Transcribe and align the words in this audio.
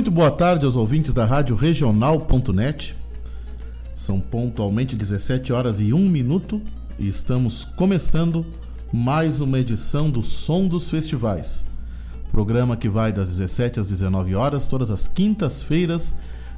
Muito 0.00 0.10
boa 0.10 0.30
tarde 0.30 0.64
aos 0.64 0.76
ouvintes 0.76 1.12
da 1.12 1.26
Rádio 1.26 1.54
Regional.net. 1.54 2.96
São 3.94 4.18
pontualmente 4.18 4.96
17 4.96 5.52
horas 5.52 5.78
e 5.78 5.92
1 5.92 6.08
minuto 6.08 6.58
e 6.98 7.06
estamos 7.06 7.66
começando 7.66 8.46
mais 8.90 9.42
uma 9.42 9.58
edição 9.58 10.10
do 10.10 10.22
Som 10.22 10.66
dos 10.66 10.88
Festivais. 10.88 11.66
Programa 12.32 12.78
que 12.78 12.88
vai 12.88 13.12
das 13.12 13.28
17 13.28 13.78
às 13.78 13.88
19 13.88 14.34
horas, 14.34 14.66
todas 14.66 14.90
as 14.90 15.06
quintas-feiras, 15.06 16.14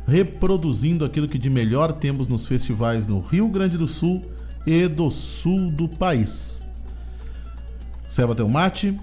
reproduzindo 0.06 1.04
aquilo 1.04 1.26
que 1.26 1.36
de 1.36 1.50
melhor 1.50 1.94
temos 1.94 2.28
nos 2.28 2.46
festivais 2.46 3.08
no 3.08 3.18
Rio 3.18 3.48
Grande 3.48 3.76
do 3.76 3.88
Sul 3.88 4.22
e 4.64 4.86
do 4.86 5.10
sul 5.10 5.68
do 5.68 5.88
país. 5.88 6.64
Serva 8.06 8.36
teu 8.36 8.48
mate, 8.48 8.96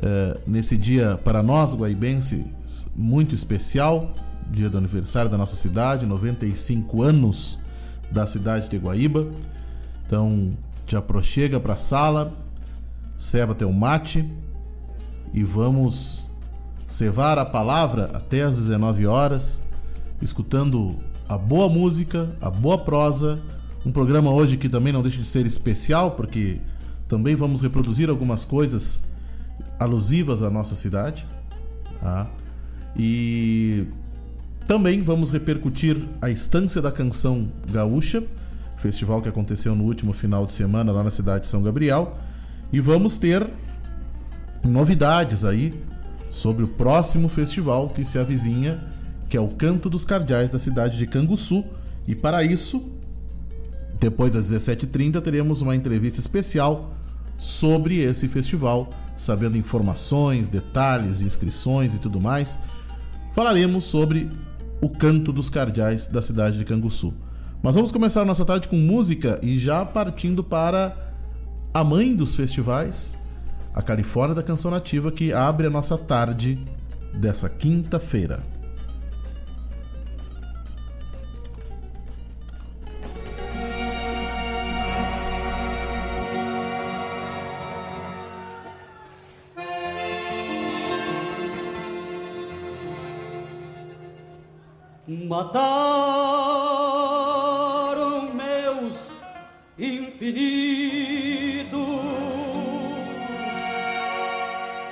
é, 0.00 0.38
nesse 0.46 0.76
dia 0.76 1.18
para 1.22 1.42
nós 1.42 1.74
guaibenses 1.74 2.86
muito 2.94 3.34
especial, 3.34 4.14
dia 4.50 4.68
do 4.68 4.78
aniversário 4.78 5.30
da 5.30 5.36
nossa 5.36 5.56
cidade, 5.56 6.06
95 6.06 7.02
anos 7.02 7.58
da 8.10 8.26
cidade 8.26 8.68
de 8.68 8.76
Guaíba. 8.76 9.26
Então, 10.06 10.50
te 10.86 10.96
aproxega 10.96 11.58
para 11.58 11.74
a 11.74 11.76
sala, 11.76 12.32
serva 13.16 13.54
teu 13.54 13.72
mate 13.72 14.28
e 15.32 15.42
vamos 15.42 16.30
cevar 16.86 17.38
a 17.38 17.44
palavra 17.44 18.10
até 18.12 18.42
às 18.42 18.58
19 18.58 19.06
horas, 19.06 19.62
escutando 20.20 20.96
a 21.28 21.38
boa 21.38 21.68
música, 21.68 22.36
a 22.40 22.50
boa 22.50 22.76
prosa. 22.76 23.40
Um 23.86 23.90
programa 23.90 24.30
hoje 24.30 24.56
que 24.56 24.68
também 24.68 24.92
não 24.92 25.02
deixa 25.02 25.22
de 25.22 25.26
ser 25.26 25.46
especial, 25.46 26.12
porque 26.12 26.60
também 27.08 27.34
vamos 27.34 27.62
reproduzir 27.62 28.10
algumas 28.10 28.44
coisas 28.44 29.00
alusivas 29.82 30.42
à 30.42 30.50
nossa 30.50 30.74
cidade. 30.74 31.26
Tá? 32.00 32.26
E 32.96 33.86
também 34.66 35.02
vamos 35.02 35.30
repercutir 35.30 35.96
a 36.20 36.30
Estância 36.30 36.80
da 36.80 36.92
Canção 36.92 37.48
Gaúcha, 37.70 38.22
festival 38.76 39.20
que 39.20 39.28
aconteceu 39.28 39.74
no 39.74 39.84
último 39.84 40.12
final 40.12 40.46
de 40.46 40.52
semana 40.52 40.92
lá 40.92 41.02
na 41.02 41.10
cidade 41.10 41.44
de 41.44 41.50
São 41.50 41.62
Gabriel. 41.62 42.16
E 42.72 42.80
vamos 42.80 43.18
ter 43.18 43.48
novidades 44.64 45.44
aí 45.44 45.74
sobre 46.30 46.64
o 46.64 46.68
próximo 46.68 47.28
festival 47.28 47.88
que 47.88 48.04
se 48.04 48.18
avizinha, 48.18 48.82
que 49.28 49.36
é 49.36 49.40
o 49.40 49.48
Canto 49.48 49.90
dos 49.90 50.04
Cardeais 50.04 50.50
da 50.50 50.58
cidade 50.58 50.96
de 50.96 51.06
Canguçu. 51.06 51.64
E 52.06 52.14
para 52.14 52.42
isso, 52.42 52.90
depois 54.00 54.32
das 54.32 54.50
17h30, 54.50 55.20
teremos 55.20 55.62
uma 55.62 55.76
entrevista 55.76 56.18
especial 56.18 56.94
sobre 57.38 57.98
esse 57.98 58.28
festival 58.28 58.88
sabendo 59.16 59.56
informações, 59.56 60.48
detalhes, 60.48 61.20
inscrições 61.20 61.94
e 61.94 61.98
tudo 61.98 62.20
mais, 62.20 62.58
falaremos 63.34 63.84
sobre 63.84 64.30
o 64.80 64.88
canto 64.88 65.32
dos 65.32 65.48
cardeais 65.48 66.06
da 66.06 66.20
cidade 66.20 66.58
de 66.58 66.64
Canguçu. 66.64 67.14
Mas 67.62 67.76
vamos 67.76 67.92
começar 67.92 68.24
nossa 68.24 68.44
tarde 68.44 68.66
com 68.66 68.76
música 68.76 69.38
e 69.42 69.56
já 69.56 69.84
partindo 69.84 70.42
para 70.42 70.96
a 71.72 71.84
mãe 71.84 72.14
dos 72.14 72.34
festivais, 72.34 73.14
a 73.72 73.80
Califórnia 73.80 74.34
da 74.34 74.42
Canção 74.42 74.70
Nativa, 74.70 75.12
que 75.12 75.32
abre 75.32 75.68
a 75.68 75.70
nossa 75.70 75.96
tarde 75.96 76.58
dessa 77.14 77.48
quinta-feira. 77.48 78.42
Mataram 95.12 95.52
meus 98.34 99.12
infinitos 99.78 100.42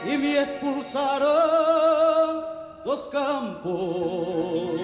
e 0.07 0.17
me 0.17 0.37
expulsaram 0.37 2.45
dos 2.85 3.07
campos. 3.07 4.81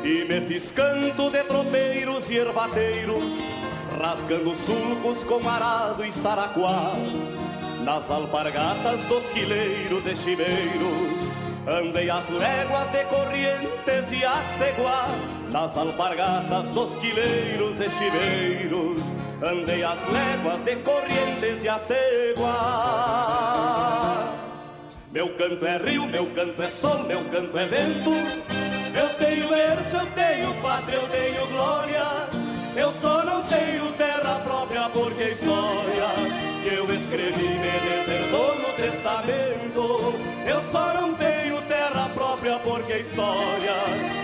E 0.03 0.25
me 0.25 0.41
fiz 0.49 0.73
canto 0.73 1.29
de 1.29 1.45
tropeiros 1.45 2.31
e 2.31 2.39
ervateiros 2.39 3.60
rasgando 4.01 4.55
sulcos 4.57 5.23
com 5.25 5.47
arado 5.49 6.05
e 6.05 6.11
saracuá. 6.11 6.95
Nas 7.85 8.11
alpargatas 8.11 9.05
dos 9.07 9.31
quileiros 9.31 10.07
e 10.07 10.17
chimeiros, 10.17 11.29
andei 11.67 12.11
as 12.11 12.29
léguas 12.29 12.91
de 12.91 13.05
corrientes 13.05 14.13
e 14.13 14.25
a 14.25 14.43
ceguá. 14.57 15.09
Nas 15.51 15.77
alpargatas 15.77 16.71
dos 16.71 16.97
quileiros 16.97 17.79
e 17.81 17.91
chimeiros, 17.91 19.05
andei 19.43 19.85
as 19.85 20.03
léguas 20.09 20.63
de 20.63 20.77
corrientes 20.77 21.63
e 21.65 21.69
a 21.69 21.79
ceguá. 21.79 22.51
Meu 25.13 25.37
canto 25.37 25.67
é 25.67 25.77
rio, 25.77 26.07
meu 26.07 26.27
canto 26.35 26.63
é 26.63 26.69
sol, 26.69 27.03
meu 27.05 27.25
canto 27.31 27.59
é 27.59 27.67
vento. 27.67 28.11
Eu 28.95 29.09
tenho 29.15 29.49
berço, 29.49 29.97
eu 29.97 30.07
tenho 30.13 30.55
pátria, 30.63 30.97
eu 30.97 31.09
tenho 31.09 31.47
glória. 31.49 32.20
Eu 32.81 32.95
só 32.95 33.23
não 33.23 33.43
tenho 33.43 33.93
terra 33.93 34.41
própria 34.43 34.89
porque 34.89 35.23
a 35.23 35.29
história 35.29 36.09
que 36.63 36.75
eu 36.75 36.91
escrevi 36.95 37.49
me 37.49 38.07
desertou 38.07 38.55
no 38.57 38.73
testamento. 38.73 40.15
Eu 40.47 40.65
só 40.73 40.95
não 40.95 41.15
tenho 41.15 41.61
terra 41.69 42.09
própria 42.15 42.59
porque 42.61 42.95
a 42.95 42.99
história 43.01 43.75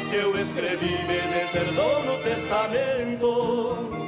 que 0.09 0.17
eu 0.17 0.41
escrevi 0.41 0.97
me 1.07 1.21
desertou 1.35 2.03
no 2.05 2.17
testamento. 2.23 4.06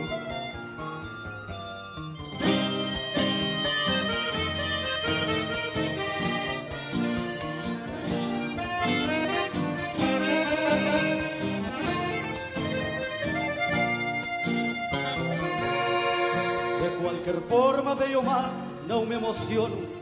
Forma 17.49 17.95
veio 17.95 18.23
mal, 18.23 18.51
não 18.87 19.07
me 19.07 19.15
emociono 19.15 19.99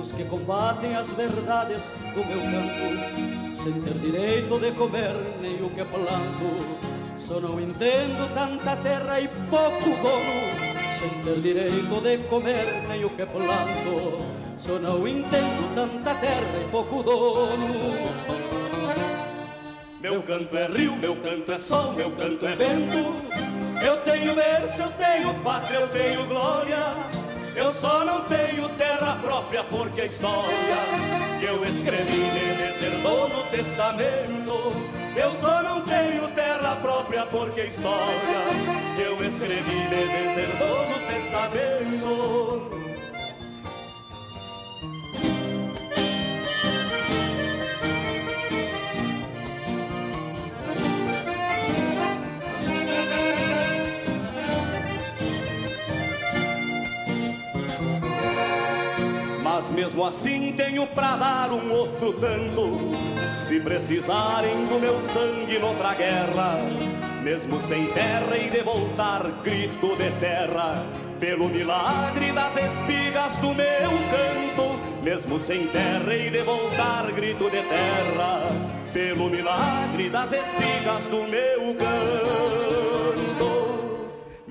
os 0.00 0.10
que 0.10 0.24
combatem 0.24 0.96
as 0.96 1.06
verdades 1.10 1.80
do 2.14 2.24
meu 2.26 2.40
campo, 2.40 3.56
sem 3.56 3.80
ter 3.82 3.94
direito 3.94 4.58
de 4.58 4.72
comer 4.72 5.14
nem 5.40 5.62
o 5.62 5.70
que 5.70 5.84
planto. 5.84 6.92
Só 7.18 7.40
não 7.40 7.60
entendo 7.60 8.34
tanta 8.34 8.76
terra 8.76 9.20
e 9.20 9.28
pouco 9.48 9.90
dono, 10.02 10.42
sem 10.98 11.10
ter 11.24 11.40
direito 11.40 12.00
de 12.00 12.18
comer 12.28 12.84
nem 12.88 13.04
o 13.04 13.10
que 13.10 13.24
planto. 13.26 14.42
Só 14.58 14.78
não 14.78 15.06
entendo 15.06 15.74
tanta 15.74 16.14
terra 16.16 16.58
e 16.60 16.68
pouco 16.70 17.02
dono. 17.02 18.71
Meu 20.02 20.20
canto 20.24 20.56
é 20.56 20.66
rio, 20.66 20.96
meu 20.96 21.14
canto 21.14 21.52
é 21.52 21.58
sol, 21.58 21.92
meu 21.92 22.10
canto 22.10 22.44
é 22.44 22.56
vento. 22.56 23.22
Eu 23.80 23.98
tenho 23.98 24.34
berço, 24.34 24.82
eu 24.82 24.90
tenho 24.94 25.32
pátria, 25.44 25.76
eu 25.76 25.88
tenho 25.90 26.26
glória. 26.26 26.76
Eu 27.54 27.72
só 27.74 28.04
não 28.04 28.22
tenho 28.24 28.68
terra 28.70 29.16
própria 29.22 29.62
porque 29.62 30.00
a 30.00 30.06
história 30.06 30.56
que 31.38 31.44
eu 31.44 31.64
escrevi 31.64 32.18
me 32.18 32.52
reservou 32.52 33.28
no 33.28 33.44
testamento. 33.44 34.72
Eu 35.14 35.30
só 35.40 35.62
não 35.62 35.82
tenho 35.82 36.26
terra 36.34 36.74
própria 36.82 37.24
porque 37.26 37.60
a 37.60 37.64
história 37.66 38.42
que 38.96 39.02
eu 39.02 39.24
escrevi 39.24 39.76
me 39.76 39.88
deserdou 39.88 40.84
no 40.88 40.98
testamento. 41.06 42.41
Mesmo 59.92 60.06
assim 60.06 60.54
tenho 60.56 60.86
pra 60.86 61.16
dar 61.16 61.52
um 61.52 61.70
outro 61.70 62.14
tanto. 62.14 62.78
Se 63.36 63.60
precisarem 63.60 64.66
do 64.66 64.80
meu 64.80 65.02
sangue 65.02 65.58
noutra 65.58 65.92
guerra, 65.92 66.56
mesmo 67.22 67.60
sem 67.60 67.92
terra 67.92 68.38
e 68.38 68.48
de 68.48 68.62
voltar 68.62 69.22
grito 69.44 69.94
de 69.96 70.10
terra, 70.18 70.86
pelo 71.20 71.46
milagre 71.46 72.32
das 72.32 72.56
espigas 72.56 73.36
do 73.36 73.48
meu 73.54 73.90
canto, 74.08 74.80
mesmo 75.02 75.38
sem 75.38 75.66
terra 75.66 76.14
e 76.14 76.30
de 76.30 76.42
voltar 76.42 77.12
grito 77.12 77.50
de 77.50 77.60
terra, 77.62 78.50
pelo 78.94 79.28
milagre 79.28 80.08
das 80.08 80.32
espigas 80.32 81.06
do 81.06 81.28
meu 81.28 81.74
canto. 81.74 83.61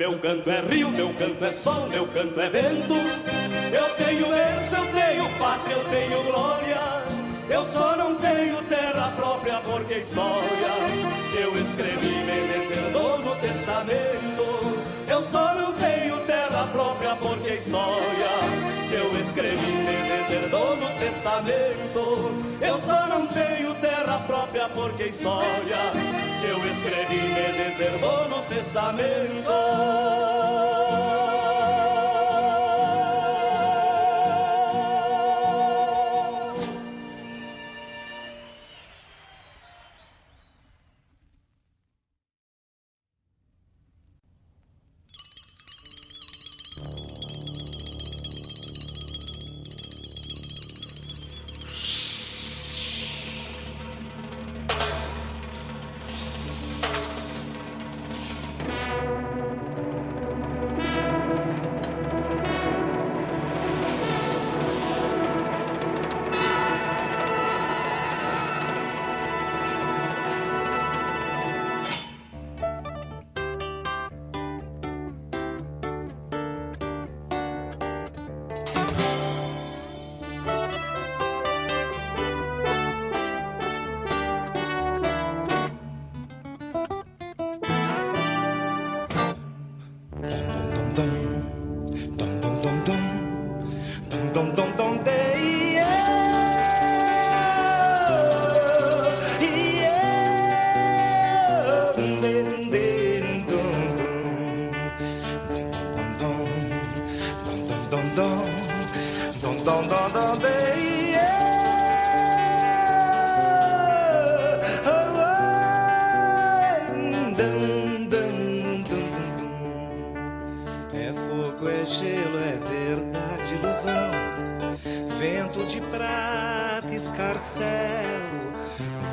Meu 0.01 0.17
canto 0.17 0.49
é 0.49 0.61
rio, 0.61 0.89
meu 0.89 1.13
canto 1.13 1.45
é 1.45 1.53
sol, 1.53 1.87
meu 1.87 2.07
canto 2.07 2.41
é 2.41 2.49
vento. 2.49 2.95
Eu 3.71 3.95
tenho 4.03 4.29
berço, 4.29 4.75
eu 4.75 4.85
tenho 4.87 5.37
pátria, 5.37 5.75
eu 5.75 5.83
tenho 5.91 6.23
glória. 6.23 6.79
Eu 7.47 7.67
só 7.67 7.95
não 7.95 8.15
tenho 8.15 8.59
terra 8.63 9.13
própria 9.15 9.61
porque 9.61 9.93
a 9.93 9.97
história 9.99 10.73
eu 11.39 11.55
escrevi 11.61 12.15
me 12.15 12.47
deserdou 12.51 13.19
no 13.19 13.35
testamento. 13.35 14.81
Eu 15.07 15.21
só 15.21 15.53
não 15.53 15.73
tenho 15.73 16.17
terra 16.25 16.67
própria 16.71 17.15
porque 17.17 17.49
a 17.51 17.55
história 17.57 18.31
eu 18.91 19.21
escrevi 19.21 19.71
me 19.71 20.17
deserdou 20.17 20.77
no 20.77 20.89
testamento. 20.97 22.40
Eu 22.61 22.79
só 22.81 23.07
não 23.07 23.25
tenho 23.27 23.73
terra 23.75 24.19
própria 24.27 24.69
porque 24.69 25.03
a 25.03 25.07
história 25.07 25.77
que 26.39 26.47
eu 26.47 26.57
escrevi 26.71 27.19
me 27.19 27.51
deserdou 27.53 28.29
no 28.29 28.43
testamento. 28.43 29.49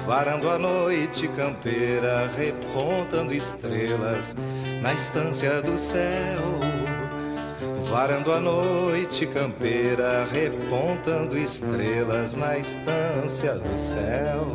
varando 0.08 0.50
a 0.50 0.58
noite 0.58 0.77
campeira 1.28 2.30
repontando 2.36 3.34
estrelas 3.34 4.36
na 4.82 4.92
estância 4.92 5.62
do 5.62 5.78
céu. 5.78 6.60
Varando 7.90 8.32
a 8.32 8.40
noite 8.40 9.26
campeira 9.26 10.24
repontando 10.24 11.38
estrelas 11.38 12.34
na 12.34 12.58
estância 12.58 13.54
do 13.54 13.76
céu. 13.76 14.46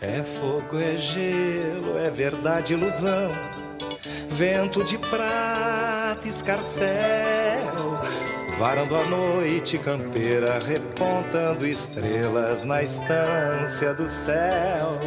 É 0.00 0.22
fogo, 0.22 0.78
é 0.80 0.96
gelo, 0.96 1.98
é 1.98 2.10
verdade, 2.10 2.74
ilusão. 2.74 3.30
Vento 4.28 4.84
de 4.84 4.98
prata, 4.98 6.26
escarcel 6.26 7.45
Varando 8.58 8.96
a 8.96 9.04
noite 9.04 9.76
campeira, 9.76 10.58
repontando 10.58 11.66
estrelas 11.66 12.64
na 12.64 12.82
estância 12.82 13.92
do 13.92 14.08
céu. 14.08 14.98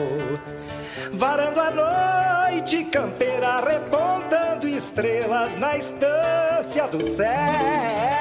Varando 1.13 1.59
a 1.59 1.71
noite 2.51 2.83
campeira, 2.85 3.59
repontando 3.59 4.67
estrelas 4.67 5.57
na 5.57 5.75
estância 5.77 6.87
do 6.89 7.01
céu. 7.01 8.18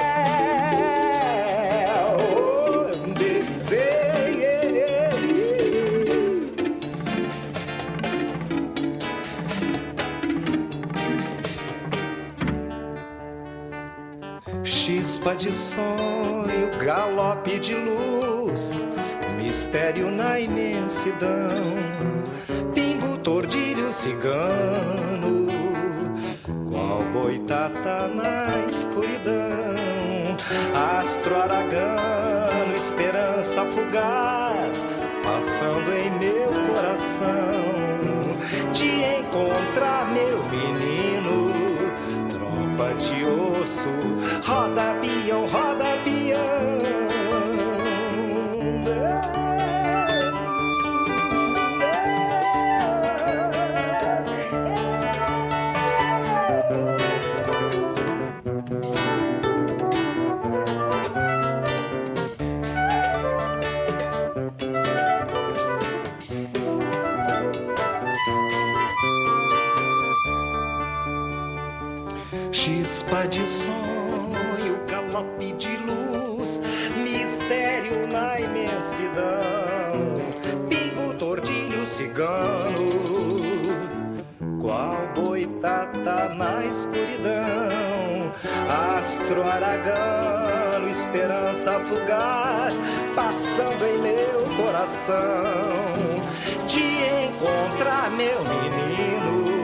Chispa 15.19 15.35
de 15.35 15.53
sonho, 15.53 16.77
galope 16.79 17.59
de 17.59 17.75
luz, 17.75 18.87
mistério 19.37 20.09
na 20.09 20.39
imensidão, 20.39 21.75
pingo, 22.73 23.17
tordilho, 23.17 23.91
cigano, 23.91 25.47
qual 26.71 27.03
boitata 27.11 28.07
na 28.07 28.65
escuridão, 28.69 29.75
astro 30.99 31.35
aragano, 31.35 32.75
esperança 32.75 33.65
fugaz, 33.65 34.85
passando 35.21 35.91
em 35.93 36.11
meu 36.17 36.47
coração, 36.73 38.71
de 38.71 39.19
encontrar 39.19 40.11
meu 40.13 40.39
menino 40.45 40.98
de 42.99 43.23
osso, 43.23 43.89
roda 44.43 44.93
peão, 45.01 45.47
roda 45.47 45.97
peão. 46.03 46.68
De 73.27 73.45
sonho, 73.45 74.79
galope 74.87 75.51
de 75.53 75.75
luz, 75.77 76.61
mistério 76.95 78.07
na 78.07 78.39
imensidão. 78.39 80.15
Pingo, 80.69 81.13
tordilho, 81.15 81.85
cigano, 81.85 82.87
qual 84.61 84.95
boitata 85.13 86.33
na 86.33 86.65
escuridão. 86.65 88.31
Astro 88.97 89.43
aragano, 89.43 90.89
esperança 90.89 91.79
fugaz, 91.81 92.73
passando 93.13 93.85
em 93.85 94.01
meu 94.01 94.63
coração. 94.63 95.19
Te 96.67 96.83
encontrar, 97.27 98.09
meu 98.11 98.39
menino 98.43 99.59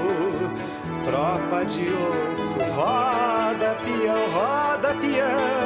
tropa 1.06 1.64
de 1.66 1.86
osso 1.94 2.60
rosa. 2.74 3.35
pião, 3.86 4.30
roda 4.32 4.96
pião. 4.96 5.66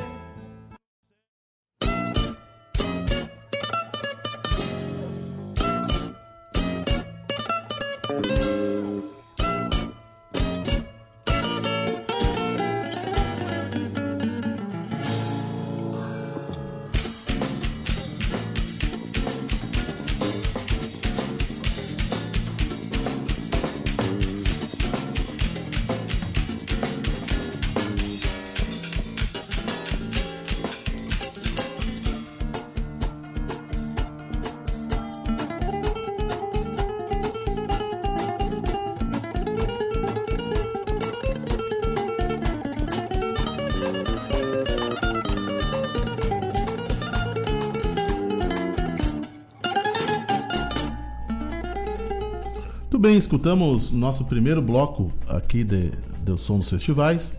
Bem, 53.11 53.17
escutamos 53.17 53.91
nosso 53.91 54.23
primeiro 54.23 54.61
bloco 54.61 55.11
aqui 55.27 55.65
de, 55.65 55.91
do 56.23 56.37
Som 56.37 56.59
dos 56.59 56.69
Festivais. 56.69 57.35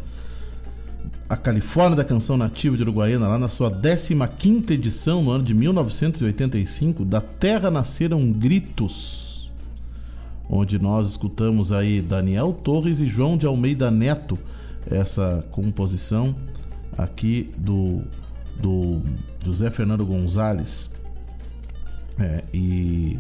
A 1.27 1.35
Califórnia 1.35 1.97
da 1.97 2.05
Canção 2.05 2.37
Nativa 2.37 2.77
de 2.77 2.83
Uruguaiana, 2.83 3.27
lá 3.27 3.39
na 3.39 3.49
sua 3.49 3.71
15 3.71 4.71
edição, 4.75 5.23
no 5.23 5.31
ano 5.31 5.43
de 5.43 5.55
1985, 5.55 7.07
da 7.07 7.23
Terra 7.23 7.71
Nasceram 7.71 8.31
Gritos, 8.33 9.51
onde 10.47 10.79
nós 10.79 11.09
escutamos 11.09 11.73
aí 11.73 12.03
Daniel 12.03 12.53
Torres 12.53 13.01
e 13.01 13.07
João 13.07 13.39
de 13.39 13.47
Almeida 13.47 13.91
Neto, 13.91 14.39
essa 14.91 15.43
composição 15.53 16.37
aqui 16.99 17.51
do, 17.57 18.03
do 18.61 19.01
José 19.43 19.71
Fernando 19.71 20.05
Gonzalez. 20.05 20.91
É, 22.19 22.45
e 22.53 23.19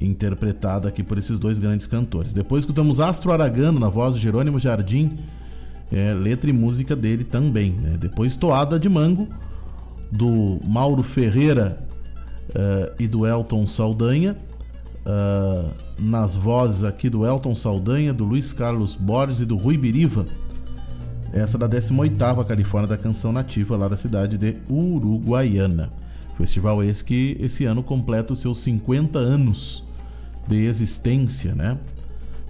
interpretada 0.00 0.88
aqui 0.88 1.02
por 1.02 1.18
esses 1.18 1.38
dois 1.38 1.58
grandes 1.58 1.86
cantores. 1.86 2.32
Depois 2.32 2.62
escutamos 2.62 3.00
Astro 3.00 3.32
Aragano 3.32 3.80
na 3.80 3.88
voz 3.88 4.14
de 4.14 4.20
Jerônimo 4.20 4.58
Jardim, 4.58 5.18
é, 5.90 6.14
letra 6.14 6.48
e 6.50 6.52
música 6.52 6.94
dele 6.94 7.24
também. 7.24 7.72
Né? 7.72 7.96
Depois 7.98 8.36
Toada 8.36 8.78
de 8.78 8.88
Mango, 8.88 9.28
do 10.10 10.58
Mauro 10.64 11.02
Ferreira 11.02 11.78
uh, 12.50 12.94
e 12.98 13.06
do 13.06 13.26
Elton 13.26 13.66
Saldanha, 13.66 14.36
uh, 15.04 15.70
nas 15.98 16.36
vozes 16.36 16.84
aqui 16.84 17.10
do 17.10 17.26
Elton 17.26 17.54
Saldanha, 17.54 18.12
do 18.12 18.24
Luiz 18.24 18.52
Carlos 18.52 18.94
Borges 18.94 19.40
e 19.40 19.44
do 19.44 19.56
Rui 19.56 19.76
Biriva. 19.76 20.24
Essa 21.32 21.58
da 21.58 21.68
18ª 21.68 22.44
Califórnia 22.46 22.88
da 22.88 22.96
Canção 22.96 23.32
Nativa, 23.32 23.76
lá 23.76 23.86
da 23.86 23.98
cidade 23.98 24.38
de 24.38 24.56
Uruguaiana. 24.68 25.90
Festival 26.38 26.82
esse 26.82 27.04
que 27.04 27.36
esse 27.40 27.64
ano 27.64 27.82
completa 27.82 28.32
os 28.32 28.40
seus 28.40 28.58
50 28.58 29.18
anos 29.18 29.87
de 30.48 30.66
existência, 30.66 31.54
né? 31.54 31.78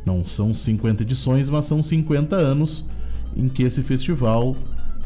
Não 0.06 0.26
são 0.26 0.54
50 0.54 1.02
edições, 1.02 1.50
mas 1.50 1.66
são 1.66 1.82
50 1.82 2.36
anos 2.36 2.88
em 3.36 3.48
que 3.48 3.62
esse 3.62 3.82
festival 3.82 4.56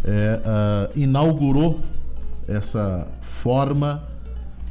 é, 0.04 0.40
uh, 0.44 0.98
inaugurou 0.98 1.80
essa 2.46 3.08
forma 3.20 4.02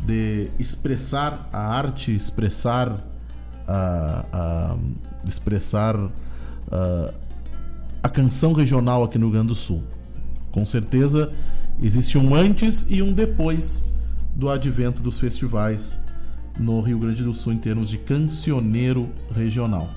de 0.05 0.49
expressar 0.57 1.49
a 1.51 1.75
arte, 1.75 2.13
expressar 2.13 2.97
a, 3.67 4.25
a 4.31 4.77
expressar 5.25 5.95
a, 6.71 7.13
a 8.01 8.09
canção 8.09 8.53
regional 8.53 9.03
aqui 9.03 9.17
no 9.17 9.27
Rio 9.27 9.33
Grande 9.33 9.49
do 9.49 9.55
Sul. 9.55 9.83
Com 10.51 10.65
certeza 10.65 11.31
existe 11.81 12.17
um 12.17 12.33
antes 12.35 12.87
e 12.89 13.01
um 13.01 13.13
depois 13.13 13.85
do 14.35 14.49
advento 14.49 15.01
dos 15.01 15.19
festivais 15.19 15.99
no 16.59 16.81
Rio 16.81 16.99
Grande 16.99 17.23
do 17.23 17.33
Sul 17.33 17.53
em 17.53 17.57
termos 17.57 17.89
de 17.89 17.97
cancioneiro 17.97 19.09
regional. 19.35 19.89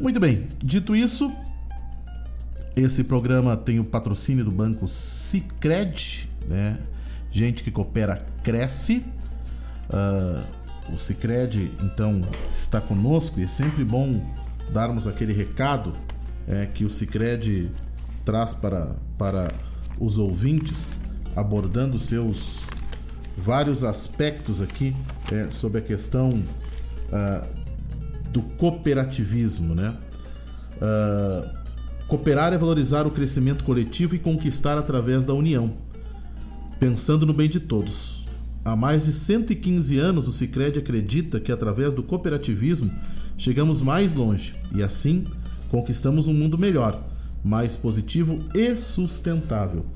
Muito 0.00 0.20
bem, 0.20 0.48
dito 0.58 0.94
isso, 0.94 1.32
esse 2.76 3.02
programa 3.02 3.56
tem 3.56 3.80
o 3.80 3.84
patrocínio 3.84 4.44
do 4.44 4.52
banco 4.52 4.86
Sicredi, 4.86 6.30
né? 6.48 6.78
Gente 7.30 7.62
que 7.62 7.70
coopera 7.70 8.24
cresce. 8.42 9.04
Uh, 9.90 10.58
o 10.92 10.96
Sicredi 10.96 11.72
então 11.82 12.22
está 12.52 12.80
conosco 12.80 13.40
e 13.40 13.44
é 13.44 13.48
sempre 13.48 13.84
bom 13.84 14.22
darmos 14.72 15.06
aquele 15.06 15.32
recado 15.32 15.94
é, 16.46 16.66
que 16.66 16.84
o 16.84 16.90
Sicredi 16.90 17.70
traz 18.24 18.54
para, 18.54 18.96
para 19.18 19.52
os 19.98 20.18
ouvintes, 20.18 20.96
abordando 21.36 21.98
seus 21.98 22.66
vários 23.38 23.84
aspectos 23.84 24.60
aqui 24.60 24.94
é, 25.30 25.50
sobre 25.50 25.78
a 25.78 25.80
questão 25.80 26.42
uh, 27.08 27.46
do 28.30 28.42
cooperativismo, 28.42 29.74
né? 29.74 29.96
Uh, 30.76 31.48
cooperar 32.06 32.52
é 32.52 32.58
valorizar 32.58 33.06
o 33.06 33.10
crescimento 33.10 33.64
coletivo 33.64 34.14
e 34.14 34.18
conquistar 34.18 34.76
através 34.76 35.24
da 35.24 35.34
união, 35.34 35.74
pensando 36.80 37.24
no 37.24 37.32
bem 37.32 37.48
de 37.48 37.60
todos. 37.60 38.26
Há 38.64 38.74
mais 38.74 39.06
de 39.06 39.12
115 39.12 39.98
anos, 39.98 40.28
o 40.28 40.32
Sicredi 40.32 40.78
acredita 40.78 41.40
que 41.40 41.52
através 41.52 41.94
do 41.94 42.02
cooperativismo 42.02 42.90
chegamos 43.36 43.80
mais 43.80 44.12
longe 44.12 44.54
e 44.74 44.82
assim 44.82 45.24
conquistamos 45.70 46.26
um 46.26 46.34
mundo 46.34 46.58
melhor, 46.58 47.02
mais 47.44 47.76
positivo 47.76 48.40
e 48.54 48.76
sustentável 48.76 49.86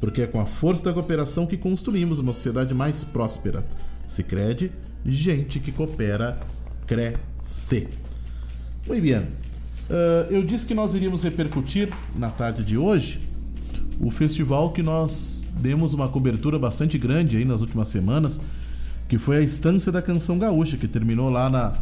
porque 0.00 0.22
é 0.22 0.26
com 0.26 0.40
a 0.40 0.46
força 0.46 0.84
da 0.84 0.92
cooperação 0.92 1.46
que 1.46 1.56
construímos 1.56 2.18
uma 2.18 2.32
sociedade 2.32 2.74
mais 2.74 3.04
próspera. 3.04 3.64
Se 4.06 4.22
crede, 4.22 4.72
gente 5.04 5.60
que 5.60 5.70
coopera, 5.70 6.40
cresce. 6.86 7.88
Muito 8.86 9.02
bem. 9.02 9.18
Uh, 9.18 10.30
eu 10.30 10.42
disse 10.42 10.64
que 10.64 10.74
nós 10.74 10.94
iríamos 10.94 11.20
repercutir 11.20 11.92
na 12.16 12.30
tarde 12.30 12.64
de 12.64 12.78
hoje 12.78 13.28
o 14.00 14.10
festival 14.10 14.72
que 14.72 14.82
nós 14.82 15.44
demos 15.52 15.92
uma 15.92 16.08
cobertura 16.08 16.58
bastante 16.58 16.96
grande 16.96 17.36
aí 17.36 17.44
nas 17.44 17.60
últimas 17.60 17.88
semanas, 17.88 18.40
que 19.08 19.18
foi 19.18 19.36
a 19.36 19.40
Estância 19.42 19.92
da 19.92 20.00
Canção 20.00 20.38
Gaúcha, 20.38 20.76
que 20.76 20.88
terminou 20.88 21.28
lá 21.28 21.50
na, 21.50 21.76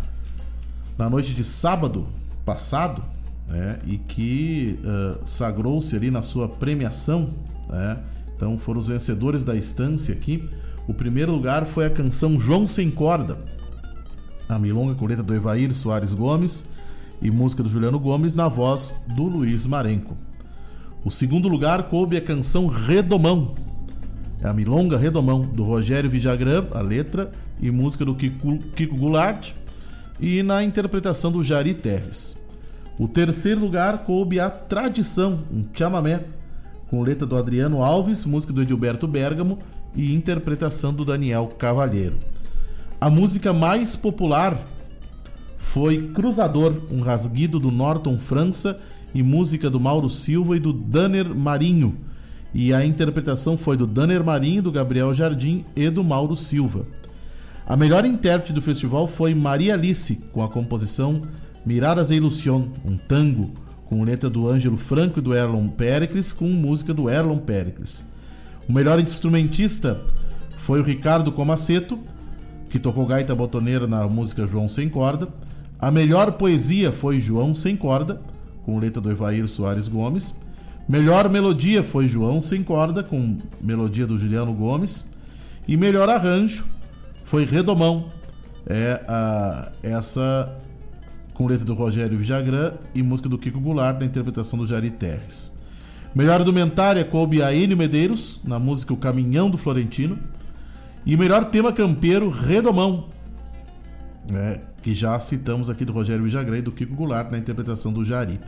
na 0.97 1.09
noite 1.09 1.33
de 1.33 1.45
sábado 1.45 2.09
passado, 2.45 3.05
né, 3.49 3.79
e 3.87 3.97
que 3.97 4.79
uh, 4.85 5.21
sagrou-se 5.27 5.97
ali 5.97 6.11
na 6.11 6.23
sua 6.23 6.49
premiação 6.49 7.33
né? 7.69 7.99
Então 8.35 8.59
foram 8.59 8.81
os 8.81 8.89
vencedores 8.89 9.45
da 9.45 9.55
estância 9.57 10.15
aqui. 10.15 10.49
O 10.87 10.95
primeiro 10.95 11.33
lugar 11.33 11.67
foi 11.67 11.87
a 11.87 11.91
canção 11.91 12.41
João 12.41 12.67
Sem 12.67 12.91
Corda, 12.91 13.39
a 14.49 14.59
milonga 14.59 14.95
com 14.95 15.07
letra 15.07 15.23
do 15.23 15.35
Evair 15.35 15.75
Soares 15.75 16.15
Gomes 16.15 16.65
e 17.21 17.31
música 17.31 17.63
do 17.63 17.69
Juliano 17.69 17.99
Gomes 17.99 18.35
na 18.35 18.49
voz 18.49 18.95
do 19.15 19.25
Luiz 19.25 19.67
Marenco. 19.67 20.17
O 21.05 21.11
segundo 21.11 21.49
lugar 21.49 21.85
coube 21.85 22.17
a 22.17 22.21
canção 22.21 22.67
Redomão, 22.67 23.55
é 24.41 24.49
a 24.49 24.55
milonga 24.55 24.97
Redomão 24.97 25.43
do 25.43 25.65
Rogério 25.65 26.09
Vijagrã, 26.09 26.67
a 26.71 26.81
letra 26.81 27.31
e 27.61 27.71
música 27.71 28.05
do 28.05 28.15
Kiko, 28.15 28.59
Kiko 28.75 28.97
Goulart 28.97 29.53
e 30.19 30.43
na 30.43 30.63
interpretação 30.63 31.31
do 31.31 31.45
Jari 31.45 31.75
Terres. 31.75 32.37
O 32.99 33.07
terceiro 33.07 33.61
lugar 33.61 33.99
coube 33.99 34.41
a 34.41 34.51
Tradição, 34.51 35.45
um 35.53 35.65
chamamé 35.73 36.25
com 36.89 37.01
letra 37.01 37.25
do 37.25 37.37
Adriano 37.37 37.85
Alves, 37.85 38.25
música 38.25 38.53
do 38.53 38.61
Edilberto 38.61 39.07
Bergamo 39.07 39.61
e 39.95 40.13
interpretação 40.13 40.93
do 40.93 41.05
Daniel 41.05 41.47
Cavalheiro. 41.47 42.17
A 43.01 43.09
música 43.09 43.53
mais 43.53 43.95
popular 43.95 44.59
foi 45.59 46.09
Cruzador, 46.09 46.75
um 46.91 47.01
rasguido 47.01 47.61
do 47.61 47.71
Norton 47.71 48.19
França 48.19 48.81
e 49.15 49.23
música 49.23 49.71
do 49.71 49.79
Mauro 49.79 50.11
Silva 50.11 50.57
e 50.57 50.61
do 50.61 50.73
Danner 50.73 51.33
Marinho. 51.33 51.97
E 52.53 52.75
a 52.75 52.85
interpretação 52.85 53.57
foi 53.57 53.77
do 53.77 53.87
Danner 53.87 54.25
Marinho, 54.25 54.63
do 54.63 54.73
Gabriel 54.73 55.15
Jardim 55.15 55.65
e 55.77 55.89
do 55.89 56.03
Mauro 56.03 56.35
Silva. 56.35 56.85
A 57.65 57.77
melhor 57.77 58.05
intérprete 58.05 58.53
do 58.53 58.63
festival 58.63 59.07
foi 59.07 59.37
Maria 59.37 59.75
Alice, 59.75 60.17
com 60.33 60.43
a 60.43 60.49
composição 60.49 61.23
Miradas 61.65 62.09
de 62.09 62.15
Ilusión, 62.15 62.69
um 62.85 62.97
tango 62.97 63.51
com 63.87 64.05
letra 64.05 64.29
do 64.29 64.49
Ângelo 64.49 64.77
Franco 64.77 65.19
e 65.19 65.23
do 65.23 65.35
Erlon 65.35 65.69
Pericles, 65.69 66.33
com 66.33 66.47
música 66.47 66.93
do 66.93 67.09
Erlon 67.09 67.39
Pericles. 67.39 68.07
O 68.69 68.73
melhor 68.73 69.01
instrumentista 69.01 70.01
foi 70.59 70.81
o 70.81 70.85
Ricardo 70.85 71.33
Comaceto, 71.33 71.99
que 72.69 72.79
tocou 72.79 73.07
gaita 73.07 73.35
botoneira 73.35 73.87
na 73.87 74.07
música 74.07 74.47
João 74.47 74.69
Sem 74.69 74.89
Corda. 74.89 75.29
A 75.79 75.91
melhor 75.91 76.33
poesia 76.33 76.93
foi 76.93 77.21
João 77.21 77.55
Sem 77.55 77.77
Corda, 77.77 78.21
com 78.65 78.79
letra 78.79 79.01
do 79.01 79.11
Evair 79.11 79.49
Soares 79.49 79.89
Gomes. 79.89 80.35
Melhor 80.87 81.29
melodia 81.31 81.83
foi 81.83 82.07
João 82.07 82.43
Sem 82.43 82.63
Corda, 82.63 83.03
com 83.03 83.39
melodia 83.61 84.07
do 84.07 84.19
Juliano 84.19 84.53
Gomes. 84.53 85.11
E 85.67 85.77
melhor 85.77 86.11
arranjo 86.11 86.67
foi 87.25 87.45
Redomão, 87.45 88.07
é 88.67 89.03
a, 89.09 89.73
essa 89.83 90.55
com 91.39 91.47
letra 91.47 91.65
do 91.65 91.73
Rogério 91.73 92.19
Vijagrã 92.19 92.73
e 92.93 93.01
música 93.01 93.29
do 93.29 93.39
Kiko 93.39 93.61
Goulart 93.61 94.01
na 94.01 94.07
interpretação 94.07 94.59
do 94.59 94.67
Jari 94.67 94.91
Terres. 94.91 95.57
Melhor 96.13 96.41
indumentária 96.41 97.05
coube 97.05 97.41
a 97.41 97.55
Enio 97.55 97.77
Medeiros, 97.77 98.41
na 98.43 98.59
música 98.59 98.93
O 98.93 98.97
Caminhão 98.97 99.49
do 99.49 99.57
Florentino. 99.57 100.19
E 101.07 101.17
melhor 101.17 101.45
tema 101.45 101.73
campeiro, 101.73 102.29
Redomão, 102.29 103.09
né, 104.29 104.63
que 104.83 104.93
já 104.93 105.19
citamos 105.21 105.71
aqui 105.71 105.85
do 105.85 105.93
Rogério 105.93 106.25
Vijagrã 106.25 106.59
e 106.59 106.63
do 106.63 106.73
Kiko 106.73 106.97
Goulart 106.97 107.31
na 107.31 107.39
interpretação 107.39 107.93
do 107.93 108.05
Jari. 108.05 108.41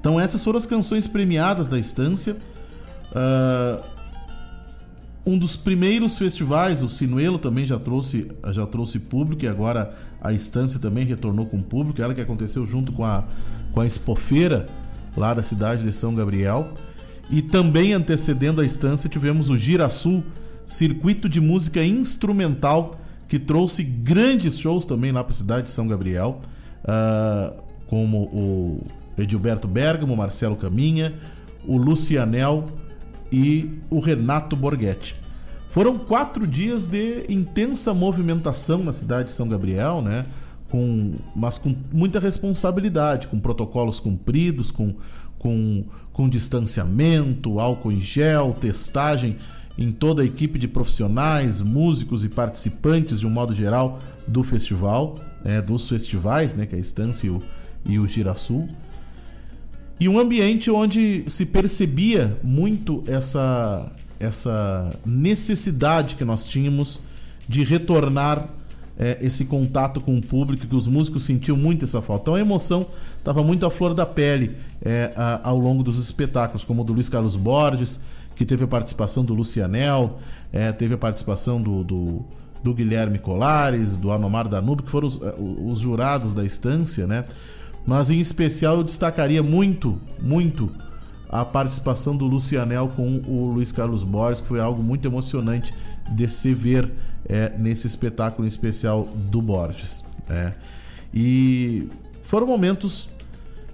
Então 0.00 0.18
essas 0.18 0.42
foram 0.42 0.56
as 0.56 0.64
canções 0.64 1.06
premiadas 1.06 1.68
da 1.68 1.78
estância. 1.78 2.38
Uh, 3.12 3.84
um 5.30 5.38
dos 5.38 5.54
primeiros 5.56 6.18
festivais, 6.18 6.82
o 6.82 6.88
Sinuelo 6.88 7.38
também 7.38 7.64
já 7.64 7.78
trouxe, 7.78 8.26
já 8.50 8.66
trouxe 8.66 8.98
público 8.98 9.44
e 9.44 9.48
agora 9.48 9.94
a 10.20 10.32
Estância 10.32 10.80
também 10.80 11.06
retornou 11.06 11.46
com 11.46 11.62
público, 11.62 12.02
ela 12.02 12.12
que 12.12 12.20
aconteceu 12.20 12.66
junto 12.66 12.90
com 12.90 13.04
a, 13.04 13.22
com 13.72 13.80
a 13.80 13.86
Expofeira 13.86 14.66
lá 15.16 15.32
da 15.32 15.42
cidade 15.44 15.84
de 15.84 15.92
São 15.92 16.16
Gabriel. 16.16 16.74
E 17.30 17.40
também 17.40 17.92
antecedendo 17.92 18.60
a 18.60 18.66
Estância 18.66 19.08
tivemos 19.08 19.48
o 19.48 19.56
Girasul, 19.56 20.24
circuito 20.66 21.28
de 21.28 21.40
música 21.40 21.84
instrumental 21.84 23.00
que 23.28 23.38
trouxe 23.38 23.84
grandes 23.84 24.58
shows 24.58 24.84
também 24.84 25.12
lá 25.12 25.22
para 25.22 25.30
a 25.30 25.36
cidade 25.36 25.66
de 25.66 25.70
São 25.70 25.86
Gabriel, 25.86 26.40
uh, 26.82 27.62
como 27.86 28.22
o 28.24 28.84
Edilberto 29.16 29.68
Bergamo, 29.68 30.16
Marcelo 30.16 30.56
Caminha, 30.56 31.14
o 31.64 31.76
Lucianel, 31.76 32.66
e 33.30 33.78
o 33.88 34.00
Renato 34.00 34.56
Borghetti. 34.56 35.16
Foram 35.70 35.96
quatro 35.96 36.46
dias 36.46 36.86
de 36.86 37.24
intensa 37.28 37.94
movimentação 37.94 38.82
na 38.82 38.92
cidade 38.92 39.28
de 39.28 39.34
São 39.34 39.48
Gabriel, 39.48 40.02
né? 40.02 40.26
Com, 40.68 41.14
mas 41.34 41.58
com 41.58 41.74
muita 41.92 42.18
responsabilidade, 42.20 43.28
com 43.28 43.38
protocolos 43.38 44.00
cumpridos, 44.00 44.70
com, 44.70 44.94
com, 45.38 45.84
com 46.12 46.28
distanciamento, 46.28 47.58
álcool 47.58 47.92
em 47.92 48.00
gel, 48.00 48.52
testagem 48.52 49.36
em 49.78 49.90
toda 49.90 50.22
a 50.22 50.24
equipe 50.24 50.58
de 50.58 50.68
profissionais, 50.68 51.62
músicos 51.62 52.24
e 52.24 52.28
participantes 52.28 53.20
de 53.20 53.26
um 53.26 53.30
modo 53.30 53.54
geral 53.54 53.98
do 54.26 54.42
festival, 54.42 55.16
é, 55.44 55.62
dos 55.62 55.88
festivais, 55.88 56.52
né, 56.52 56.66
que 56.66 56.74
é 56.74 56.78
a 56.78 56.80
Estância 56.80 57.26
e 57.26 57.30
o, 57.30 57.42
e 57.86 57.98
o 57.98 58.06
e 60.00 60.08
um 60.08 60.18
ambiente 60.18 60.70
onde 60.70 61.24
se 61.28 61.44
percebia 61.44 62.38
muito 62.42 63.04
essa, 63.06 63.92
essa 64.18 64.96
necessidade 65.04 66.16
que 66.16 66.24
nós 66.24 66.48
tínhamos 66.48 66.98
de 67.46 67.62
retornar 67.62 68.48
é, 68.98 69.18
esse 69.20 69.44
contato 69.44 70.00
com 70.00 70.16
o 70.16 70.22
público, 70.22 70.66
que 70.66 70.74
os 70.74 70.86
músicos 70.86 71.24
sentiam 71.24 71.56
muito 71.56 71.84
essa 71.84 72.00
falta. 72.00 72.22
Então 72.22 72.34
a 72.34 72.40
emoção 72.40 72.86
estava 73.18 73.44
muito 73.44 73.66
à 73.66 73.70
flor 73.70 73.92
da 73.92 74.06
pele 74.06 74.56
é, 74.82 75.12
a, 75.14 75.48
ao 75.50 75.58
longo 75.58 75.82
dos 75.82 75.98
espetáculos, 75.98 76.64
como 76.64 76.80
o 76.80 76.84
do 76.84 76.94
Luiz 76.94 77.10
Carlos 77.10 77.36
Borges, 77.36 78.00
que 78.34 78.46
teve 78.46 78.64
a 78.64 78.68
participação 78.68 79.22
do 79.22 79.34
Lucianel, 79.34 80.18
é, 80.50 80.72
teve 80.72 80.94
a 80.94 80.98
participação 80.98 81.60
do, 81.60 81.84
do, 81.84 82.24
do, 82.62 82.72
Guilherme 82.72 83.18
Colares, 83.18 83.98
do 83.98 84.10
Anomar 84.10 84.48
Danube, 84.48 84.82
que 84.82 84.90
foram 84.90 85.06
os, 85.06 85.20
os 85.38 85.78
jurados 85.78 86.32
da 86.32 86.42
estância, 86.42 87.06
né? 87.06 87.26
Mas 87.86 88.10
em 88.10 88.20
especial 88.20 88.76
eu 88.76 88.84
destacaria 88.84 89.42
muito, 89.42 90.00
muito 90.20 90.70
a 91.28 91.44
participação 91.44 92.16
do 92.16 92.26
Lucianel 92.26 92.88
com 92.88 93.22
o 93.26 93.52
Luiz 93.52 93.70
Carlos 93.70 94.02
Borges, 94.02 94.40
que 94.40 94.48
foi 94.48 94.60
algo 94.60 94.82
muito 94.82 95.06
emocionante 95.06 95.72
de 96.10 96.28
se 96.28 96.52
ver 96.52 96.92
é, 97.28 97.52
nesse 97.56 97.86
espetáculo 97.86 98.46
especial 98.46 99.04
do 99.04 99.40
Borges. 99.40 100.04
É. 100.28 100.52
E 101.14 101.88
foram 102.22 102.46
momentos 102.46 103.08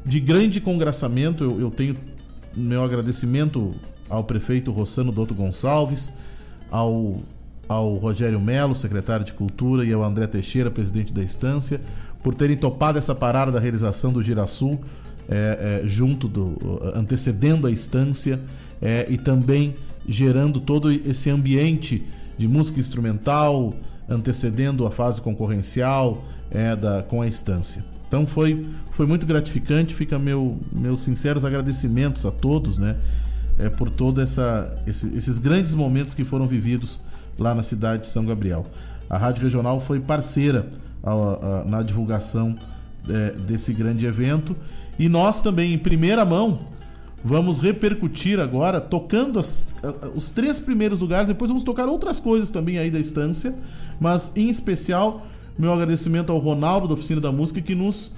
de 0.04 0.20
grande 0.20 0.60
congraçamento. 0.60 1.44
Eu, 1.44 1.60
eu, 1.60 1.70
tenho 1.70 1.96
meu 2.54 2.82
agradecimento 2.82 3.74
ao 4.08 4.24
prefeito 4.24 4.70
Rossano 4.70 5.10
Douto 5.10 5.34
Gonçalves, 5.34 6.12
ao, 6.70 7.16
ao 7.68 7.96
Rogério 7.96 8.40
Melo, 8.40 8.74
secretário 8.74 9.24
de 9.24 9.32
Cultura, 9.32 9.84
e 9.84 9.92
ao 9.92 10.02
André 10.02 10.26
Teixeira, 10.26 10.70
presidente 10.70 11.12
da 11.12 11.22
instância, 11.22 11.80
por 12.26 12.34
terem 12.34 12.56
topado 12.56 12.98
essa 12.98 13.14
parada 13.14 13.52
da 13.52 13.60
realização 13.60 14.12
do 14.12 14.20
Girasul, 14.20 14.80
é, 15.28 15.82
é, 15.84 15.86
junto 15.86 16.26
do. 16.26 16.82
antecedendo 16.92 17.68
a 17.68 17.70
instância 17.70 18.40
é, 18.82 19.06
e 19.08 19.16
também 19.16 19.76
gerando 20.08 20.58
todo 20.58 20.90
esse 20.90 21.30
ambiente 21.30 22.04
de 22.36 22.48
música 22.48 22.80
instrumental, 22.80 23.72
antecedendo 24.08 24.84
a 24.88 24.90
fase 24.90 25.22
concorrencial 25.22 26.24
é, 26.50 26.74
da, 26.74 27.04
com 27.04 27.22
a 27.22 27.28
instância. 27.28 27.84
Então 28.08 28.26
foi, 28.26 28.66
foi 28.90 29.06
muito 29.06 29.24
gratificante, 29.24 29.94
fica 29.94 30.18
meu, 30.18 30.58
meus 30.72 31.02
sinceros 31.02 31.44
agradecimentos 31.44 32.26
a 32.26 32.32
todos, 32.32 32.76
né? 32.76 32.96
É, 33.56 33.68
por 33.68 33.88
todos 33.88 34.36
esse, 34.84 35.16
esses 35.16 35.38
grandes 35.38 35.74
momentos 35.74 36.12
que 36.12 36.24
foram 36.24 36.48
vividos 36.48 37.00
lá 37.38 37.54
na 37.54 37.62
cidade 37.62 38.02
de 38.02 38.08
São 38.08 38.26
Gabriel. 38.26 38.66
A 39.08 39.16
Rádio 39.18 39.42
Regional 39.42 39.80
foi 39.80 40.00
parceira 40.00 40.70
a, 41.02 41.12
a, 41.12 41.64
na 41.64 41.82
divulgação 41.82 42.56
é, 43.08 43.30
desse 43.32 43.72
grande 43.72 44.06
evento. 44.06 44.56
E 44.98 45.08
nós 45.08 45.40
também, 45.40 45.72
em 45.72 45.78
primeira 45.78 46.24
mão, 46.24 46.60
vamos 47.24 47.58
repercutir 47.58 48.38
agora, 48.40 48.80
tocando 48.80 49.38
as, 49.38 49.66
os 50.14 50.30
três 50.30 50.58
primeiros 50.58 50.98
lugares. 50.98 51.28
Depois 51.28 51.48
vamos 51.48 51.62
tocar 51.62 51.88
outras 51.88 52.18
coisas 52.20 52.48
também 52.48 52.78
aí 52.78 52.90
da 52.90 52.98
estância, 52.98 53.54
mas 54.00 54.32
em 54.36 54.48
especial, 54.48 55.26
meu 55.58 55.72
agradecimento 55.72 56.32
ao 56.32 56.38
Ronaldo 56.38 56.88
da 56.88 56.94
Oficina 56.94 57.20
da 57.20 57.32
Música 57.32 57.60
que 57.60 57.74
nos 57.74 58.12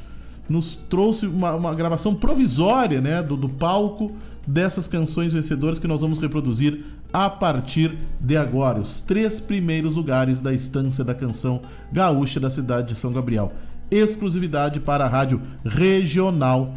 nos 0.49 0.75
trouxe 0.75 1.27
uma, 1.27 1.53
uma 1.55 1.75
gravação 1.75 2.15
provisória 2.15 3.01
né, 3.01 3.23
do, 3.23 3.37
do, 3.37 3.49
palco 3.49 4.13
dessas 4.49 4.89
canções 4.89 5.31
vencedoras 5.31 5.79
que 5.79 5.87
nós 5.87 6.01
vamos 6.01 6.19
reproduzir 6.19 6.83
a 7.13 7.29
partir 7.29 7.99
de 8.19 8.35
agora. 8.35 8.81
Os 8.81 8.99
três 8.99 9.39
primeiros 9.39 9.95
lugares 9.95 10.41
da 10.41 10.55
estância 10.55 11.05
da 11.05 11.15
canção 11.15 11.61
gaúcha 11.93 12.41
da 12.41 12.49
cidade 12.49 12.89
de 12.89 12.95
São 12.95 13.13
Gabriel. 13.13 13.53
Exclusividade 13.91 14.81
para 14.81 15.05
a 15.05 15.09
rádio 15.09 15.43
regional.net. 15.65 16.73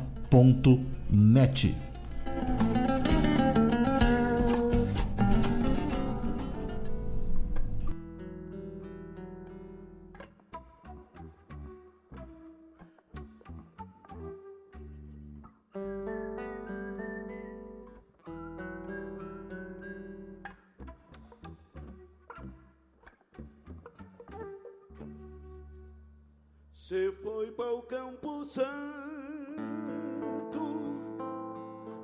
Santo 28.54 28.68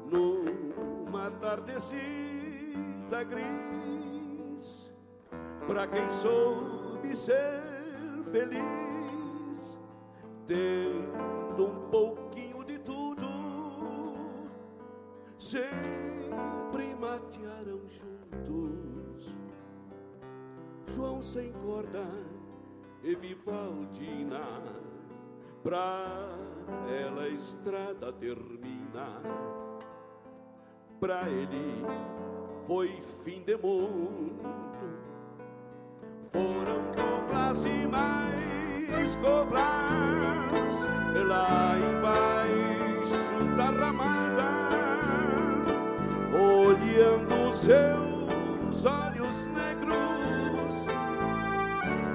numa 0.10 1.30
tardecida 1.42 3.22
gris, 3.26 4.90
para 5.68 5.86
quem 5.88 6.10
soube 6.10 7.14
ser 7.18 8.24
feliz, 8.32 9.78
tendo 10.48 11.66
um 11.66 11.90
pouquinho 11.90 12.64
de 12.64 12.80
tudo, 12.80 13.28
sempre 15.38 16.96
matearam 16.96 17.82
juntos. 17.90 19.36
João 20.88 21.22
sem 21.22 21.52
corda 21.52 22.08
e 23.04 23.14
Vivaldina, 23.16 24.87
pra 25.68 26.30
ela 26.90 27.24
a 27.24 27.28
estrada 27.28 28.14
termina. 28.14 29.22
Pra 30.98 31.30
ele 31.30 31.86
foi 32.66 32.88
fim 33.26 33.44
de 33.44 33.58
mundo. 33.58 34.40
Foram 36.32 36.84
coplas 36.96 37.66
e 37.66 37.86
mais 37.86 39.18
coplas 39.18 40.88
lá 41.28 41.76
embaixo 41.78 43.44
da 43.58 43.66
ramada, 43.66 44.48
olhando 46.34 47.54
seus 47.54 48.86
olhos 48.86 49.46
negros, 49.48 50.86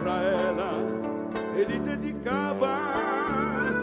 pra 0.03 0.23
ela 0.23 0.73
ele 1.55 1.79
dedicava 1.81 3.03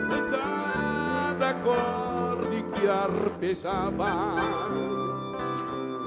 cada 0.10 1.50
acorde 1.50 2.64
que 2.74 2.88
arpejava, 2.88 4.36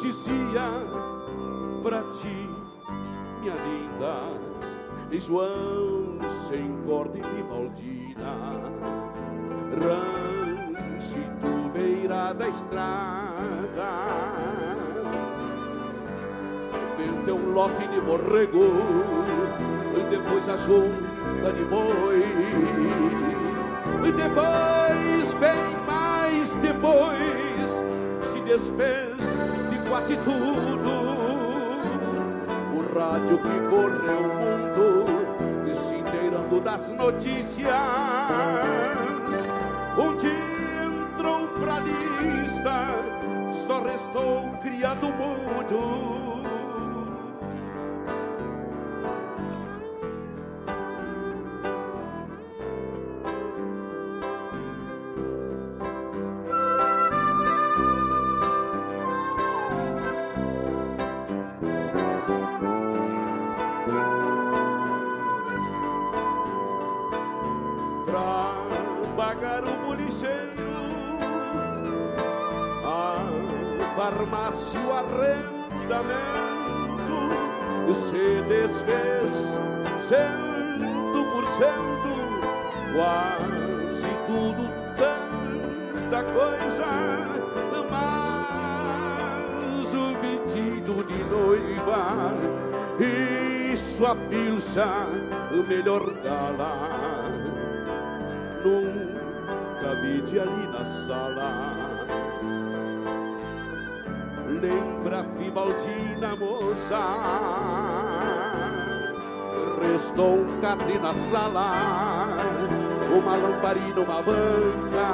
dizia 0.00 0.68
pra 1.82 2.02
ti, 2.10 2.48
minha 3.40 3.54
linda 3.54 4.52
e 5.10 5.20
João 5.20 6.18
sem 6.28 6.82
corda 6.86 7.18
e 7.18 7.22
Vivaldina 7.22 8.32
Ranchito 9.82 11.70
beira 11.72 12.32
da 12.32 12.48
estrada. 12.48 13.32
Teu 17.24 17.36
lote 17.52 17.86
de 17.86 18.00
borrego 18.00 18.72
E 19.96 20.02
depois 20.10 20.48
a 20.48 20.56
junta 20.56 21.52
de 21.52 21.64
boi 21.66 23.31
E 24.04 24.12
depois, 24.12 25.32
bem 25.34 25.76
mais 25.86 26.54
depois 26.54 27.82
Se 28.20 28.40
desfez 28.40 29.38
de 29.70 29.88
quase 29.88 30.16
tudo 30.18 31.32
o 32.74 32.80
rádio 32.98 33.38
que 33.38 33.60
correu 33.68 34.20
o 34.20 34.34
mundo, 34.34 35.74
se 35.74 35.94
inteirando 35.96 36.60
das 36.60 36.88
notícias. 36.90 37.70
Onde 39.96 40.28
entrou 40.28 41.48
pra 41.60 41.80
lista, 41.80 42.94
só 43.52 43.82
restou 43.82 44.50
criado 44.62 45.08
mudo. 45.08 46.31
Desfez 78.82 79.58
cento 79.98 81.24
por 81.32 81.46
cento, 81.46 82.12
quase 82.94 84.08
tudo 84.26 84.70
tanta 84.96 86.22
coisa, 86.24 86.86
mas 87.90 89.94
o 89.94 90.14
vestido 90.18 91.04
de 91.04 91.24
noiva 91.24 92.34
e 92.98 93.76
sua 93.76 94.14
pilcha, 94.14 95.06
o 95.52 95.62
melhor 95.62 96.12
gala, 96.22 97.30
nunca 98.64 99.94
vi 100.00 100.40
ali 100.40 100.66
na 100.72 100.84
sala. 100.84 101.52
Lembra 104.60 105.22
Vivaldina 105.22 106.36
moça 106.36 106.98
Restou 109.90 110.38
um 110.38 110.60
catre 110.60 110.98
na 110.98 111.12
sala 111.12 112.28
Uma 113.14 113.36
lamparina, 113.36 114.00
uma 114.00 114.22
banca 114.22 115.08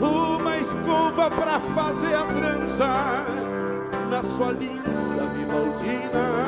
Uma 0.00 0.58
escova 0.58 1.30
pra 1.30 1.60
fazer 1.60 2.14
a 2.14 2.24
trança 2.24 3.24
Na 4.10 4.22
sua 4.22 4.52
linda 4.52 5.26
Vivaldina 5.34 6.44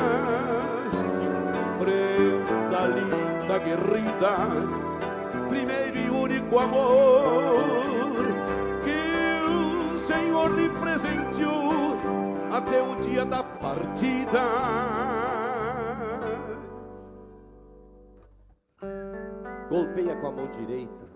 Prenda 1.78 2.86
linda, 2.86 3.58
guerrida 3.58 4.36
Primeiro 5.48 5.98
e 5.98 6.10
único 6.10 6.58
amor 6.58 7.96
Senhor 10.06 10.54
lhe 10.54 10.68
presenteou 10.68 11.98
até 12.52 12.80
o 12.80 12.94
dia 12.96 13.24
da 13.24 13.42
partida. 13.42 15.05
Golpeia 19.96 20.16
com 20.16 20.26
a 20.26 20.32
mão 20.32 20.46
direita, 20.48 21.08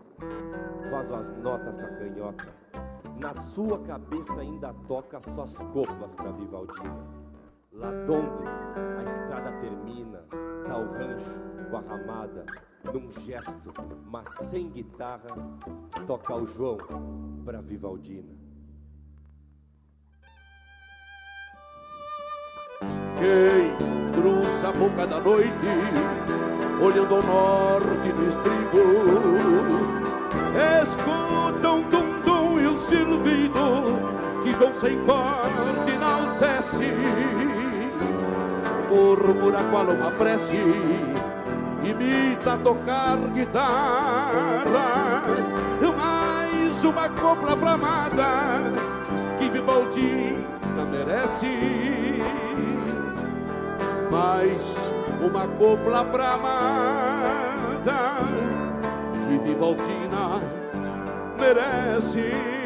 faz 0.91 1.13
as 1.13 1.31
notas 1.37 1.77
com 1.77 1.85
a 1.85 1.97
canhota. 1.97 2.49
Na 3.21 3.35
sua 3.35 3.79
cabeça 3.79 4.41
ainda 4.41 4.73
toca 4.89 5.21
suas 5.21 5.59
coplas 5.59 6.15
para 6.15 6.33
Vivaldina. 6.33 7.07
Lá 7.73 7.91
donde 8.07 8.43
a 8.99 9.03
estrada 9.05 9.53
termina, 9.61 10.25
tá 10.67 10.79
o 10.79 10.91
rancho 10.93 11.43
com 11.71 11.77
a 11.77 11.81
ramada, 11.83 12.47
num 12.91 13.11
gesto, 13.11 13.71
mas 14.07 14.27
sem 14.31 14.71
guitarra, 14.71 15.29
toca 16.07 16.35
o 16.37 16.47
João 16.47 16.79
para 17.45 17.61
Vivaldina. 17.61 18.35
Quem 23.19 24.13
cruza 24.15 24.71
a 24.71 24.73
boca 24.73 25.07
da 25.07 25.21
noite, 25.21 25.67
olhando 26.81 27.17
ao 27.17 27.23
norte 27.23 28.13
do 28.13 28.29
estribo, 28.29 28.81
escuta 30.83 31.71
um 31.71 31.83
tum-tum 31.85 32.61
e 32.61 32.67
o 32.67 32.79
silvido 32.79 33.99
que 34.43 34.55
som 34.55 34.73
sem 34.73 34.99
corte 35.05 35.91
enaltece, 35.93 36.95
murmura 38.89 39.63
qual 39.71 39.87
uma 39.87 40.11
prece, 40.13 40.57
imita 41.83 42.57
tocar 42.59 43.19
guitarra, 43.35 45.23
mais 45.97 46.85
uma 46.85 47.09
copla 47.11 47.55
bramada 47.57 48.63
que 49.39 49.49
Vivaldina 49.51 50.85
merece. 50.91 52.19
Mais 54.11 54.93
uma 55.21 55.47
copla 55.47 56.05
pra 56.05 56.33
amada 56.33 58.01
que 59.29 59.39
Vivaltina 59.39 60.41
merece. 61.39 62.60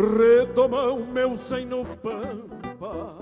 Retomão 0.00 1.04
meu 1.04 1.36
sem 1.36 1.66
no 1.66 1.84
pampa, 1.84 3.16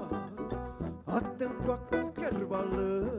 atento 1.06 1.72
a 1.72 1.78
qualquer 1.78 2.34
balanço. 2.44 3.16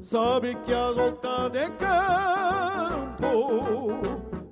Sabe 0.00 0.54
que 0.56 0.72
a 0.72 0.90
volta 0.92 1.50
de 1.50 1.68
campo 1.70 3.26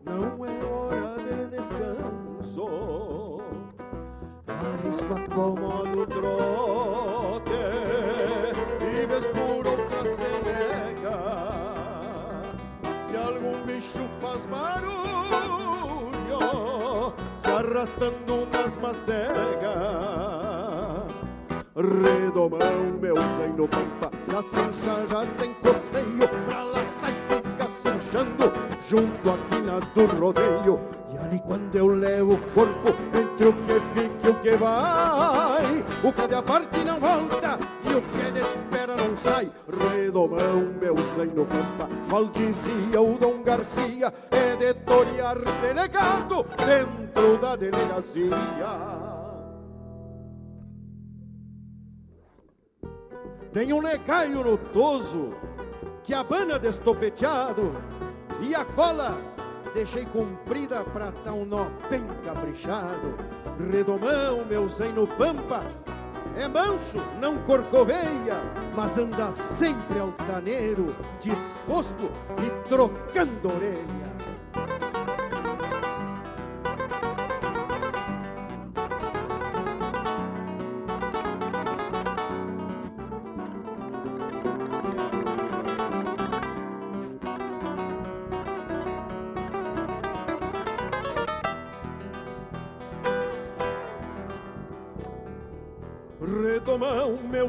não 0.04 0.44
é 0.44 0.64
hora 0.64 1.18
de 1.22 1.56
descanso. 1.56 3.40
Arrisco 4.48 5.14
acomodo 5.14 6.00
o 6.00 6.06
trote 6.06 7.52
e 8.80 9.06
vez 9.06 9.26
por 9.28 9.66
outra 9.68 10.10
se 10.10 10.28
nega. 10.42 11.18
Se 13.04 13.16
algum 13.16 13.62
bicho 13.66 14.00
faz 14.20 14.46
barulho, 14.46 15.01
arrastando 17.82 18.46
nas 18.52 18.76
macegas. 18.76 19.32
Redomão, 21.74 22.98
meu 23.00 23.16
sem 23.36 23.48
no 23.48 23.66
pampa, 23.66 24.10
na 24.32 24.42
cincha 24.42 25.04
já 25.08 25.26
tem 25.36 25.52
costeio, 25.54 26.28
pra 26.46 26.62
lá 26.62 26.84
sai 26.84 27.12
fica 27.28 27.64
cinchando, 27.66 28.52
junto 28.88 29.30
aqui 29.30 29.60
na 29.62 29.80
do 29.80 30.06
rodeio. 30.16 30.80
E 31.12 31.18
ali 31.18 31.40
quando 31.44 31.74
eu 31.74 31.88
levo 31.88 32.34
o 32.34 32.38
corpo, 32.52 32.94
entre 33.18 33.48
o 33.48 33.52
que 33.52 33.80
fica 33.94 34.28
e 34.28 34.30
o 34.30 34.34
que 34.34 34.56
vai, 34.56 35.84
o 36.04 36.12
que 36.12 36.28
de 36.28 36.42
parte 36.42 36.84
não 36.84 37.00
volta 37.00 37.58
e 37.84 37.94
o 37.94 38.02
que 38.02 38.30
de 38.30 38.40
espera 38.40 38.71
sai. 39.16 39.50
Redomão, 39.68 40.72
meu 40.80 40.96
sem 41.14 41.26
no 41.26 41.44
pampa, 41.46 41.88
mal 42.10 42.24
dizia 42.26 43.00
o 43.00 43.18
Dom 43.18 43.42
Garcia, 43.42 44.12
é 44.30 44.56
de 44.56 44.74
torear 44.74 45.38
delegado 45.60 46.44
dentro 46.66 47.38
da 47.38 47.56
delegacia. 47.56 48.36
Tem 53.52 53.72
um 53.72 53.82
negaio 53.82 54.42
no 54.42 54.56
toso 54.56 55.34
que 56.02 56.14
abana 56.14 56.58
destopeteado 56.58 57.72
e 58.40 58.54
a 58.54 58.64
cola 58.64 59.14
deixei 59.74 60.04
comprida 60.06 60.82
pra 60.84 61.12
um 61.32 61.44
nó 61.44 61.66
bem 61.90 62.02
caprichado. 62.24 63.14
Redomão, 63.70 64.44
meu 64.46 64.68
zen 64.68 64.92
no 64.92 65.06
pampa, 65.06 65.62
é 66.36 66.48
manso, 66.48 67.02
não 67.20 67.38
corcoveia, 67.38 68.40
mas 68.74 68.98
anda 68.98 69.30
sempre 69.32 69.98
altaneiro, 69.98 70.94
disposto 71.20 72.10
e 72.44 72.68
trocando 72.68 73.54
orelha. 73.54 74.11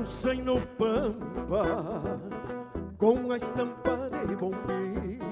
Sem 0.03 0.41
no 0.41 0.59
pampa, 0.59 2.19
com 2.97 3.31
a 3.31 3.37
estampa 3.37 4.09
de 4.27 4.35
bom 4.35 4.51
pingo. 4.51 5.23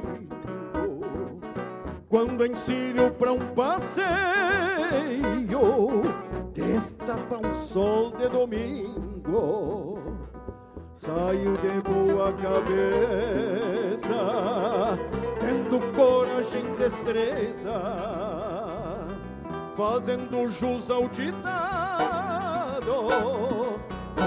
Quando 2.08 2.46
ensino 2.46 3.12
pra 3.12 3.34
um 3.34 3.54
passeio, 3.54 4.08
destapa 6.54 7.46
um 7.46 7.54
sol 7.54 8.12
de 8.12 8.30
domingo. 8.30 10.00
Saio 10.94 11.58
de 11.58 11.82
boa 11.82 12.32
cabeça, 12.32 14.14
tendo 15.42 15.82
coragem 15.94 16.64
e 16.66 16.78
destreza, 16.78 17.74
fazendo 19.76 20.48
jus 20.48 20.90
ao 20.90 21.10
ditado 21.10 21.72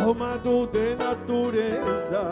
tomado 0.02 0.66
de 0.66 0.96
natureza. 0.96 2.22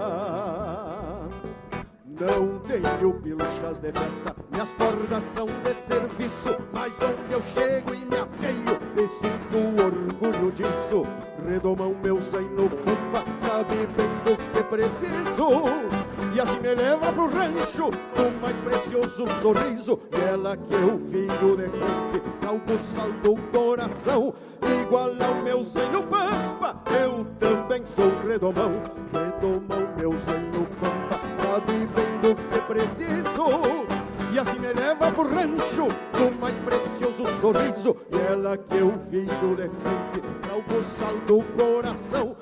Não 2.05 2.59
tenho 2.61 3.15
pilchas 3.15 3.79
de 3.79 3.93
festa, 3.93 4.37
minhas 4.51 4.73
cordas 4.73 5.23
são 5.23 5.47
de 5.47 5.75
serviço, 5.75 6.57
mas 6.73 7.01
onde 7.03 7.33
eu 7.33 7.43
chego 7.43 7.95
e 7.95 8.05
me 8.05 8.17
apeio, 8.17 8.79
me 8.95 9.09
sinto 9.09 9.59
orgulho 9.83 10.53
disso. 10.53 11.07
Redomão 11.49 11.95
meu 12.03 12.21
sem 12.21 12.43
no 12.43 12.69
culpa, 12.69 13.25
sabe 13.39 13.87
bem 13.97 14.11
do 14.25 14.37
que 14.53 14.63
preciso. 14.65 16.02
E 16.35 16.41
assim 16.41 16.61
me 16.61 16.75
leva 16.75 17.13
pro 17.13 17.29
rancho, 17.29 17.91
o 17.91 18.41
mais 18.41 18.59
precioso 18.59 19.29
sorriso. 19.29 20.01
E 20.17 20.21
ela 20.31 20.57
que 20.57 20.73
eu 20.73 20.99
filho 20.99 21.57
de 21.57 21.69
frente, 21.69 22.23
calco 22.41 22.79
saldo 22.79 23.35
o 23.35 23.39
coração. 23.53 24.33
Igual 24.81 25.11
ao 25.21 25.43
meu 25.43 25.63
senho 25.63 26.03
pampa, 26.05 26.81
eu 26.91 27.27
também 27.39 27.85
sou 27.85 28.11
redomão. 28.27 28.81
Redomão, 29.13 29.95
meu 29.99 30.13
senho 30.13 30.67
pampa, 30.81 31.21
sabe 31.37 31.87
bem 31.95 32.21
do 32.23 32.35
que 32.35 32.61
preciso. 32.63 33.87
E 34.33 34.39
assim 34.39 34.59
me 34.59 34.73
leva 34.73 35.13
pro 35.13 35.29
rancho, 35.29 35.87
o 35.87 36.41
mais 36.41 36.59
precioso 36.61 37.27
sorriso. 37.27 37.95
E 38.11 38.33
ela 38.33 38.57
que 38.57 38.79
eu 38.79 38.99
filho 38.99 39.55
de 39.55 39.69
frente, 39.69 40.23
calco 40.49 40.83
saldo 40.83 41.41
o 41.41 41.45
coração. 41.45 42.35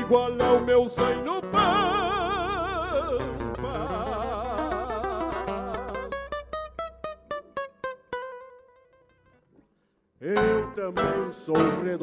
Igual 0.00 0.32
ao 0.40 0.60
meu 0.60 0.88
senho 0.88 1.42
pampa. 1.52 2.23
Eu 10.26 10.70
também 10.74 11.30
sou. 11.32 11.54
Vem 11.54 11.98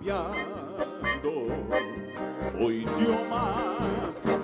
tapeado 0.00 0.32
o 2.58 2.70
idioma 2.72 3.76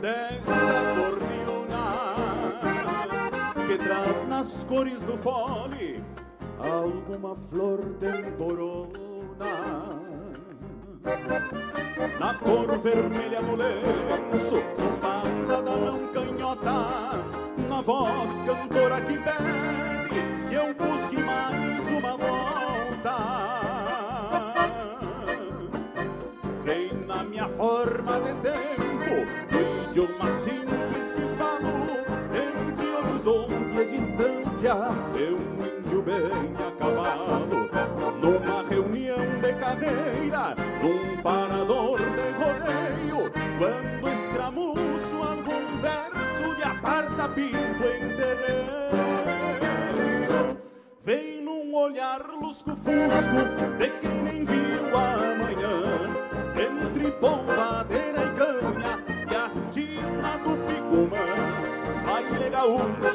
desta 0.00 0.54
cordiona 0.94 1.84
que 3.66 3.78
traz 3.78 4.24
nas 4.28 4.64
cores 4.64 5.02
do 5.02 5.16
fole 5.16 6.04
alguma 6.58 7.34
flor 7.34 7.80
temporona. 7.98 8.92
Na 12.20 12.34
cor 12.34 12.78
vermelha 12.78 13.42
do 13.42 13.56
lenço, 13.56 13.75
simples 30.36 31.12
que 31.12 31.22
falo, 31.38 31.66
entre 32.30 32.86
horizonte 32.86 33.80
e 33.80 33.98
distância, 33.98 34.74
eu 35.18 35.65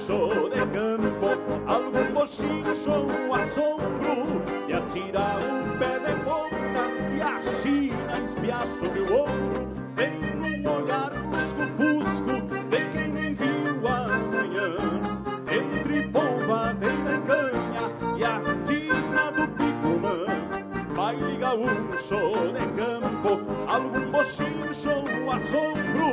gaúcho 0.07 0.49
de 0.49 0.65
campo 0.67 1.27
Algum 1.67 2.13
bochincho, 2.13 2.91
um 2.91 3.33
assombro. 3.33 4.41
E 4.67 4.73
atira 4.73 5.37
um 5.37 5.77
pé 5.77 5.99
de 5.99 6.13
ponta 6.23 6.83
E 7.15 7.21
a 7.21 7.41
China 7.61 8.19
espia 8.23 8.65
sobre 8.65 9.01
o 9.01 9.23
ombro. 9.23 9.67
Vem 9.95 10.19
num 10.35 10.71
olhar 10.71 11.11
lusco-fusco 11.31 12.41
De 12.69 12.85
quem 12.91 13.07
nem 13.09 13.33
viu 13.33 13.87
amanhã. 13.87 14.75
Entre 15.51 16.07
polvadeira 16.09 17.15
e 17.15 17.21
canha 17.21 18.17
E 18.17 18.23
a 18.23 18.41
tisna 18.65 19.31
do 19.31 19.47
picumã 19.49 20.25
Baile 20.95 21.37
gaúcho 21.37 22.51
de 22.53 22.65
campo 22.81 23.41
Algum 23.67 24.11
bochincho, 24.11 24.89
um 24.89 25.31
assombro. 25.31 26.11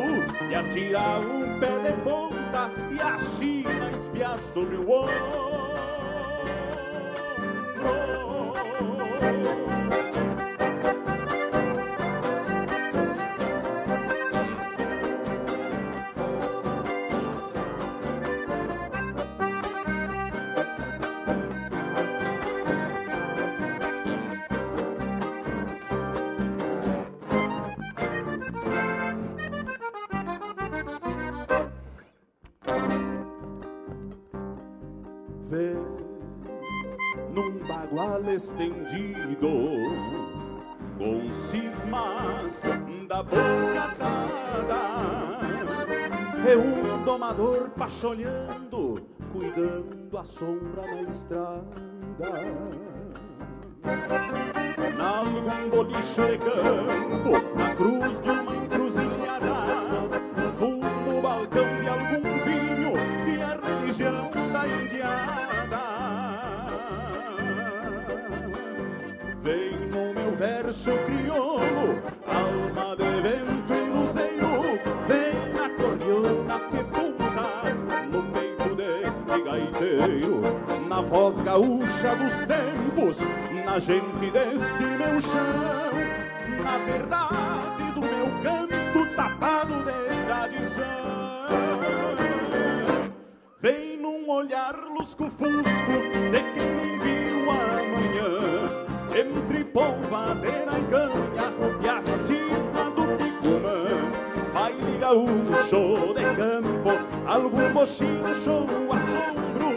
E 0.50 0.54
atira 0.54 1.00
um 1.20 1.58
pé 1.58 1.78
de 1.78 1.92
ponta 2.02 2.70
E 2.90 3.00
a 3.00 3.18
China 3.18 3.77
espia 3.98 4.36
sobre 4.38 4.76
o 4.76 4.88
ombro 4.88 6.07
bagual 38.18 38.34
estendido 38.34 39.48
com 40.98 41.32
cismas 41.32 42.62
da 43.06 43.22
boca 43.22 43.96
dada. 43.98 45.38
É 46.48 46.56
um 46.56 47.04
domador 47.04 47.70
pacholhando 47.70 49.00
cuidando 49.32 50.18
a 50.18 50.24
sombra 50.24 50.82
na 50.82 51.02
estrada. 51.02 51.64
Nalgum 54.96 55.70
boliche 55.70 56.22
de 56.22 56.38
campo 56.38 57.47
verso 70.88 70.98
crioulo 71.04 72.02
Alma 72.26 72.96
de 72.96 73.20
vento 73.20 73.74
e 73.74 73.90
luzeiro 73.90 74.78
Vem 75.06 75.54
na 76.44 76.58
que 76.58 76.84
pulsa 76.84 77.46
No 78.10 78.22
peito 78.32 78.74
deste 78.74 79.42
gaiteiro. 79.42 80.42
Na 80.88 81.00
voz 81.02 81.42
gaúcha 81.42 82.14
dos 82.16 82.44
tempos 82.44 83.18
Na 83.64 83.78
gente 83.78 84.30
deste 84.30 84.82
meu 84.82 85.20
chão 85.20 85.92
Na 86.64 86.78
verdade 86.78 87.47
bochincho, 107.78 108.50
um 108.50 108.92
assombro. 108.92 109.68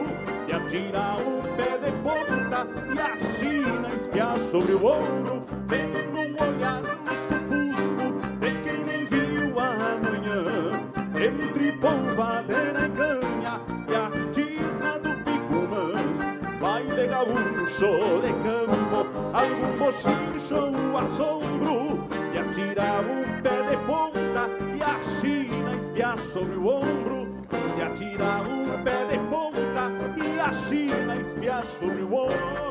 E 0.47 0.53
atira 0.53 1.17
o 1.19 1.43
pé 1.55 1.77
de 1.77 1.91
ponta 2.01 2.67
E 2.95 2.99
a 2.99 3.15
China 3.37 3.87
espia 3.89 4.37
sobre 4.37 4.73
o 4.73 4.85
ombro. 4.85 5.43
Vem 5.67 5.87
num 6.07 6.33
olhar 6.43 6.81
lusco-fusco 7.07 8.19
De 8.39 8.51
quem 8.63 8.83
nem 8.83 9.05
viu 9.05 9.59
amanhã 9.59 10.43
Entre 11.15 11.71
polvadeira 11.73 12.85
e 12.85 12.89
canha 12.89 13.61
E 13.87 13.95
a 13.95 14.09
tisna 14.31 14.99
do 14.99 15.11
picumã 15.23 15.93
Baile 16.59 17.07
gaúcho 17.07 18.21
de 18.21 18.33
campo 18.43 19.05
Algum 19.31 19.77
bochincho, 19.77 20.75
um 20.75 20.97
assombro 20.97 21.90
sobre 31.63 32.01
o 32.03 32.13
ombro 32.15 32.70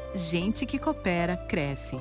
gente 0.13 0.65
que 0.65 0.77
coopera 0.77 1.37
cresce. 1.37 1.97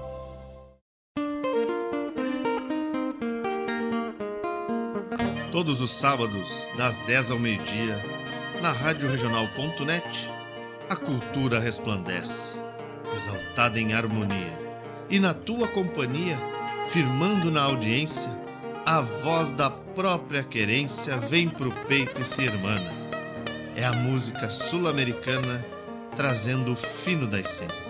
Todos 5.53 5.81
os 5.81 5.91
sábados, 5.91 6.67
das 6.77 6.99
10 7.07 7.33
ao 7.33 7.39
meio-dia, 7.39 7.97
na 8.63 8.73
Rádio 8.73 9.11
Regional.net, 9.11 10.29
a 10.89 10.97
cultura 10.97 11.61
resplandece, 11.61 12.53
exaltada 13.15 13.79
em 13.79 13.93
harmonia. 13.93 14.59
E 15.09 15.19
na 15.19 15.35
tua 15.35 15.69
companhia, 15.69 16.37
firmando 16.91 17.51
na 17.51 17.63
audiência, 17.63 18.31
a 18.87 19.01
voz 19.01 19.51
da 19.51 19.71
própria 19.71 20.43
querência 20.43 21.17
vem 21.17 21.49
pro 21.49 21.73
peito 21.87 22.21
e 22.21 22.25
se 22.25 22.43
irmana. 22.43 22.93
É 23.77 23.85
a 23.85 23.93
música 23.93 24.51
sul-americana 24.51 25.65
trazendo 26.17 26.73
o 26.73 26.77
fino 26.77 27.27
da 27.27 27.41
essência. 27.41 27.90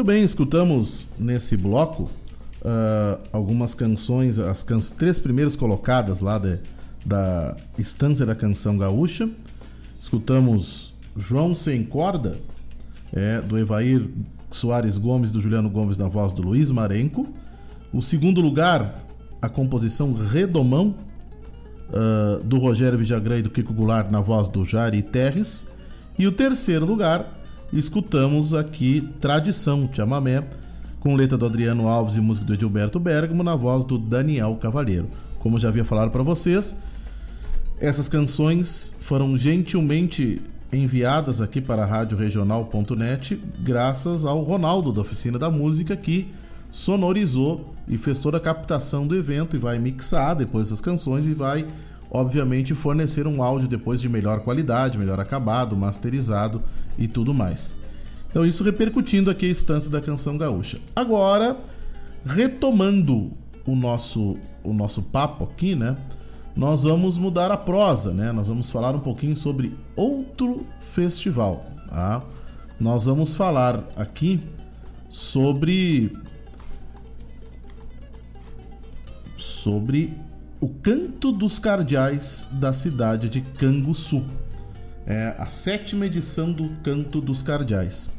Muito 0.00 0.12
bem, 0.12 0.24
escutamos 0.24 1.08
nesse 1.18 1.58
bloco 1.58 2.04
uh, 2.62 3.20
algumas 3.30 3.74
canções, 3.74 4.38
as 4.38 4.62
can 4.62 4.78
três 4.78 5.18
primeiras 5.18 5.54
colocadas 5.54 6.20
lá 6.20 6.38
de, 6.38 6.58
da 7.04 7.54
Estância 7.76 8.24
da 8.24 8.34
Canção 8.34 8.78
Gaúcha. 8.78 9.28
Escutamos 10.00 10.94
João 11.14 11.54
Sem 11.54 11.84
Corda, 11.84 12.38
é, 13.12 13.42
do 13.42 13.58
Evair 13.58 14.08
Soares 14.50 14.96
Gomes, 14.96 15.30
do 15.30 15.38
Juliano 15.38 15.68
Gomes, 15.68 15.98
na 15.98 16.08
voz 16.08 16.32
do 16.32 16.40
Luiz 16.40 16.70
Marenco. 16.70 17.28
O 17.92 18.00
segundo 18.00 18.40
lugar, 18.40 19.04
a 19.42 19.50
composição 19.50 20.14
Redomão, 20.14 20.94
uh, 21.90 22.42
do 22.42 22.56
Rogério 22.56 22.98
Vijagrã 22.98 23.36
e 23.36 23.42
do 23.42 23.50
Kiko 23.50 23.74
Goulart, 23.74 24.10
na 24.10 24.22
voz 24.22 24.48
do 24.48 24.64
Jari 24.64 25.02
Terres. 25.02 25.66
E 26.18 26.26
o 26.26 26.32
terceiro 26.32 26.86
lugar, 26.86 27.39
escutamos 27.78 28.52
aqui 28.52 29.08
Tradição, 29.20 29.88
Chamamé, 29.92 30.44
com 30.98 31.14
letra 31.14 31.38
do 31.38 31.46
Adriano 31.46 31.88
Alves 31.88 32.16
e 32.16 32.20
música 32.20 32.46
do 32.46 32.54
Edilberto 32.54 32.98
Bergamo, 32.98 33.42
na 33.42 33.56
voz 33.56 33.84
do 33.84 33.96
Daniel 33.96 34.56
Cavalheiro. 34.56 35.08
Como 35.38 35.58
já 35.58 35.68
havia 35.68 35.84
falado 35.84 36.10
para 36.10 36.22
vocês, 36.22 36.76
essas 37.78 38.08
canções 38.08 38.94
foram 39.00 39.36
gentilmente 39.36 40.42
enviadas 40.72 41.40
aqui 41.40 41.60
para 41.60 41.82
a 41.82 41.86
Rádio 41.86 42.16
Regional.net 42.16 43.40
graças 43.60 44.24
ao 44.24 44.42
Ronaldo 44.42 44.92
da 44.92 45.00
Oficina 45.00 45.38
da 45.38 45.50
Música 45.50 45.96
que 45.96 46.32
sonorizou 46.70 47.74
e 47.88 47.98
fez 47.98 48.20
toda 48.20 48.36
a 48.36 48.40
captação 48.40 49.06
do 49.06 49.16
evento 49.16 49.56
e 49.56 49.58
vai 49.58 49.78
mixar 49.78 50.36
depois 50.36 50.70
as 50.70 50.80
canções 50.80 51.26
e 51.26 51.34
vai 51.34 51.66
obviamente 52.10 52.74
fornecer 52.74 53.26
um 53.26 53.42
áudio 53.42 53.68
depois 53.68 54.00
de 54.00 54.08
melhor 54.08 54.40
qualidade, 54.40 54.98
melhor 54.98 55.20
acabado, 55.20 55.76
masterizado 55.76 56.62
e 56.98 57.06
tudo 57.06 57.32
mais. 57.32 57.74
Então 58.28 58.44
isso 58.44 58.64
repercutindo 58.64 59.30
aqui 59.30 59.46
a 59.46 59.50
instância 59.50 59.90
da 59.90 60.00
canção 60.00 60.36
gaúcha. 60.36 60.80
Agora, 60.94 61.56
retomando 62.24 63.30
o 63.66 63.74
nosso 63.74 64.36
o 64.62 64.72
nosso 64.72 65.02
papo 65.02 65.44
aqui, 65.44 65.74
né? 65.74 65.96
Nós 66.54 66.82
vamos 66.82 67.16
mudar 67.16 67.50
a 67.50 67.56
prosa, 67.56 68.12
né? 68.12 68.32
Nós 68.32 68.48
vamos 68.48 68.70
falar 68.70 68.94
um 68.94 69.00
pouquinho 69.00 69.36
sobre 69.36 69.74
outro 69.96 70.66
festival, 70.80 71.64
tá? 71.88 72.22
Nós 72.78 73.06
vamos 73.06 73.34
falar 73.34 73.84
aqui 73.96 74.40
sobre 75.08 76.12
sobre 79.36 80.14
o 80.60 80.68
Canto 80.68 81.32
dos 81.32 81.58
Cardeais 81.58 82.46
da 82.52 82.74
cidade 82.74 83.30
de 83.30 83.40
Canguçu. 83.40 84.22
É 85.06 85.34
a 85.38 85.46
sétima 85.46 86.04
edição 86.04 86.52
do 86.52 86.68
Canto 86.82 87.18
dos 87.18 87.42
Cardeais. 87.42 88.10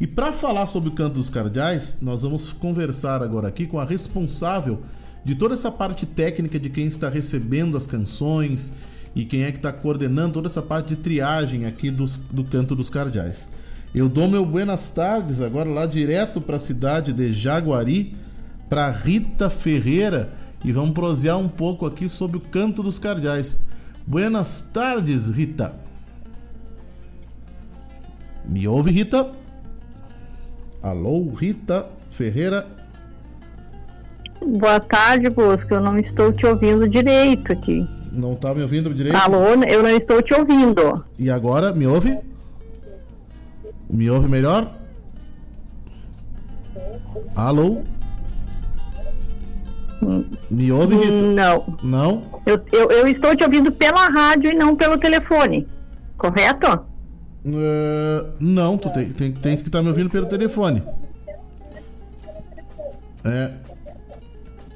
E 0.00 0.06
para 0.06 0.32
falar 0.32 0.66
sobre 0.66 0.88
o 0.88 0.92
Canto 0.92 1.14
dos 1.14 1.28
Cardeais, 1.28 1.98
nós 2.00 2.22
vamos 2.22 2.50
conversar 2.50 3.22
agora 3.22 3.48
aqui 3.48 3.66
com 3.66 3.78
a 3.78 3.84
responsável 3.84 4.80
de 5.22 5.34
toda 5.34 5.52
essa 5.52 5.70
parte 5.70 6.06
técnica 6.06 6.58
de 6.58 6.70
quem 6.70 6.86
está 6.86 7.10
recebendo 7.10 7.76
as 7.76 7.86
canções 7.86 8.72
e 9.14 9.26
quem 9.26 9.42
é 9.42 9.52
que 9.52 9.58
está 9.58 9.70
coordenando 9.70 10.32
toda 10.32 10.48
essa 10.48 10.62
parte 10.62 10.88
de 10.88 10.96
triagem 10.96 11.66
aqui 11.66 11.90
dos, 11.90 12.16
do 12.16 12.42
Canto 12.42 12.74
dos 12.74 12.88
Cardeais. 12.88 13.50
Eu 13.94 14.08
dou 14.08 14.26
meu 14.26 14.46
buenas 14.46 14.88
tardes 14.88 15.42
agora 15.42 15.68
lá 15.68 15.84
direto 15.84 16.40
para 16.40 16.56
a 16.56 16.60
cidade 16.60 17.12
de 17.12 17.30
Jaguari, 17.30 18.16
para 18.70 18.90
Rita 18.90 19.50
Ferreira, 19.50 20.32
e 20.64 20.72
vamos 20.72 20.92
prosear 20.92 21.38
um 21.38 21.48
pouco 21.48 21.86
aqui 21.86 22.08
sobre 22.08 22.36
o 22.36 22.40
Canto 22.40 22.82
dos 22.82 22.98
Cardeais. 22.98 23.58
Buenas 24.06 24.60
tardes, 24.72 25.28
Rita. 25.28 25.74
Me 28.44 28.66
ouve, 28.66 28.90
Rita? 28.90 29.30
Alô, 30.82 31.30
Rita 31.30 31.86
Ferreira. 32.10 32.66
Boa 34.44 34.80
tarde, 34.80 35.30
Bosco. 35.30 35.72
Eu 35.72 35.80
não 35.80 35.98
estou 35.98 36.32
te 36.32 36.44
ouvindo 36.44 36.88
direito 36.88 37.52
aqui. 37.52 37.88
Não 38.12 38.34
está 38.34 38.52
me 38.54 38.62
ouvindo 38.62 38.92
direito? 38.92 39.16
Alô, 39.16 39.44
eu 39.64 39.82
não 39.82 39.90
estou 39.90 40.20
te 40.20 40.34
ouvindo. 40.34 41.04
E 41.18 41.30
agora, 41.30 41.72
me 41.72 41.86
ouve? 41.86 42.18
Me 43.88 44.10
ouve 44.10 44.28
melhor? 44.28 44.74
Alô? 47.34 47.82
Me 50.50 50.72
ouve, 50.72 50.96
Rita? 50.96 51.22
Não. 51.22 51.78
Não? 51.82 52.22
Eu, 52.44 52.60
eu, 52.72 52.90
eu, 52.90 53.06
estou 53.06 53.36
te 53.36 53.44
ouvindo 53.44 53.70
pela 53.70 54.06
rádio 54.08 54.50
e 54.50 54.54
não 54.54 54.74
pelo 54.74 54.98
telefone. 54.98 55.66
Correto? 56.18 56.66
Uh, 57.44 58.32
não, 58.40 58.76
tu 58.76 58.90
tem, 58.90 59.10
tem, 59.10 59.32
tens 59.32 59.62
que 59.62 59.68
estar 59.68 59.78
tá 59.78 59.82
me 59.82 59.88
ouvindo 59.88 60.10
pelo 60.10 60.26
telefone. 60.26 60.82
É. 63.24 63.52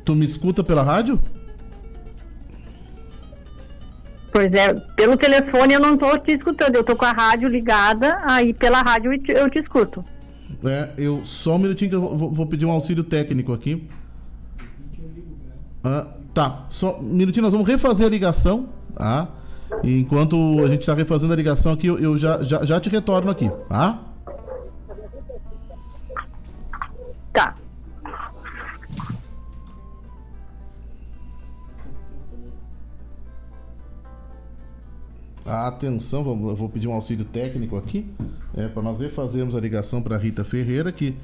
Tu 0.04 0.14
me 0.14 0.24
escuta 0.24 0.62
pela 0.62 0.82
rádio? 0.82 1.20
Pois 4.32 4.52
é, 4.52 4.74
pelo 4.94 5.16
telefone 5.16 5.74
eu 5.74 5.80
não 5.80 5.94
estou 5.94 6.18
te 6.18 6.32
escutando, 6.32 6.74
eu 6.74 6.82
estou 6.82 6.94
com 6.94 7.06
a 7.06 7.12
rádio 7.12 7.48
ligada, 7.48 8.18
aí 8.22 8.52
pela 8.52 8.82
rádio 8.82 9.12
eu 9.12 9.22
te, 9.22 9.32
eu 9.32 9.50
te 9.50 9.58
escuto. 9.58 10.04
É, 10.64 10.90
eu 10.98 11.24
só 11.24 11.56
um 11.56 11.58
minutinho 11.58 11.90
que 11.90 11.96
eu 11.96 12.16
vou, 12.16 12.30
vou 12.30 12.46
pedir 12.46 12.66
um 12.66 12.70
auxílio 12.70 13.02
técnico 13.02 13.52
aqui. 13.52 13.88
Ah, 15.88 16.04
tá, 16.34 16.66
só 16.68 16.98
um 16.98 17.02
minutinho, 17.14 17.44
nós 17.44 17.52
vamos 17.52 17.68
refazer 17.68 18.04
a 18.04 18.10
ligação, 18.10 18.68
tá? 18.92 19.28
E 19.84 20.00
enquanto 20.00 20.34
a 20.64 20.66
gente 20.66 20.80
está 20.80 20.94
refazendo 20.94 21.32
a 21.32 21.36
ligação 21.36 21.72
aqui, 21.72 21.86
eu, 21.86 21.96
eu 21.96 22.18
já, 22.18 22.42
já, 22.42 22.64
já 22.64 22.80
te 22.80 22.90
retorno 22.90 23.30
aqui, 23.30 23.48
tá? 23.68 24.02
Tá. 27.32 27.54
Atenção, 35.68 36.24
vamos, 36.24 36.50
eu 36.50 36.56
vou 36.56 36.68
pedir 36.68 36.88
um 36.88 36.92
auxílio 36.92 37.24
técnico 37.24 37.76
aqui, 37.76 38.10
é, 38.56 38.66
para 38.66 38.82
nós 38.82 38.98
refazermos 38.98 39.54
a 39.54 39.60
ligação 39.60 40.02
para 40.02 40.16
Rita 40.16 40.44
Ferreira, 40.44 40.90
que 40.90 41.14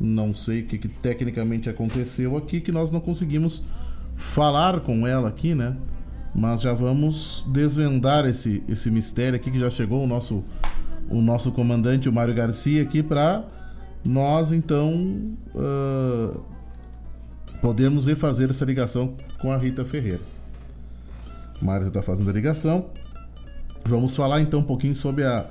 não 0.00 0.34
sei 0.34 0.62
o 0.62 0.66
que, 0.66 0.78
que 0.78 0.88
tecnicamente 0.88 1.68
aconteceu 1.68 2.38
aqui, 2.38 2.62
que 2.62 2.72
nós 2.72 2.90
não 2.90 3.00
conseguimos 3.00 3.62
falar 4.18 4.80
com 4.80 5.06
ela 5.06 5.28
aqui, 5.28 5.54
né? 5.54 5.76
Mas 6.34 6.60
já 6.60 6.74
vamos 6.74 7.44
desvendar 7.48 8.26
esse, 8.26 8.62
esse 8.68 8.90
mistério 8.90 9.36
aqui 9.36 9.50
que 9.50 9.58
já 9.58 9.70
chegou 9.70 10.04
o 10.04 10.06
nosso 10.06 10.44
o 11.08 11.22
nosso 11.22 11.50
comandante, 11.52 12.06
o 12.06 12.12
Mário 12.12 12.34
Garcia, 12.34 12.82
aqui 12.82 13.02
para 13.02 13.42
nós 14.04 14.52
então 14.52 14.92
uh, 15.54 16.40
podemos 17.62 18.04
refazer 18.04 18.50
essa 18.50 18.64
ligação 18.64 19.14
com 19.38 19.50
a 19.50 19.56
Rita 19.56 19.86
Ferreira. 19.86 20.20
O 21.60 21.64
Mário 21.64 21.88
está 21.88 22.02
fazendo 22.02 22.28
a 22.28 22.32
ligação. 22.32 22.90
Vamos 23.84 24.14
falar 24.14 24.42
então 24.42 24.60
um 24.60 24.64
pouquinho 24.64 24.94
sobre 24.94 25.24
a, 25.24 25.48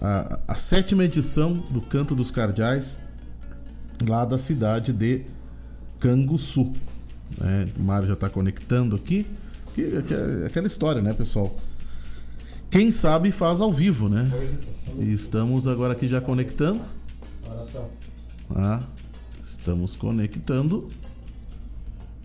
a, 0.00 0.38
a 0.48 0.54
sétima 0.54 1.04
edição 1.04 1.52
do 1.52 1.80
Canto 1.80 2.14
dos 2.14 2.30
Cardeais, 2.30 2.98
lá 4.08 4.24
da 4.24 4.38
cidade 4.38 4.92
de 4.92 5.26
Canguçu. 6.00 6.72
Né? 7.38 7.68
O 7.78 7.82
Mário 7.82 8.06
já 8.06 8.14
está 8.14 8.28
conectando 8.28 8.96
aqui. 8.96 9.26
Que, 9.74 10.02
que, 10.02 10.14
é 10.14 10.46
aquela 10.46 10.66
história, 10.66 11.00
né, 11.00 11.12
pessoal? 11.12 11.54
Quem 12.70 12.92
sabe 12.92 13.32
faz 13.32 13.60
ao 13.60 13.72
vivo, 13.72 14.08
né? 14.08 14.30
E 14.98 15.12
estamos 15.12 15.66
agora 15.66 15.92
aqui 15.92 16.06
já 16.06 16.20
conectando. 16.20 16.80
Ah, 18.54 18.80
estamos 19.42 19.96
conectando. 19.96 20.90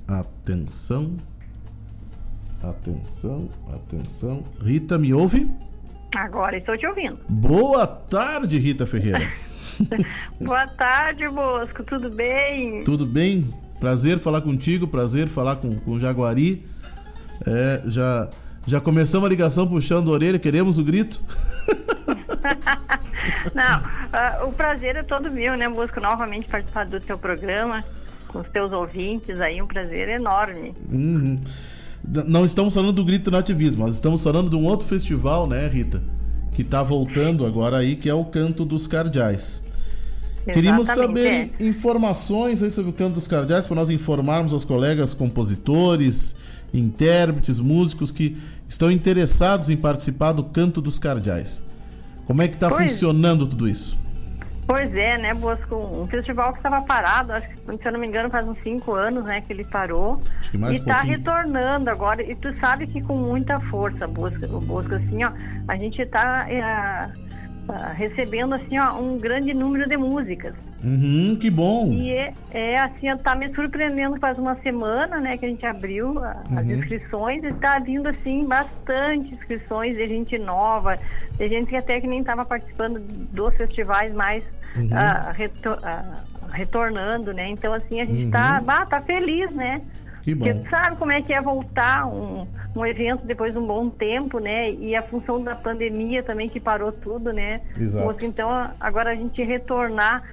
Atenção. 0.07 1.15
Atenção, 2.61 3.49
atenção. 3.73 4.43
Rita, 4.61 4.97
me 4.97 5.13
ouve? 5.13 5.49
Agora 6.15 6.57
estou 6.57 6.77
te 6.77 6.85
ouvindo. 6.87 7.19
Boa 7.27 7.85
tarde, 7.85 8.57
Rita 8.57 8.85
Ferreira. 8.85 9.31
Boa 10.39 10.67
tarde, 10.67 11.27
Bosco. 11.27 11.83
Tudo 11.83 12.09
bem? 12.09 12.83
Tudo 12.83 13.05
bem? 13.05 13.49
Prazer 13.79 14.19
falar 14.19 14.41
contigo, 14.41 14.87
prazer 14.87 15.27
falar 15.27 15.57
com, 15.57 15.75
com 15.77 15.91
o 15.91 15.99
Jaguari. 15.99 16.65
É, 17.45 17.81
já, 17.87 18.29
já 18.65 18.79
começamos 18.79 19.25
a 19.25 19.29
ligação 19.29 19.67
puxando 19.67 20.09
a 20.09 20.13
orelha, 20.13 20.39
queremos 20.39 20.77
o 20.77 20.83
grito. 20.83 21.19
Não, 23.53 23.79
uh, 23.79 24.47
o 24.47 24.51
prazer 24.51 24.95
é 24.95 25.03
todo 25.03 25.31
meu, 25.31 25.55
né, 25.57 25.67
Bosco? 25.69 25.99
Novamente 25.99 26.47
participar 26.47 26.85
do 26.85 26.99
teu 26.99 27.17
programa, 27.17 27.83
com 28.27 28.39
os 28.39 28.47
teus 28.47 28.71
ouvintes 28.71 29.39
aí, 29.39 29.61
um 29.61 29.67
prazer 29.67 30.09
enorme. 30.09 30.73
Uhum. 30.91 31.39
Não 32.03 32.43
estamos 32.43 32.73
falando 32.73 32.93
do 32.93 33.05
grito 33.05 33.31
nativismo, 33.31 33.85
nós 33.85 33.95
estamos 33.95 34.21
falando 34.23 34.49
de 34.49 34.55
um 34.55 34.65
outro 34.65 34.87
festival, 34.87 35.47
né, 35.47 35.67
Rita? 35.67 36.01
Que 36.51 36.61
está 36.61 36.83
voltando 36.83 37.45
agora 37.45 37.77
aí, 37.77 37.95
que 37.95 38.09
é 38.09 38.13
o 38.13 38.25
Canto 38.25 38.65
dos 38.65 38.87
Cardeais. 38.87 39.63
Queríamos 40.51 40.87
saber 40.87 41.51
é. 41.59 41.63
informações 41.63 42.61
aí 42.61 42.69
sobre 42.69 42.91
o 42.91 42.93
canto 42.93 43.13
dos 43.13 43.27
cardeais 43.27 43.65
para 43.65 43.75
nós 43.75 43.89
informarmos 43.89 44.51
aos 44.51 44.65
colegas 44.65 45.13
compositores, 45.13 46.35
intérpretes, 46.73 47.59
músicos 47.59 48.11
que 48.11 48.37
estão 48.67 48.91
interessados 48.91 49.69
em 49.69 49.77
participar 49.77 50.33
do 50.33 50.43
canto 50.43 50.81
dos 50.81 50.99
cardeais. 50.99 51.63
Como 52.25 52.41
é 52.41 52.47
que 52.47 52.55
está 52.55 52.69
funcionando 52.69 53.47
tudo 53.47 53.67
isso? 53.67 53.97
Pois 54.65 54.95
é, 54.95 55.17
né, 55.17 55.33
Bosco? 55.33 55.75
Um 55.75 56.07
festival 56.07 56.53
que 56.53 56.59
estava 56.59 56.81
parado, 56.81 57.33
acho 57.33 57.47
que, 57.49 57.55
se 57.55 57.87
eu 57.87 57.91
não 57.91 57.99
me 57.99 58.07
engano, 58.07 58.29
faz 58.29 58.47
uns 58.47 58.57
cinco 58.63 58.95
anos, 58.95 59.25
né, 59.25 59.41
que 59.41 59.51
ele 59.51 59.65
parou. 59.65 60.21
Acho 60.39 60.51
que 60.51 60.57
mais 60.57 60.73
e 60.73 60.79
um 60.79 60.79
está 60.79 60.95
pouquinho. 60.95 61.17
retornando 61.17 61.89
agora. 61.89 62.23
E 62.23 62.33
tu 62.35 62.57
sabe 62.59 62.87
que 62.87 63.01
com 63.01 63.17
muita 63.17 63.59
força, 63.61 64.07
Bosco, 64.07 64.47
Bosco, 64.61 64.95
assim, 64.95 65.23
ó, 65.23 65.31
a 65.67 65.75
gente 65.75 66.01
está 66.01 66.47
recebendo, 67.95 68.55
assim, 68.55 68.77
ó, 68.79 68.99
um 68.99 69.19
grande 69.19 69.53
número 69.53 69.87
de 69.87 69.97
músicas. 69.97 70.53
Uhum, 70.83 71.37
que 71.39 71.49
bom. 71.49 71.93
E 71.93 72.11
é, 72.11 72.33
é 72.51 72.79
assim, 72.81 73.07
tá 73.23 73.35
me 73.35 73.53
surpreendendo 73.55 74.19
faz 74.19 74.37
uma 74.37 74.55
semana, 74.61 75.19
né, 75.21 75.37
que 75.37 75.45
a 75.45 75.49
gente 75.49 75.65
abriu 75.65 76.19
a- 76.21 76.43
as 76.57 76.65
Uhum. 76.65 76.73
inscrições 76.73 77.41
e 77.43 77.53
tá 77.53 77.79
vindo, 77.79 78.07
assim, 78.09 78.45
bastante 78.45 79.33
inscrições 79.33 79.95
de 79.95 80.05
gente 80.07 80.37
nova, 80.37 80.99
de 81.37 81.47
gente 81.47 81.69
que 81.69 81.77
até 81.77 82.01
que 82.01 82.07
nem 82.07 82.19
estava 82.19 82.43
participando 82.43 82.99
dos 82.99 83.55
festivais 83.55 84.13
mais 84.13 84.43
Uhum. 84.75 84.89
ah, 84.91 85.31
reto- 85.31 85.79
ah, 85.83 86.23
retornando, 86.51 87.31
né? 87.33 87.47
Então, 87.47 87.73
assim, 87.73 88.01
a 88.01 88.05
gente 88.05 88.29
tá, 88.29 88.57
Uhum. 88.59 88.65
bah, 88.65 88.85
tá 88.85 89.01
feliz, 89.01 89.49
né? 89.55 89.81
Que 90.23 90.33
bom. 90.33 90.45
Porque 90.45 90.69
sabe 90.69 90.95
como 90.95 91.11
é 91.11 91.21
que 91.21 91.33
é 91.33 91.41
voltar 91.41 92.07
um, 92.07 92.47
um 92.75 92.85
evento 92.85 93.25
depois 93.25 93.53
de 93.53 93.59
um 93.59 93.67
bom 93.67 93.89
tempo, 93.89 94.39
né? 94.39 94.71
E 94.71 94.95
a 94.95 95.01
função 95.01 95.43
da 95.43 95.53
pandemia 95.53 96.23
também 96.23 96.47
que 96.47 96.59
parou 96.59 96.91
tudo, 96.91 97.33
né? 97.33 97.61
Exato. 97.77 98.25
Então 98.25 98.49
agora 98.79 99.11
a 99.11 99.15
gente 99.15 99.43
retornar 99.43 100.23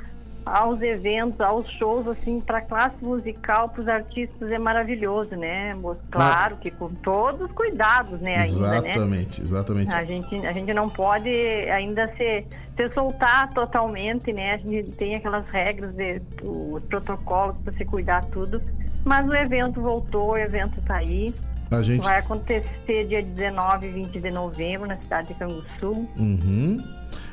aos 0.53 0.83
eventos, 0.83 1.41
aos 1.41 1.69
shows, 1.71 2.07
assim, 2.09 2.41
para 2.41 2.59
a 2.59 2.61
classe 2.61 2.97
musical, 3.03 3.69
para 3.69 3.81
os 3.81 3.89
artistas 3.89 4.51
é 4.51 4.59
maravilhoso, 4.59 5.37
né? 5.37 5.77
Claro 6.11 6.57
que 6.57 6.71
com 6.71 6.89
todos 6.89 7.43
os 7.43 7.53
cuidados, 7.53 8.21
né? 8.21 8.37
Ainda, 8.37 8.81
né? 8.81 8.91
Exatamente, 8.91 9.41
exatamente. 9.43 9.95
A 9.95 10.05
gente, 10.05 10.47
a 10.47 10.53
gente 10.53 10.75
não 10.75 10.89
pode 10.89 11.29
ainda 11.71 12.07
se, 12.17 12.45
se 12.77 12.89
soltar 12.93 13.49
totalmente, 13.51 14.33
né? 14.33 14.55
A 14.55 14.57
gente 14.59 14.91
tem 14.93 15.15
aquelas 15.15 15.47
regras, 15.49 15.95
de, 15.95 16.21
os 16.43 16.83
protocolos 16.85 17.57
para 17.65 17.73
se 17.75 17.85
cuidar 17.85 18.25
tudo. 18.27 18.61
Mas 19.05 19.27
o 19.29 19.35
evento 19.35 19.81
voltou, 19.81 20.33
o 20.33 20.37
evento 20.37 20.79
está 20.81 20.97
aí. 20.97 21.35
A 21.71 21.83
gente- 21.83 22.05
Vai 22.05 22.19
acontecer 22.19 23.07
dia 23.07 23.23
19 23.23 23.87
e 23.87 23.91
20 23.91 24.19
de 24.21 24.31
novembro 24.31 24.89
na 24.89 24.97
cidade 24.97 25.29
de 25.29 25.35
Canguçu. 25.35 26.09
Uhum. 26.19 26.79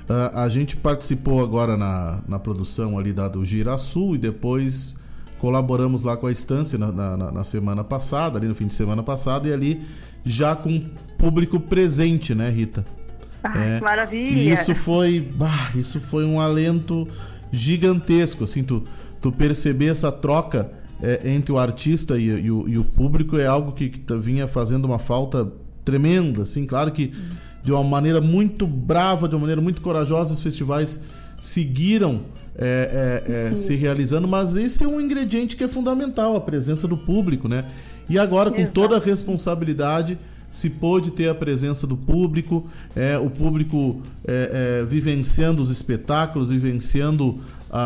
Ah, 0.10 0.44
a 0.44 0.50
gente 0.50 0.76
participou 0.76 1.42
agora 1.44 1.76
na, 1.78 2.20
na 2.28 2.40
produção 2.40 2.98
ali 2.98 3.12
da 3.14 3.28
do 3.28 3.44
Girasul 3.46 4.16
e 4.16 4.18
depois 4.18 4.98
colaboramos 5.40 6.04
lá 6.04 6.18
com 6.18 6.28
a 6.28 6.32
estância 6.32 6.78
na, 6.80 6.92
na- 6.92 7.18
na- 7.18 7.32
na 7.32 7.44
semana 7.44 7.84
passada, 7.84 8.38
ali 8.40 8.48
no 8.48 8.56
fim 8.56 8.68
de 8.68 8.74
semana 8.76 9.04
passado, 9.04 9.48
e 9.48 9.54
ali 9.54 9.82
já 10.26 10.56
com 10.56 10.80
público 11.18 11.60
presente, 11.60 12.34
né, 12.34 12.50
Rita? 12.50 12.86
Ai, 13.44 13.78
que 13.78 13.84
maravilha! 13.84 14.50
E 14.50 14.54
isso 14.54 14.74
foi, 14.74 15.22
bah, 15.22 15.72
isso 15.76 16.00
foi 16.02 16.26
um 16.26 16.40
alento 16.40 17.08
gigantesco, 17.52 18.44
assim, 18.44 18.64
tu, 18.64 18.84
tu 19.22 19.32
perceber 19.32 19.88
essa 19.88 20.12
troca 20.12 20.72
é, 21.02 21.30
entre 21.32 21.52
o 21.52 21.58
artista 21.58 22.18
e, 22.18 22.26
e 22.26 22.52
o, 22.52 22.68
e 22.68 22.78
o 22.78 22.84
público 22.84 23.38
é 23.38 23.46
algo 23.46 23.72
que, 23.74 23.90
que 23.90 24.00
tá- 24.00 24.16
vinha 24.18 24.48
fazendo 24.48 24.86
uma 24.86 25.00
falta 25.00 25.52
tremenda, 25.86 26.42
assim, 26.44 26.66
claro 26.66 26.92
que 26.92 27.14
de 27.64 27.72
uma 27.72 27.84
maneira 27.84 28.22
muito 28.22 28.66
brava, 28.68 29.28
de 29.28 29.36
uma 29.36 29.42
maneira 29.42 29.62
muito 29.62 29.82
corajosa, 29.82 30.34
os 30.34 30.42
festivais 30.42 31.02
seguiram 31.42 32.22
é, 32.58 33.24
é, 33.28 33.50
é, 33.52 33.56
se 33.56 33.76
realizando, 33.76 34.28
mas 34.28 34.56
esse 34.56 34.84
é 34.84 34.88
um 34.88 35.00
ingrediente 35.00 35.56
que 35.56 35.64
é 35.64 35.68
fundamental, 35.68 36.36
a 36.36 36.42
presença 36.42 36.88
do 36.88 36.98
público, 36.98 37.48
né? 37.48 37.66
E 38.10 38.18
agora, 38.18 38.50
com 38.50 38.66
toda 38.66 38.98
a 38.98 39.00
responsabilidade, 39.00 40.18
se 40.52 40.70
pôde 40.70 41.12
ter 41.12 41.30
a 41.30 41.36
presença 41.36 41.86
do 41.86 41.96
público, 41.96 42.66
é, 42.96 43.18
o 43.18 43.30
público 43.30 44.02
é, 44.26 44.80
é, 44.82 44.86
vivenciando 44.86 45.62
os 45.62 45.70
espetáculos, 45.70 46.50
vivenciando 46.50 47.40
a- 47.70 47.80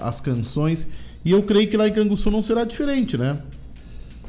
a- 0.00 0.04
a- 0.04 0.08
as 0.08 0.20
canções. 0.20 0.86
E 1.24 1.30
eu 1.30 1.42
creio 1.42 1.68
que 1.68 1.76
lá 1.76 1.88
em 1.88 1.92
Canguçu 1.92 2.30
não 2.30 2.42
será 2.42 2.64
diferente, 2.64 3.16
né? 3.16 3.38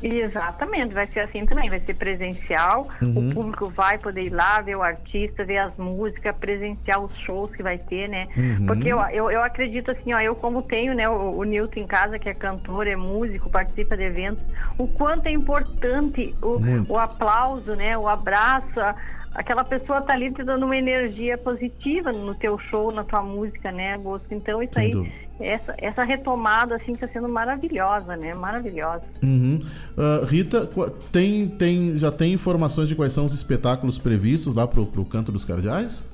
Exatamente, 0.02 0.94
vai 0.94 1.08
ser 1.08 1.22
assim 1.22 1.46
também, 1.46 1.70
vai 1.70 1.80
ser 1.80 1.94
presencial, 1.96 2.88
Uhum. 3.02 3.30
o 3.30 3.34
público 3.34 3.70
vai 3.70 3.98
poder 3.98 4.24
ir 4.24 4.30
lá 4.30 4.62
ver 4.62 4.76
o 4.76 4.84
artista, 4.84 5.44
ver 5.44 5.58
as 5.58 5.76
músicas, 5.78 6.36
presenciar 6.38 7.00
os 7.04 7.16
shows 7.20 7.52
que 7.56 7.64
vai 7.64 7.78
ter, 7.78 8.08
né? 8.08 8.28
Uhum. 8.38 8.66
Porque 8.68 8.88
eu, 8.90 9.00
eu, 9.12 9.32
eu 9.32 9.42
acredito 9.44 9.92
assim, 9.92 10.14
ó, 10.14 10.20
eu 10.20 10.36
como 10.36 10.62
tenho, 10.62 10.94
né, 10.94 11.08
o, 11.10 11.38
o 11.38 11.44
Nilton 11.44 11.80
em 11.80 11.88
casa, 11.88 12.20
que 12.20 12.30
é 12.30 12.34
cantor, 12.34 12.88
é 12.88 12.96
músico, 12.96 13.50
participa 13.50 13.98
de 13.98 14.04
eventos, 14.04 14.44
o 14.78 14.88
quanto 14.88 15.28
é 15.28 15.32
importante 15.32 16.36
o, 16.42 16.60
o 16.94 16.98
aplauso, 16.98 17.76
né, 17.76 17.98
o 17.98 18.08
abraço, 18.08 18.80
a- 18.80 18.96
aquela 19.34 19.64
pessoa 19.64 20.02
tá 20.02 20.14
ali 20.14 20.32
te 20.32 20.44
dando 20.44 20.66
uma 20.66 20.76
energia 20.76 21.38
positiva 21.38 22.12
no 22.12 22.34
teu 22.36 22.58
show, 22.58 22.92
na 22.92 23.04
tua 23.04 23.22
música, 23.22 23.72
né, 23.72 23.98
Bosco? 23.98 24.28
Então 24.32 24.62
isso 24.62 24.80
aí, 24.80 24.92
essa, 25.40 25.76
essa 25.78 26.04
retomada, 26.04 26.76
assim, 26.76 26.96
tá 26.96 27.08
sendo 27.08 27.30
maravilhosa, 27.30 28.16
né? 28.18 28.34
Maravilhosa. 28.34 29.04
Uhum. 29.24 29.60
Ah, 29.98 30.26
Rita, 30.26 30.70
tem, 31.12 31.48
tem, 31.48 31.96
já 31.96 32.12
tem 32.12 32.34
informações 32.34 32.88
de 32.90 32.96
quais 32.96 33.14
são 33.14 33.26
os 33.26 33.34
espetáculos 33.34 33.98
previstos 34.00 34.54
lá 34.54 34.68
pro, 34.68 34.86
pro 34.86 35.06
Canto 35.06 35.32
dos 35.32 35.46
Cardeais? 35.46 36.10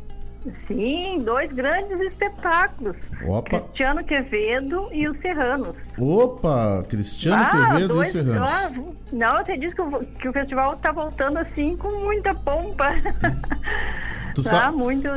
Sim, 0.67 1.21
dois 1.23 1.51
grandes 1.53 1.99
espetáculos. 2.01 2.95
Opa. 3.25 3.59
Cristiano 3.61 4.03
Quevedo 4.03 4.89
e 4.91 5.07
os 5.07 5.17
Serranos. 5.19 5.75
Opa, 5.97 6.83
Cristiano 6.89 7.45
Quevedo 7.49 7.93
Ah, 7.93 7.95
dois- 7.95 8.09
e 8.09 8.11
Serranos. 8.11 8.49
ah, 8.49 8.71
não, 9.11 9.37
você 9.45 9.57
disse 9.57 9.73
que 9.75 9.81
o, 9.81 9.99
que 10.05 10.27
o 10.29 10.33
festival 10.33 10.75
tá 10.77 10.91
voltando 10.91 11.37
assim 11.37 11.77
com 11.77 11.89
muita 12.03 12.33
pompa. 12.35 12.93
Tu 14.35 14.43
tá 14.43 14.49
sabe- 14.49 14.77
muito. 14.77 15.07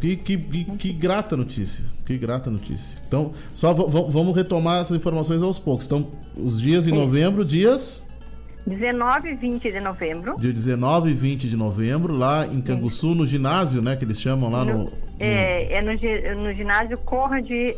Que, 0.00 0.16
que, 0.16 0.36
que, 0.36 0.64
que 0.76 0.92
grata 0.92 1.34
notícia. 1.36 1.84
Que 2.04 2.18
grata 2.18 2.50
notícia. 2.50 3.00
Então, 3.08 3.32
só 3.54 3.72
vamos 3.72 4.36
retomar 4.36 4.82
essas 4.82 4.96
informações 4.98 5.42
aos 5.42 5.58
poucos. 5.58 5.86
Então, 5.86 6.08
os 6.36 6.60
dias 6.60 6.86
em 6.86 6.92
novembro, 6.92 7.42
dias 7.42 8.03
19 8.66 9.30
e 9.30 9.34
20 9.34 9.72
de 9.72 9.80
novembro. 9.80 10.36
dia 10.38 10.52
19 10.52 11.10
e 11.10 11.14
20 11.14 11.48
de 11.48 11.56
novembro, 11.56 12.14
lá 12.14 12.46
em 12.46 12.60
Canguçu, 12.60 13.14
no 13.14 13.26
ginásio, 13.26 13.82
né? 13.82 13.94
Que 13.96 14.04
eles 14.04 14.20
chamam 14.20 14.50
lá 14.50 14.64
no. 14.64 14.90
É, 15.20 15.74
é 15.74 15.82
no, 15.82 16.42
no 16.42 16.52
ginásio 16.54 16.96
Corra 16.98 17.40
de 17.42 17.76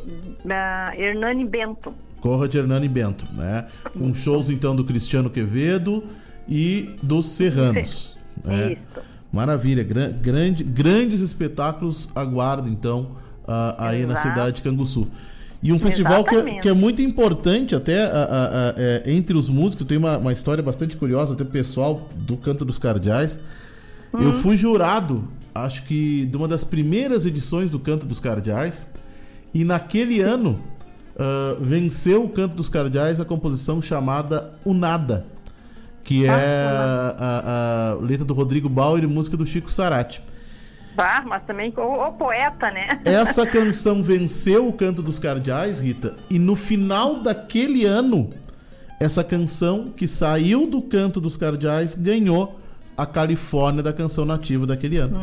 ah, 0.48 0.92
Hernani 0.96 1.44
Bento. 1.44 1.92
Corra 2.20 2.48
de 2.48 2.58
Hernani 2.58 2.88
Bento, 2.88 3.26
né? 3.32 3.66
Com 3.92 4.14
shows 4.14 4.48
então 4.48 4.74
do 4.74 4.84
Cristiano 4.84 5.28
Quevedo 5.28 6.04
e 6.48 6.94
dos 7.02 7.28
Serranos. 7.30 8.16
né? 8.44 8.72
Isso. 8.72 9.06
Maravilha, 9.32 9.82
gran- 9.82 10.12
grande, 10.12 10.64
grandes 10.64 11.20
espetáculos 11.20 12.08
aguardam 12.14 12.68
então 12.68 13.16
ah, 13.46 13.74
aí 13.88 14.06
na 14.06 14.14
Exato. 14.14 14.28
cidade 14.28 14.56
de 14.56 14.62
Canguçu. 14.62 15.08
E 15.62 15.72
um 15.72 15.78
festival 15.78 16.22
que, 16.24 16.34
é- 16.36 16.58
que 16.60 16.68
é 16.68 16.72
muito 16.72 17.00
importante 17.02 17.74
até 17.74 18.04
ah, 18.04 18.10
ah, 18.12 18.50
ah, 18.52 18.74
é, 18.76 19.02
entre 19.06 19.36
os 19.36 19.48
músicos, 19.48 19.84
tem 19.86 19.96
uma, 19.98 20.16
uma 20.18 20.32
história 20.32 20.62
bastante 20.62 20.96
curiosa, 20.96 21.34
até 21.34 21.44
pessoal 21.44 22.08
do 22.14 22.36
Canto 22.36 22.64
dos 22.64 22.78
Cardeais. 22.78 23.40
Eu 24.12 24.28
Hum. 24.30 24.32
fui 24.34 24.56
jurado, 24.56 25.24
acho 25.54 25.82
que 25.84 26.26
de 26.26 26.36
uma 26.36 26.46
das 26.46 26.62
primeiras 26.64 27.26
edições 27.26 27.70
do 27.70 27.78
Canto 27.80 28.06
dos 28.06 28.20
Cardeais, 28.20 28.86
e 29.52 29.64
naquele 29.64 30.20
ano 30.20 30.60
ah, 31.18 31.56
venceu 31.60 32.22
o 32.24 32.28
Canto 32.28 32.54
dos 32.54 32.68
Cardeais 32.68 33.18
a 33.20 33.24
composição 33.24 33.80
chamada 33.82 34.52
O 34.64 34.72
Nada, 34.74 35.24
que 36.04 36.24
é 36.26 36.30
Ah, 36.30 37.16
a, 37.18 37.90
a 37.92 37.94
letra 38.04 38.24
do 38.24 38.34
Rodrigo 38.34 38.68
Bauer 38.68 39.02
e 39.02 39.06
música 39.06 39.36
do 39.36 39.46
Chico 39.46 39.70
Sarati. 39.70 40.22
Tá, 40.96 41.22
mas 41.26 41.42
também 41.44 41.72
o, 41.76 41.80
o 41.80 42.12
poeta, 42.12 42.70
né? 42.70 42.88
Essa 43.04 43.44
canção 43.46 44.02
venceu 44.02 44.66
o 44.66 44.72
Canto 44.72 45.02
dos 45.02 45.18
Cardeais, 45.18 45.78
Rita, 45.78 46.16
e 46.30 46.38
no 46.38 46.56
final 46.56 47.20
daquele 47.20 47.84
ano, 47.84 48.30
essa 48.98 49.22
canção 49.22 49.92
que 49.94 50.08
saiu 50.08 50.66
do 50.66 50.80
Canto 50.80 51.20
dos 51.20 51.36
Cardeais 51.36 51.94
ganhou 51.94 52.58
a 52.96 53.04
Califórnia 53.06 53.82
da 53.82 53.92
canção 53.92 54.24
nativa 54.24 54.66
daquele 54.66 54.96
ano. 54.96 55.18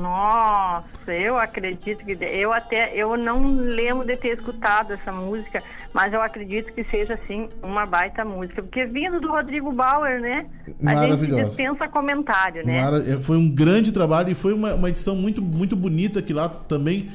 Nossa, 0.00 1.12
eu 1.12 1.36
acredito 1.36 2.04
que 2.04 2.16
eu 2.24 2.52
até 2.52 2.92
eu 2.94 3.16
não 3.16 3.56
lembro 3.56 4.06
de 4.06 4.16
ter 4.16 4.36
escutado 4.36 4.92
essa 4.92 5.10
música, 5.12 5.62
mas 5.92 6.12
eu 6.12 6.22
acredito 6.22 6.72
que 6.72 6.84
seja 6.84 7.14
assim 7.14 7.48
uma 7.62 7.84
baita 7.84 8.24
música, 8.24 8.62
porque 8.62 8.84
vindo 8.86 9.20
do 9.20 9.28
Rodrigo 9.28 9.72
Bauer, 9.72 10.20
né? 10.20 10.46
A 10.84 11.06
gente 11.06 11.26
dispensa 11.44 11.88
comentário, 11.88 12.64
né? 12.64 12.80
Mara- 12.82 13.04
é, 13.10 13.16
Foi 13.20 13.36
um 13.36 13.48
grande 13.50 13.90
trabalho 13.92 14.30
e 14.30 14.34
foi 14.34 14.52
uma, 14.52 14.74
uma 14.74 14.88
edição 14.88 15.16
muito, 15.16 15.42
muito 15.42 15.74
bonita 15.76 16.22
que 16.22 16.32
lá 16.32 16.48
também. 16.48 17.10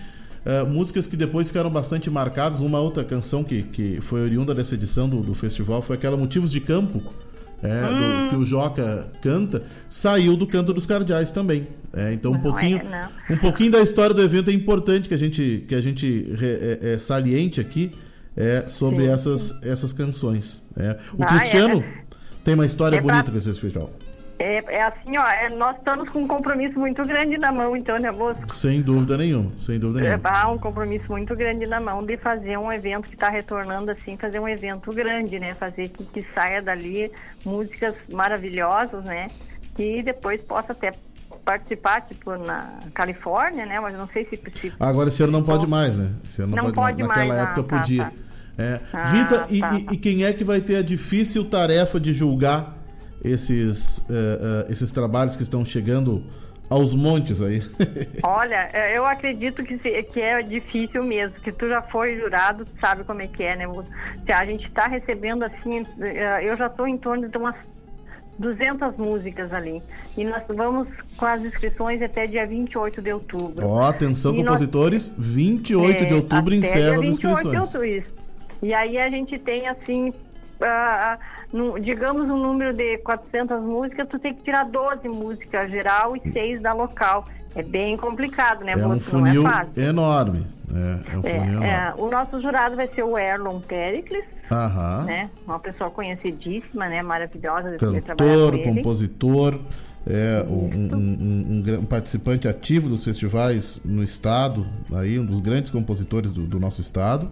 eh, 0.45 0.63
músicas 0.63 1.05
que 1.07 1.15
depois 1.15 1.47
ficaram 1.49 1.69
bastante 1.69 2.09
marcadas. 2.09 2.61
Uma 2.61 2.79
outra 2.79 3.03
canção 3.03 3.43
que, 3.43 3.61
que 3.63 4.01
foi 4.01 4.21
oriunda 4.23 4.53
dessa 4.55 4.73
edição 4.75 5.07
do, 5.07 5.21
do 5.21 5.35
festival 5.35 5.81
foi 5.83 5.95
aquela 5.95 6.17
Motivos 6.17 6.51
de 6.51 6.59
Campo, 6.59 7.01
é, 7.63 7.81
do- 7.87 8.03
Hum. 8.03 8.27
que 8.29 8.35
o 8.35 8.45
Joca 8.45 9.07
canta, 9.21 9.63
saiu 9.89 10.35
do 10.35 10.47
Canto 10.47 10.73
dos 10.73 10.85
Cardeais 10.85 11.31
também. 11.31 11.67
É, 11.93 12.13
então 12.13 12.31
um 12.31 12.35
Não 12.35 12.41
pouquinho, 12.41 12.77
é, 12.77 13.33
um 13.33 13.37
pouquinho 13.37 13.71
da 13.71 13.81
história 13.81 14.15
do 14.15 14.21
evento 14.21 14.49
é 14.49 14.53
importante 14.53 15.07
que 15.09 15.13
a 15.13 15.17
gente, 15.17 15.65
que 15.67 15.75
a 15.75 15.81
gente 15.81 16.33
re- 16.35 16.77
é, 16.81 16.93
é, 16.93 16.97
saliente 16.97 17.59
aqui 17.59 17.91
é, 18.37 18.65
sobre 18.67 19.05
Sim, 19.07 19.11
essas, 19.13 19.61
essas 19.63 19.91
canções. 19.91 20.61
é. 20.77 20.97
O 21.17 21.23
Ah, 21.23 21.25
Cristiano 21.25 21.79
é. 21.81 21.93
tem 22.45 22.53
uma 22.53 22.65
história 22.65 22.95
É 22.97 23.01
pra- 23.01 23.11
bonita 23.13 23.29
com 23.31 23.37
esse 23.37 23.47
festival. 23.47 23.89
É, 24.39 24.55
é 24.73 24.81
assim, 24.85 25.15
ó, 25.19 25.27
é, 25.27 25.49
nós 25.49 25.75
estamos 25.77 26.09
com 26.09 26.23
um 26.23 26.27
compromisso 26.27 26.79
muito 26.79 27.05
grande 27.05 27.37
na 27.37 27.51
mão, 27.51 27.77
então, 27.77 27.99
né, 27.99 28.11
Bosco? 28.11 28.51
Sem 28.51 28.81
dúvida 28.81 29.15
nenhuma, 29.15 29.51
sem 29.55 29.77
dúvida 29.77 29.99
É, 30.03 30.09
nenhuma. 30.17 30.29
há 30.29 30.49
um 30.49 30.57
compromisso 30.57 31.05
muito 31.09 31.35
grande 31.35 31.67
na 31.67 31.79
mão 31.79 32.03
de 32.03 32.17
fazer 32.17 32.57
um 32.57 32.71
evento 32.71 33.07
que 33.07 33.13
está 33.13 33.29
retornando 33.29 33.91
assim, 33.91 34.17
fazer 34.17 34.39
um 34.39 34.47
evento 34.47 34.91
grande, 34.93 35.39
né? 35.39 35.53
Fazer 35.53 35.89
que, 35.89 36.03
que 36.05 36.25
saia 36.33 36.59
dali 36.59 37.11
músicas 37.45 37.95
maravilhosas, 38.11 39.03
né? 39.03 39.27
Que 39.75 40.01
depois 40.03 40.41
possa 40.41 40.71
até 40.73 40.91
participar, 41.45 42.01
tipo, 42.01 42.35
na 42.37 42.79
Califórnia, 42.93 43.65
né? 43.65 43.79
Mas 43.79 43.97
não 43.97 44.07
sei 44.07 44.25
se... 44.25 44.39
se 44.59 44.73
Agora 44.79 45.09
esse 45.09 45.23
ano 45.23 45.31
não 45.31 45.43
pode 45.43 45.67
mais, 45.67 45.95
né? 45.95 46.11
Esse 46.27 46.41
ano 46.41 46.55
não, 46.55 46.63
Não 46.63 46.71
pode, 46.71 46.97
pode 46.97 47.03
mais. 47.03 47.17
Naquela 47.27 47.33
mais, 47.35 47.49
época 47.49 47.61
ah, 47.61 47.63
tá, 47.63 47.79
podia. 47.79 48.03
tá. 48.05 48.11
É. 48.57 48.79
Ah, 48.93 49.11
Rita, 49.11 49.45
e, 49.49 49.59
tá, 49.59 49.73
e- 49.73 49.93
e 49.93 49.97
quem 49.97 50.23
é 50.25 50.33
que 50.33 50.43
vai 50.43 50.61
ter 50.61 50.75
a 50.75 50.81
difícil 50.81 51.45
tarefa 51.45 51.99
de 51.99 52.13
julgar 52.13 52.77
esses, 53.23 53.99
eh, 54.09 54.65
eh, 54.67 54.71
esses 54.71 54.91
trabalhos 54.91 55.35
que 55.35 55.43
estão 55.43 55.63
chegando 55.65 56.23
aos 56.69 56.93
montes 56.93 57.41
aí? 57.41 57.61
Olha, 58.23 58.69
é, 58.73 58.97
eu 58.97 59.05
acredito 59.05 59.63
que, 59.63 59.77
se- 59.79 60.03
que 60.03 60.19
é 60.21 60.41
difícil 60.41 61.03
mesmo, 61.03 61.35
que 61.35 61.51
tu 61.51 61.67
já 61.67 61.81
foi 61.81 62.17
jurado, 62.17 62.65
tu 62.65 62.71
sabe 62.79 63.03
como 63.03 63.21
é 63.21 63.27
que 63.27 63.43
é, 63.43 63.55
né? 63.55 63.65
Se 64.25 64.31
a 64.31 64.45
gente 64.45 64.65
está 64.67 64.87
recebendo 64.87 65.43
assim, 65.43 65.85
eh, 65.99 66.49
eu 66.49 66.55
já 66.55 66.67
estou 66.67 66.87
em 66.87 66.97
torno 66.97 67.27
de 67.29 67.37
umas 67.37 67.55
200 68.39 68.97
músicas 68.97 69.53
ali. 69.53 69.81
E 70.17 70.23
nós 70.23 70.41
vamos 70.47 70.87
com 71.15 71.25
as 71.25 71.41
inscrições 71.43 72.01
até 72.01 72.25
dia 72.25 72.45
28 72.45 73.01
de 73.01 73.11
outubro. 73.13 73.65
Ó, 73.67 73.81
atenção, 73.87 74.33
E 74.33 74.37
nós- 74.37 74.45
compositores, 74.53 75.13
28 75.17 76.05
de 76.05 76.13
É, 76.13 76.15
outubro 76.15 76.47
até 76.55 76.55
encerra 76.55 76.95
as 76.95 77.01
28 77.01 77.01
de 77.01 77.07
inscrições. 77.09 77.55
outubro, 77.75 77.85
isso. 77.85 78.09
E 78.63 78.73
aí 78.73 78.97
a 78.97 79.09
gente 79.09 79.37
tem 79.39 79.67
assim, 79.67 80.13
ah, 80.61 81.17
no- 81.53 81.79
digamos 81.79 82.29
um 82.31 82.37
número 82.37 82.73
de 82.75 82.97
400 82.99 83.61
músicas, 83.61 84.07
tu 84.09 84.17
tem 84.19 84.33
que 84.33 84.43
tirar 84.43 84.65
12 84.65 85.07
músicas 85.07 85.69
geral 85.69 86.15
e 86.15 86.31
6 86.31 86.61
da 86.61 86.73
local. 86.73 87.25
É 87.53 87.61
bem 87.61 87.97
complicado, 87.97 88.63
né, 88.63 88.71
É 88.71 88.77
um? 88.77 88.89
Não 88.89 88.99
funil 88.99 89.43
é 89.75 89.81
enorme. 89.83 90.45
É, 90.73 91.13
é 91.13 91.17
um 91.17 91.21
funil 91.21 91.35
enorme. 91.43 91.65
É, 91.65 91.69
é, 91.69 91.93
o 91.97 92.09
nosso 92.09 92.41
jurado 92.41 92.75
vai 92.77 92.87
ser 92.87 93.03
o 93.03 93.17
Erlon 93.17 93.59
Pericles, 93.59 94.23
Aham. 94.49 95.03
né? 95.03 95.29
Uma 95.45 95.59
pessoa 95.59 95.89
conhecidíssima, 95.89 96.87
né? 96.87 97.01
Maravilhosa 97.01 97.75
Cantor, 97.77 98.57
com 98.63 98.75
compositor, 98.75 99.59
é, 100.07 100.45
um, 100.47 100.53
um- 100.95 101.63
um- 101.75 101.79
um 101.81 101.85
participante 101.85 102.47
ativo 102.47 102.87
dos 102.87 103.03
festivais 103.03 103.81
no 103.83 104.01
estado, 104.01 104.65
aí 104.93 105.19
um 105.19 105.25
dos 105.25 105.41
grandes 105.41 105.69
compositores 105.69 106.31
do, 106.31 106.43
do 106.45 106.57
nosso 106.59 106.79
estado. 106.79 107.29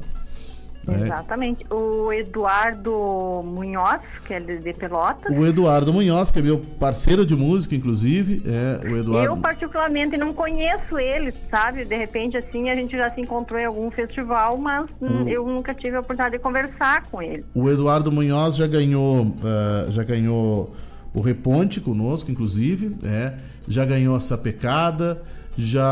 Né? 0.88 1.06
Exatamente. 1.06 1.66
O 1.72 2.12
Eduardo 2.12 3.42
Munhoz, 3.46 4.02
que 4.26 4.34
é 4.34 4.40
de, 4.40 4.74
Pelotas. 4.74 5.36
O 5.38 5.46
Eduardo 5.46 5.92
Munhoz, 5.94 6.32
que 6.32 6.40
é 6.40 6.42
meu 6.42 6.60
parceiro 6.80 7.26
de 7.26 7.36
música, 7.36 7.76
inclusive, 7.76 8.42
é 8.46 8.86
o 8.86 8.90
Eu, 8.92 8.98
Eduardo. 9.00 9.38
particularmente, 9.38 10.18
não 10.18 10.34
conheço 10.34 10.98
ele, 10.98 11.34
sabe? 11.50 11.86
De 11.86 11.96
repente, 11.96 12.38
assim, 12.38 12.70
a 12.70 12.76
gente 12.76 12.96
já 12.98 13.12
se 13.12 13.22
encontrou 13.22 13.60
em 13.60 13.66
algum 13.66 13.92
festival, 13.92 14.58
mas 14.58 14.86
hum, 15.02 15.28
eu 15.28 15.46
nunca 15.46 15.74
tive 15.74 15.96
a 15.96 16.00
oportunidade 16.00 16.38
de 16.38 16.44
conversar 16.44 17.04
com 17.12 17.22
ele. 17.22 17.44
O 17.54 17.70
Eduardo 17.70 18.12
Munhoz 18.12 18.56
já 18.56 18.68
ganhou, 18.68 19.34
ah, 19.44 19.88
já 19.90 20.04
ganhou 20.04 20.74
o 21.14 21.22
Reponte 21.22 21.82
conosco, 21.82 22.32
inclusive, 22.32 22.96
é, 23.04 23.34
já 23.68 23.84
ganhou 23.86 24.16
a 24.16 24.20
Sapecada, 24.20 25.22
já 25.58 25.84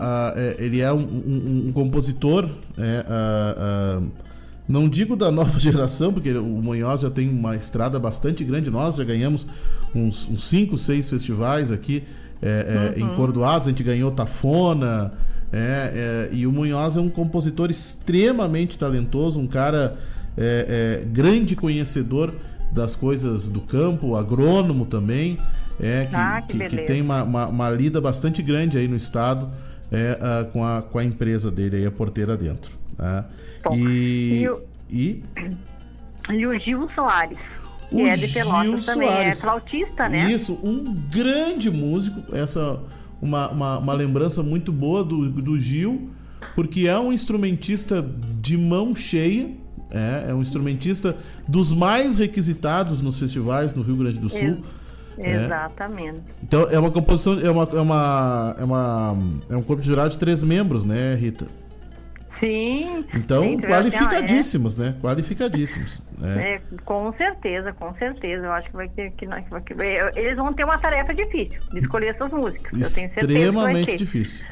ah, 0.00 0.32
é, 0.36 0.56
ele 0.58 0.80
é 0.80 0.92
um, 0.92 0.98
um- 1.00 1.64
um 1.68 1.72
compositor, 1.72 2.48
é, 2.78 3.04
ah, 3.08 4.00
não 4.68 4.88
digo 4.88 5.16
da 5.16 5.30
nova 5.30 5.58
geração, 5.60 6.12
porque 6.12 6.30
o 6.32 6.44
Munhoz 6.44 7.00
já 7.00 7.10
tem 7.10 7.28
uma 7.28 7.56
estrada 7.56 7.98
bastante 7.98 8.44
grande, 8.44 8.70
nós 8.70 8.96
já 8.96 9.04
ganhamos 9.04 9.46
uns 9.94 10.28
5, 10.38 10.76
6 10.76 11.08
festivais 11.08 11.72
aqui 11.72 12.04
é, 12.42 12.94
é, 12.96 13.00
Uhum. 13.02 13.10
em 13.12 13.16
Cordoados, 13.16 13.66
a 13.66 13.70
gente 13.70 13.82
ganhou 13.82 14.10
Tafona, 14.12 15.12
é, 15.52 16.28
é, 16.30 16.36
e 16.36 16.46
o 16.46 16.52
Munhoz 16.52 16.96
é 16.96 17.00
um 17.00 17.08
compositor 17.08 17.70
extremamente 17.70 18.78
talentoso, 18.78 19.40
um 19.40 19.46
cara 19.46 19.96
é, 20.36 21.00
é, 21.02 21.04
grande 21.04 21.56
conhecedor 21.56 22.32
das 22.70 22.94
coisas 22.94 23.48
do 23.48 23.60
campo, 23.62 24.14
agrônomo 24.14 24.84
também, 24.86 25.36
é, 25.80 26.06
que, 26.08 26.14
Ah, 26.14 26.42
que 26.42 26.58
que- 26.58 26.68
que 26.68 26.76
tem 26.82 27.00
uma, 27.00 27.22
uma- 27.24 27.46
uma 27.48 27.70
lida 27.70 28.00
bastante 28.00 28.40
grande 28.42 28.76
aí 28.78 28.86
no 28.86 28.94
estado 28.96 29.48
é, 29.90 30.44
com, 30.52 30.62
a, 30.64 30.82
com 30.82 30.98
a 30.98 31.04
empresa 31.04 31.50
dele 31.50 31.76
aí, 31.76 31.86
a 31.86 31.90
porteira 31.90 32.36
dentro. 32.36 32.70
tá? 32.96 33.24
E, 33.72 34.40
e 34.42 34.48
o- 34.48 34.60
e 34.90 35.22
E 36.30 36.46
o 36.46 36.58
Gil 36.60 36.88
Soares, 36.94 37.38
que 37.88 37.94
O 37.96 38.06
é 38.06 38.16
de 38.16 38.28
Pelotas 38.28 38.62
Gil 38.84 38.94
também, 38.94 39.08
Soares. 39.08 39.38
é 39.38 39.40
flautista, 39.40 40.08
né? 40.08 40.30
Isso, 40.30 40.58
um 40.62 40.84
grande 41.10 41.70
músico. 41.70 42.22
Essa 42.36 42.78
uma, 43.20 43.48
uma, 43.50 43.78
uma 43.78 43.92
lembrança 43.94 44.42
muito 44.42 44.70
boa 44.72 45.02
do, 45.02 45.30
do 45.30 45.58
Gil, 45.58 46.10
porque 46.54 46.86
é 46.86 46.98
um 46.98 47.12
instrumentista 47.12 48.04
de 48.40 48.56
mão 48.56 48.94
cheia. 48.94 49.50
É, 49.90 50.26
é 50.30 50.34
um 50.34 50.42
instrumentista 50.42 51.16
dos 51.48 51.72
mais 51.72 52.14
requisitados 52.14 53.00
nos 53.00 53.18
festivais 53.18 53.72
no 53.72 53.80
Rio 53.82 53.96
Grande 53.96 54.18
do 54.18 54.28
Sul. 54.28 54.38
Ex- 54.40 54.58
É. 55.20 55.46
Exatamente. 55.46 56.20
Então 56.42 56.68
é 56.70 56.78
uma 56.78 56.90
composição, 56.92 57.40
é 57.40 57.50
uma, 57.50 57.64
é 57.64 57.80
uma, 57.80 58.56
é 58.60 58.64
uma 58.64 59.16
é 59.50 59.56
um 59.56 59.62
corpo 59.62 59.80
de 59.82 59.88
jurado 59.88 60.10
de 60.10 60.18
três 60.18 60.44
membros, 60.44 60.84
né, 60.84 61.14
Rita? 61.16 61.46
Sim. 62.40 63.04
Então 63.14 63.42
sim, 63.42 63.56
tu 63.56 63.62
já 63.62 63.66
tem- 63.68 63.76
qualificadíssimos, 63.90 64.76
né? 64.76 64.94
Qualificadíssimos. 65.02 66.00
É. 66.20 66.54
É, 66.54 66.60
com 66.84 67.12
certeza, 67.12 67.72
com 67.74 67.94
certeza. 67.94 68.44
Eu 68.46 68.50
acho 68.52 68.68
que 68.70 68.74
vai 68.76 68.88
ter 68.88 69.12
que, 69.12 69.24
nós- 69.24 69.44
vai 69.48 69.60
que- 69.60 69.72
eles 70.16 70.36
vão 70.36 70.52
ter 70.52 70.64
uma 70.64 70.76
tarefa 70.76 71.14
difícil 71.14 71.60
de 71.70 71.78
escolher 71.78 72.08
essas 72.08 72.32
músicas. 72.32 72.72
Eu 72.72 72.92
tenho 72.92 73.08
certeza 73.08 73.20
Extremamente 73.32 73.96
difícil. 73.96 74.44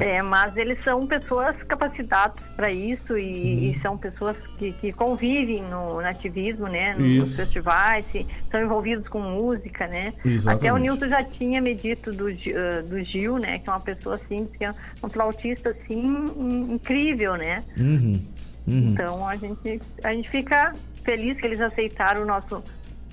É. 0.00 0.16
É, 0.16 0.22
mas 0.22 0.56
eles 0.56 0.82
são 0.82 1.06
pessoas 1.06 1.54
capacitadas 1.68 2.42
para 2.56 2.70
isso 2.72 3.16
e, 3.16 3.70
e 3.72 3.80
são 3.80 3.96
pessoas 3.96 4.36
que, 4.58 4.72
que 4.72 4.92
convivem 4.92 5.62
no, 5.62 5.94
no 5.94 6.06
ativismo, 6.06 6.66
né? 6.66 6.94
Nos 6.94 7.30
Isso. 7.30 7.36
festivais, 7.36 8.04
se- 8.10 8.26
são 8.50 8.60
envolvidos 8.60 9.06
com 9.08 9.20
música, 9.20 9.86
né? 9.86 10.14
Exatamente. 10.24 10.66
Até 10.66 10.72
o 10.72 10.76
Nilton 10.78 11.08
já 11.08 11.22
tinha 11.22 11.60
me 11.60 11.74
dito 11.74 12.12
do, 12.12 12.26
ah, 12.26 12.82
do 12.88 13.02
Gil, 13.04 13.38
né? 13.38 13.58
Que 13.60 13.68
é 13.68 13.72
uma 13.72 13.80
pessoa 13.80 14.16
assim, 14.16 14.48
que 14.58 14.64
é 14.64 14.74
um 15.02 15.08
flautista 15.08 15.70
assim 15.70 16.00
in- 16.36 16.72
incrível, 16.74 17.36
né? 17.36 17.62
Uhum, 17.76 18.20
uhum. 18.66 18.90
Então 18.90 19.28
a 19.28 19.36
gente, 19.36 19.80
a 20.02 20.12
gente 20.12 20.28
fica 20.28 20.72
feliz 21.04 21.38
que 21.38 21.46
eles 21.46 21.60
aceitaram 21.60 22.22
o 22.22 22.26
nosso 22.26 22.62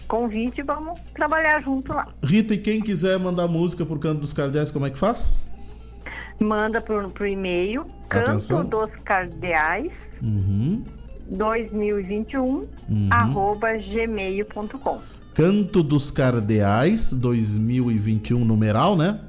convite 0.07 0.59
e 0.61 0.63
vamos 0.63 0.99
trabalhar 1.13 1.61
junto 1.63 1.93
lá. 1.93 2.07
Rita, 2.23 2.53
e 2.53 2.57
quem 2.57 2.81
quiser 2.81 3.17
mandar 3.19 3.47
música 3.47 3.85
por 3.85 3.99
Canto 3.99 4.21
dos 4.21 4.33
Cardeais, 4.33 4.71
como 4.71 4.85
é 4.85 4.89
que 4.89 4.97
faz? 4.97 5.37
Manda 6.39 6.81
pro, 6.81 7.09
pro 7.09 7.27
e-mail 7.27 7.85
Atenção. 8.09 8.57
canto 8.63 8.69
dos 8.87 9.01
cardeais 9.03 9.91
Uhum. 10.21 10.83
2021 11.29 12.43
Uhum. 12.89 13.07
arroba 13.09 13.69
gmail.com 13.77 14.99
Canto 15.33 15.83
dos 15.83 16.11
Cardeais 16.11 17.11
2021 17.13 18.45
numeral, 18.45 18.95
né? 18.95 19.19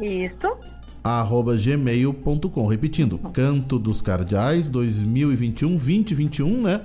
Isso, 0.00 0.56
Arroba 1.04 1.56
gmail.com. 1.56 2.66
Repetindo, 2.66 3.16
Canto 3.32 3.78
dos 3.78 4.02
Cardeais 4.02 4.68
2021, 4.68 5.76
2021, 5.76 6.62
né? 6.62 6.80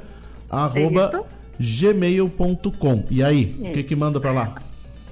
Arroba 0.50 1.26
gmail.com. 1.60 3.04
E 3.10 3.24
aí, 3.24 3.56
o 3.60 3.72
que 3.72 3.82
que 3.84 3.96
manda 3.96 4.20
pra 4.20 4.32
lá? 4.32 4.56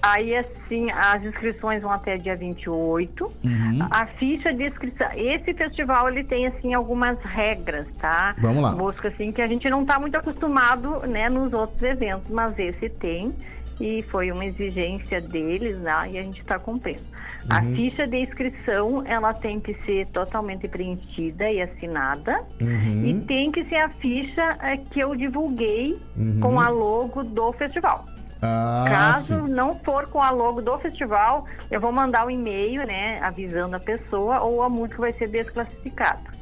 Aí 0.06 0.36
assim 0.36 0.90
as 0.92 1.24
inscrições 1.26 1.82
vão 1.82 1.92
até 1.92 2.16
dia 2.18 2.36
28 2.36 3.24
Uhum. 3.44 3.80
a 3.92 4.06
ficha 4.08 4.54
de 4.54 4.64
inscrição 4.64 5.08
esse 5.16 5.54
festival 5.54 6.10
ele 6.10 6.24
tem 6.24 6.48
assim 6.48 6.74
algumas 6.74 7.18
regras 7.22 7.88
tá 8.00 8.36
Vamos 8.40 8.62
lá. 8.64 8.72
busca 8.72 9.08
assim 9.08 9.32
que 9.32 9.42
a 9.42 9.48
gente 9.48 9.70
não 9.70 9.82
está 9.82 10.00
muito 10.00 10.16
acostumado 10.18 11.02
né 11.08 11.30
nos 11.30 11.52
outros 11.54 11.82
eventos 11.82 12.30
mas 12.30 12.58
esse 12.60 12.90
tem 12.90 13.34
e 13.80 14.04
foi 14.04 14.32
uma 14.32 14.46
exigência 14.46 15.20
deles 15.20 15.78
né, 15.80 16.10
e 16.12 16.18
a 16.18 16.22
gente 16.24 16.40
está 16.42 16.58
cumprindo 16.60 17.02
a 17.50 17.62
Uhum. 17.62 17.76
ficha 17.76 18.08
de 18.08 18.18
inscrição 18.18 19.04
ela 19.06 19.32
tem 19.34 19.60
que 19.60 19.74
ser 19.86 20.08
totalmente 20.08 20.68
preenchida 20.68 21.50
e 21.52 21.62
assinada 21.62 22.42
Uhum. 22.62 23.06
e 23.06 23.14
tem 23.28 23.52
que 23.52 23.64
ser 23.66 23.76
a 23.78 23.90
ficha 23.90 24.58
eh, 24.64 24.78
que 24.92 25.00
eu 25.00 25.16
divulguei 25.16 25.98
Uhum. 26.18 26.40
com 26.42 26.60
a 26.60 26.70
logo 26.70 27.24
do 27.24 27.52
festival 27.54 28.06
Ah, 28.42 28.86
Caso 28.88 29.36
sim. 29.46 29.50
não 29.52 29.74
for 29.80 30.08
com 30.08 30.22
a 30.22 30.30
logo 30.30 30.62
do 30.62 30.78
festival, 30.80 31.46
eu 31.72 31.80
vou 31.82 31.92
mandar 31.92 32.26
um 32.28 32.30
e-mail, 32.32 32.86
né, 32.86 33.20
avisando 33.22 33.76
a 33.76 33.80
pessoa 33.80 34.42
ou 34.42 34.62
a 34.62 34.70
música 34.70 35.00
vai 35.02 35.14
ser 35.14 35.28
desclassificada. 35.30 36.36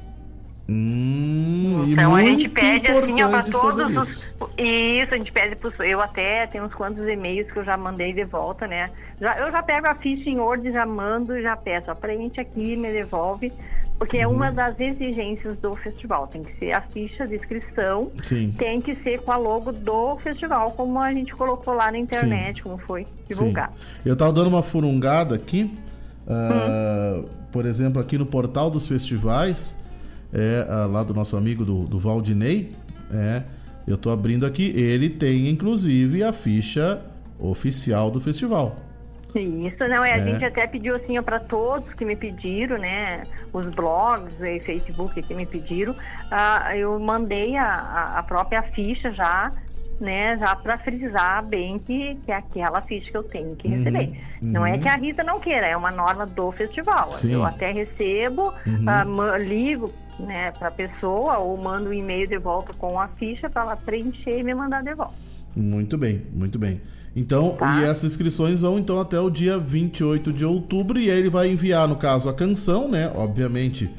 Hum, 0.70 1.86
Então 1.89 2.16
a 2.16 2.24
gente 2.24 2.48
pede 2.48 2.89
assim, 2.89 3.18
saber 3.18 3.52
todos 3.52 3.98
os. 3.98 4.10
isso. 4.10 4.34
Isso, 4.58 5.14
a 5.14 5.18
gente 5.18 5.32
pede 5.32 5.56
pros. 5.58 5.78
Eu 5.80 6.00
até 6.02 6.48
tenho 6.48 6.64
uns 6.64 6.74
quantos 6.74 7.06
e-mails 7.08 7.52
que 7.52 7.58
eu 7.60 7.66
já 7.66 7.76
mandei 7.76 8.14
de 8.14 8.24
volta, 8.24 8.66
né? 8.66 8.89
Já, 9.20 9.38
eu 9.39 9.52
já 9.52 9.62
pego 9.62 9.88
a 9.89 9.96
ficha 9.96 10.30
em 10.30 10.39
Word, 10.39 10.72
já 10.72 10.86
mando 10.86 11.39
já 11.41 11.56
peço, 11.58 11.91
ó, 11.91 11.96
preenche 11.96 12.39
aqui, 12.39 12.78
me 12.78 12.91
devolve, 12.91 13.52
Porque 13.98 14.18
é 14.18 14.28
Uhum. 14.28 14.34
uma 14.36 14.52
das 14.52 14.78
exigências 14.80 15.58
do 15.60 15.76
festival. 15.76 16.28
Tem 16.28 16.44
que 16.44 16.54
ser 16.58 16.72
a 16.74 16.82
ficha 16.82 17.26
de 17.28 17.36
inscrição, 17.36 18.12
Sim. 18.22 18.54
tem 18.58 18.82
que 18.82 18.96
ser 18.98 19.22
com 19.22 19.32
a 19.32 19.38
logo 19.38 19.72
do 19.72 20.18
festival, 20.18 20.72
como 20.72 21.00
a 21.00 21.14
gente 21.14 21.34
colocou 21.34 21.74
lá 21.74 21.91
na 21.91 21.98
internet, 21.98 22.62
como 22.62 22.78
foi 22.80 23.08
divulgado. 23.30 23.74
Sim. 23.78 24.10
Eu 24.10 24.16
tava 24.16 24.34
dando 24.34 24.48
uma 24.48 24.64
furungada 24.64 25.36
aqui, 25.36 25.74
ah, 26.28 27.22
por 27.52 27.66
exemplo, 27.66 28.02
aqui 28.02 28.18
no 28.18 28.26
portal 28.26 28.70
dos 28.70 28.88
festivais, 28.88 29.76
é, 30.34 30.66
ah, 30.70 30.86
lá 30.86 31.04
do 31.04 31.14
nosso 31.14 31.38
amigo 31.38 31.64
do, 31.64 31.84
do 31.86 32.00
Valdinei, 32.00 32.72
é, 33.12 33.44
eu 33.88 33.98
tô 33.98 34.10
abrindo 34.10 34.46
aqui, 34.46 34.70
ele 34.76 35.10
tem 35.10 35.50
inclusive 35.50 36.24
a 36.24 36.34
ficha 36.34 37.02
oficial 37.39 38.10
do 38.10 38.20
festival. 38.20 38.76
Isso, 39.36 39.88
não, 39.88 40.03
é, 40.03 40.13
a 40.13 40.17
É. 40.17 40.21
gente 40.25 40.45
até 40.45 40.67
pediu 40.67 40.95
assim 40.95 41.21
para 41.23 41.39
todos 41.39 41.91
que 41.95 42.05
me 42.05 42.15
pediram, 42.15 42.77
né, 42.77 43.23
os 43.51 43.65
blogs 43.73 44.39
e 44.41 44.59
Facebook 44.59 45.19
que 45.21 45.34
me 45.34 45.45
pediram, 45.45 45.95
ah, 46.29 46.75
eu 46.77 46.99
mandei 46.99 47.57
a, 47.57 48.13
a- 48.19 48.23
própria 48.23 48.61
ficha 48.61 49.11
já, 49.11 49.51
né, 49.99 50.38
já 50.38 50.55
para 50.55 50.77
frisar 50.79 51.43
bem 51.45 51.79
que, 51.79 52.15
que 52.25 52.31
é 52.31 52.36
aquela 52.36 52.81
ficha 52.81 53.09
que 53.09 53.17
eu 53.17 53.23
tenho 53.23 53.55
que 53.55 53.67
Uhum, 53.67 53.77
receber. 53.77 54.21
Não 54.41 54.65
é 54.65 54.73
uhum. 54.73 54.79
que 54.81 54.89
a 54.89 54.95
Rita 54.95 55.23
não 55.23 55.39
queira, 55.39 55.65
é 55.67 55.75
uma 55.75 55.91
norma 55.91 56.25
do 56.25 56.51
festival. 56.51 57.11
Sim. 57.13 57.34
Eu 57.34 57.43
até 57.45 57.71
recebo, 57.71 58.53
Uhum. 58.67 59.05
ma- 59.05 59.38
ligo, 59.38 59.91
né, 60.19 60.51
para 60.51 60.67
a 60.67 60.71
pessoa 60.71 61.39
ou 61.39 61.57
mando 61.57 61.89
um 61.89 61.93
e-mail 61.93 62.27
de 62.27 62.38
volta 62.38 62.71
com 62.73 62.99
a 62.99 63.07
ficha 63.07 63.49
para 63.49 63.63
ela 63.63 63.75
preencher 63.77 64.38
e 64.39 64.43
me 64.43 64.53
mandar 64.53 64.84
de 64.84 64.93
volta. 64.93 65.13
Muito 65.55 65.97
bem, 65.97 66.21
muito 66.34 66.59
bem. 66.59 66.81
Então, 67.16 67.51
Tá. 67.59 67.80
e 67.80 67.84
essas 67.84 68.05
inscrições 68.05 68.61
vão 68.61 68.80
então 68.80 68.99
até 68.99 69.20
o 69.20 69.30
dia 69.30 69.57
28 69.57 70.34
de 70.34 70.43
outubro 70.43 70.99
e 70.99 71.11
aí 71.11 71.20
ele 71.20 71.30
vai 71.30 71.49
enviar, 71.51 71.88
no 71.88 71.95
caso, 71.95 72.28
a 72.28 72.34
canção, 72.34 72.89
né? 72.89 73.11
Obviamente, 73.14 73.89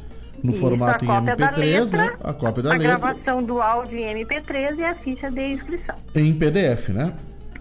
no 0.42 0.50
Isso, 0.50 0.60
formato 0.60 1.04
a 1.04 1.06
em 1.06 1.08
cópia 1.08 1.36
da 1.36 1.52
MP3, 1.52 1.92
né? 1.92 2.04
letra, 2.04 2.18
A 2.22 2.32
cópia 2.32 2.62
da 2.64 2.70
a 2.70 2.76
letra 2.76 2.98
gravação 2.98 3.42
do 3.42 3.60
áudio 3.62 3.98
em 3.98 4.24
MP3 4.24 4.78
e 4.78 4.82
a 4.84 4.94
ficha 4.96 5.30
de 5.30 5.52
inscrição. 5.54 5.94
em 6.14 6.32
PDF, 6.34 6.88
né? 6.88 7.12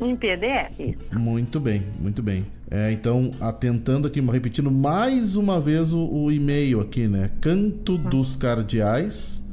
Em 0.01 0.15
PDF, 0.15 0.79
isso. 0.79 1.19
Muito 1.19 1.59
bem, 1.59 1.83
muito 2.01 2.23
bem. 2.23 2.45
É, 2.71 2.91
então, 2.91 3.29
atentando 3.39 4.07
aqui, 4.07 4.19
repetindo 4.19 4.71
mais 4.71 5.35
uma 5.37 5.61
vez 5.61 5.93
o, 5.93 5.99
o 6.03 6.31
e-mail 6.31 6.81
aqui, 6.81 7.07
né? 7.07 7.29
Canto 7.39 7.95
dos 7.99 8.35
Cardeais 8.35 9.43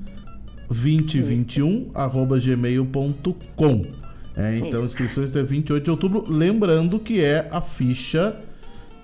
2021 0.71 1.91
arroba 1.95 2.39
gmail.com. 2.41 3.83
É, 4.37 4.57
então, 4.59 4.85
inscrições 4.85 5.31
até 5.31 5.43
28 5.43 5.85
de 5.85 5.91
outubro. 5.91 6.25
Lembrando 6.29 6.99
que 6.99 7.23
é 7.23 7.49
a 7.51 7.61
ficha 7.61 8.37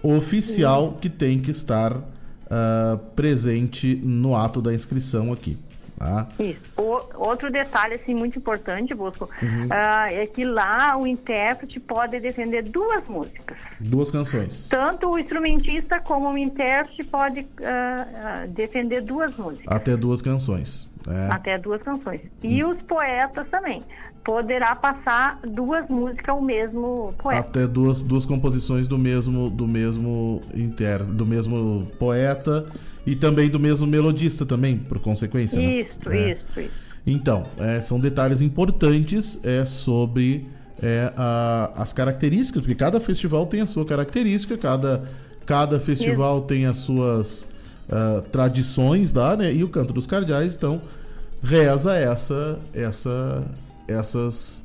oficial 0.03 0.93
que 1.01 1.09
tem 1.09 1.41
que 1.41 1.51
estar 1.51 2.01
ah, 2.51 2.99
presente 3.15 3.97
no 4.05 4.37
ato 4.37 4.63
da 4.63 4.73
inscrição 4.73 5.33
aqui. 5.33 5.59
Tá? 5.99 6.29
Isso. 6.39 6.61
O- 6.77 7.01
outro 7.27 7.51
detalhe 7.51 7.95
assim 7.95 8.15
muito 8.15 8.39
importante, 8.39 8.95
Bosco, 8.95 9.31
Uhum. 9.43 9.67
ah, 9.71 10.13
é 10.13 10.27
que 10.27 10.45
lá 10.45 10.95
o 10.99 11.07
intérprete 11.07 11.81
pode 11.81 12.21
defender 12.21 12.63
duas 12.65 13.03
músicas. 13.09 13.57
Duas 13.81 14.11
canções. 14.11 14.69
Tanto 14.69 15.09
o 15.09 15.19
instrumentista 15.19 15.99
como 16.01 16.29
o 16.31 16.37
intérprete 16.37 17.03
pode 17.05 17.47
ah, 17.65 18.45
defender 18.49 19.01
duas 19.03 19.35
músicas, 19.37 19.67
Até 19.75 19.97
duas 19.97 20.21
canções. 20.21 20.95
É. 21.09 21.33
até 21.33 21.57
duas 21.57 21.81
canções. 21.83 22.21
E 22.43 22.63
os 22.63 22.81
poetas 22.83 23.49
também. 23.49 23.81
Poderá 24.27 24.75
passar 24.75 25.39
duas 25.49 25.89
músicas 25.89 26.31
ao 26.31 26.43
mesmo 26.43 27.15
poeta. 27.17 27.41
Até 27.41 27.67
duas, 27.67 28.03
duas 28.03 28.27
composições 28.27 28.89
do 28.89 28.99
mesmo 28.99 29.49
do 29.49 29.69
mesmo 29.69 30.43
inter, 30.53 31.05
do 31.05 31.25
mesmo 31.25 31.87
poeta 31.97 32.67
e 33.07 33.15
também 33.15 33.49
do 33.49 33.61
mesmo 33.61 33.87
melodista 33.87 34.45
também, 34.45 34.77
por 34.79 34.99
consequência. 34.99 35.63
né? 35.63 35.83
Isso, 35.83 36.11
É. 36.11 36.33
isso, 36.33 36.61
isso. 36.61 36.71
Então, 37.07 37.45
é, 37.57 37.81
são 37.83 38.01
detalhes 38.01 38.41
importantes 38.41 39.39
é, 39.45 39.65
sobre 39.65 40.45
é, 40.83 41.13
a- 41.17 41.71
as 41.77 41.93
características, 41.93 42.63
porque 42.63 42.75
cada 42.75 42.99
festival 42.99 43.47
tem 43.47 43.61
a 43.61 43.67
sua 43.67 43.85
característica, 43.87 44.59
cada, 44.59 45.05
cada 45.47 45.79
festival 45.79 46.43
tem 46.43 46.67
as 46.67 46.79
suas 46.79 47.49
ah, 47.89 48.25
tradições 48.33 49.13
lá, 49.13 49.37
né? 49.37 49.55
E 49.55 49.63
o 49.63 49.69
Canto 49.69 49.93
dos 49.93 50.05
Cardeais, 50.09 50.57
então, 50.57 50.83
reza 51.43 51.95
essa, 51.95 52.59
essa, 52.75 53.47
essas, 53.89 54.65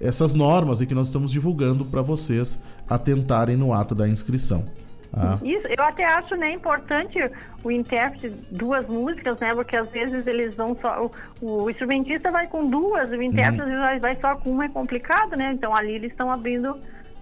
essas 0.00 0.34
normas 0.34 0.80
aí 0.80 0.86
que 0.86 0.94
nós 0.94 1.08
estamos 1.08 1.30
divulgando 1.30 1.84
para 1.84 2.02
vocês 2.02 2.62
atentarem 2.88 3.56
no 3.56 3.72
ato 3.72 3.94
da 3.94 4.08
inscrição. 4.08 4.64
tá? 5.12 5.38
Isso, 5.42 5.66
eu 5.66 5.82
até 5.82 6.04
acho 6.04 6.36
né, 6.36 6.52
importante 6.52 7.18
o 7.62 7.70
intérprete 7.70 8.34
duas 8.50 8.86
músicas, 8.86 9.38
né? 9.40 9.54
Porque 9.54 9.76
às 9.76 9.88
vezes 9.90 10.26
eles 10.26 10.54
vão 10.54 10.76
só. 10.80 11.10
O, 11.40 11.64
o 11.64 11.70
instrumentista 11.70 12.30
vai 12.30 12.46
com 12.46 12.68
duas, 12.68 13.10
o 13.10 13.22
intérprete 13.22 13.62
às 13.62 13.66
vezes 13.66 13.80
vai, 13.80 13.98
vai 14.00 14.16
só 14.20 14.36
com 14.36 14.50
uma, 14.50 14.64
é 14.64 14.68
complicado, 14.68 15.36
né? 15.36 15.52
Então 15.52 15.74
ali 15.74 15.92
eles 15.92 16.10
estão 16.10 16.30
abrindo 16.30 16.76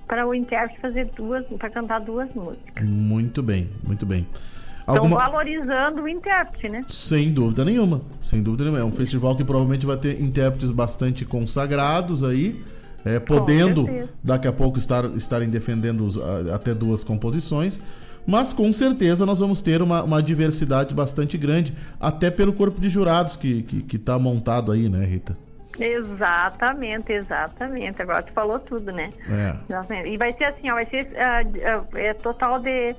para 0.07 0.27
o 0.27 0.35
intérprete 0.35 0.81
fazer 0.81 1.05
duas, 1.15 1.47
para 1.47 1.71
cantar 1.71 2.01
duas 2.01 2.33
músicas. 2.35 2.85
Muito 2.85 3.43
bem, 3.43 3.69
muito 3.85 4.07
bem. 4.07 4.27
Estão 4.89 5.05
Alguma... 5.05 5.19
valorizando 5.19 6.03
o 6.03 6.09
intérprete, 6.09 6.69
né? 6.71 6.81
Sem 6.89 7.31
dúvida 7.31 7.63
nenhuma, 7.65 8.01
sem 8.21 8.43
dúvida 8.43 8.65
nenhuma. 8.65 8.81
É 8.81 8.85
um 8.85 8.91
festival 8.91 9.37
que 9.37 9.45
provavelmente 9.45 9.85
vai 9.85 9.99
ter 9.99 10.19
intérpretes 10.21 10.71
bastante 10.71 11.25
consagrados 11.27 12.25
aí, 12.25 12.63
é, 13.05 13.19
podendo 13.21 13.87
daqui 14.25 14.49
a 14.49 14.53
pouco 14.53 14.79
estar, 14.79 15.05
estarem 15.15 15.49
defendendo 15.51 16.07
os- 16.07 16.17
a- 16.17 16.55
até 16.55 16.75
duas 16.75 17.05
composições. 17.05 17.79
Mas 18.27 18.53
com 18.53 18.71
certeza 18.73 19.25
nós 19.27 19.41
vamos 19.41 19.61
ter 19.61 19.81
uma, 19.83 20.03
uma 20.03 20.23
diversidade 20.23 20.95
bastante 20.95 21.37
grande, 21.39 21.73
até 22.01 22.31
pelo 22.31 22.53
corpo 22.53 22.81
de 22.81 22.89
jurados 22.91 23.37
que, 23.37 23.63
que, 23.63 23.83
que 23.83 23.99
tá 23.99 24.19
montado 24.19 24.73
aí, 24.73 24.89
né, 24.89 25.05
Rita? 25.05 25.37
Exatamente, 25.79 27.13
exatamente. 27.13 28.03
Agora 28.03 28.23
tu 28.23 28.33
falou 28.33 28.59
tudo, 28.59 28.91
né? 28.93 29.11
É. 29.31 30.07
E 30.07 30.17
vai 30.19 30.33
ser 30.33 30.45
assim, 30.45 30.71
ó, 30.71 30.75
vai 30.75 30.87
ser 30.87 31.09
ah, 31.17 31.41
ah, 31.65 31.85
é, 31.99 32.15
total 32.15 32.59
de, 32.59 32.95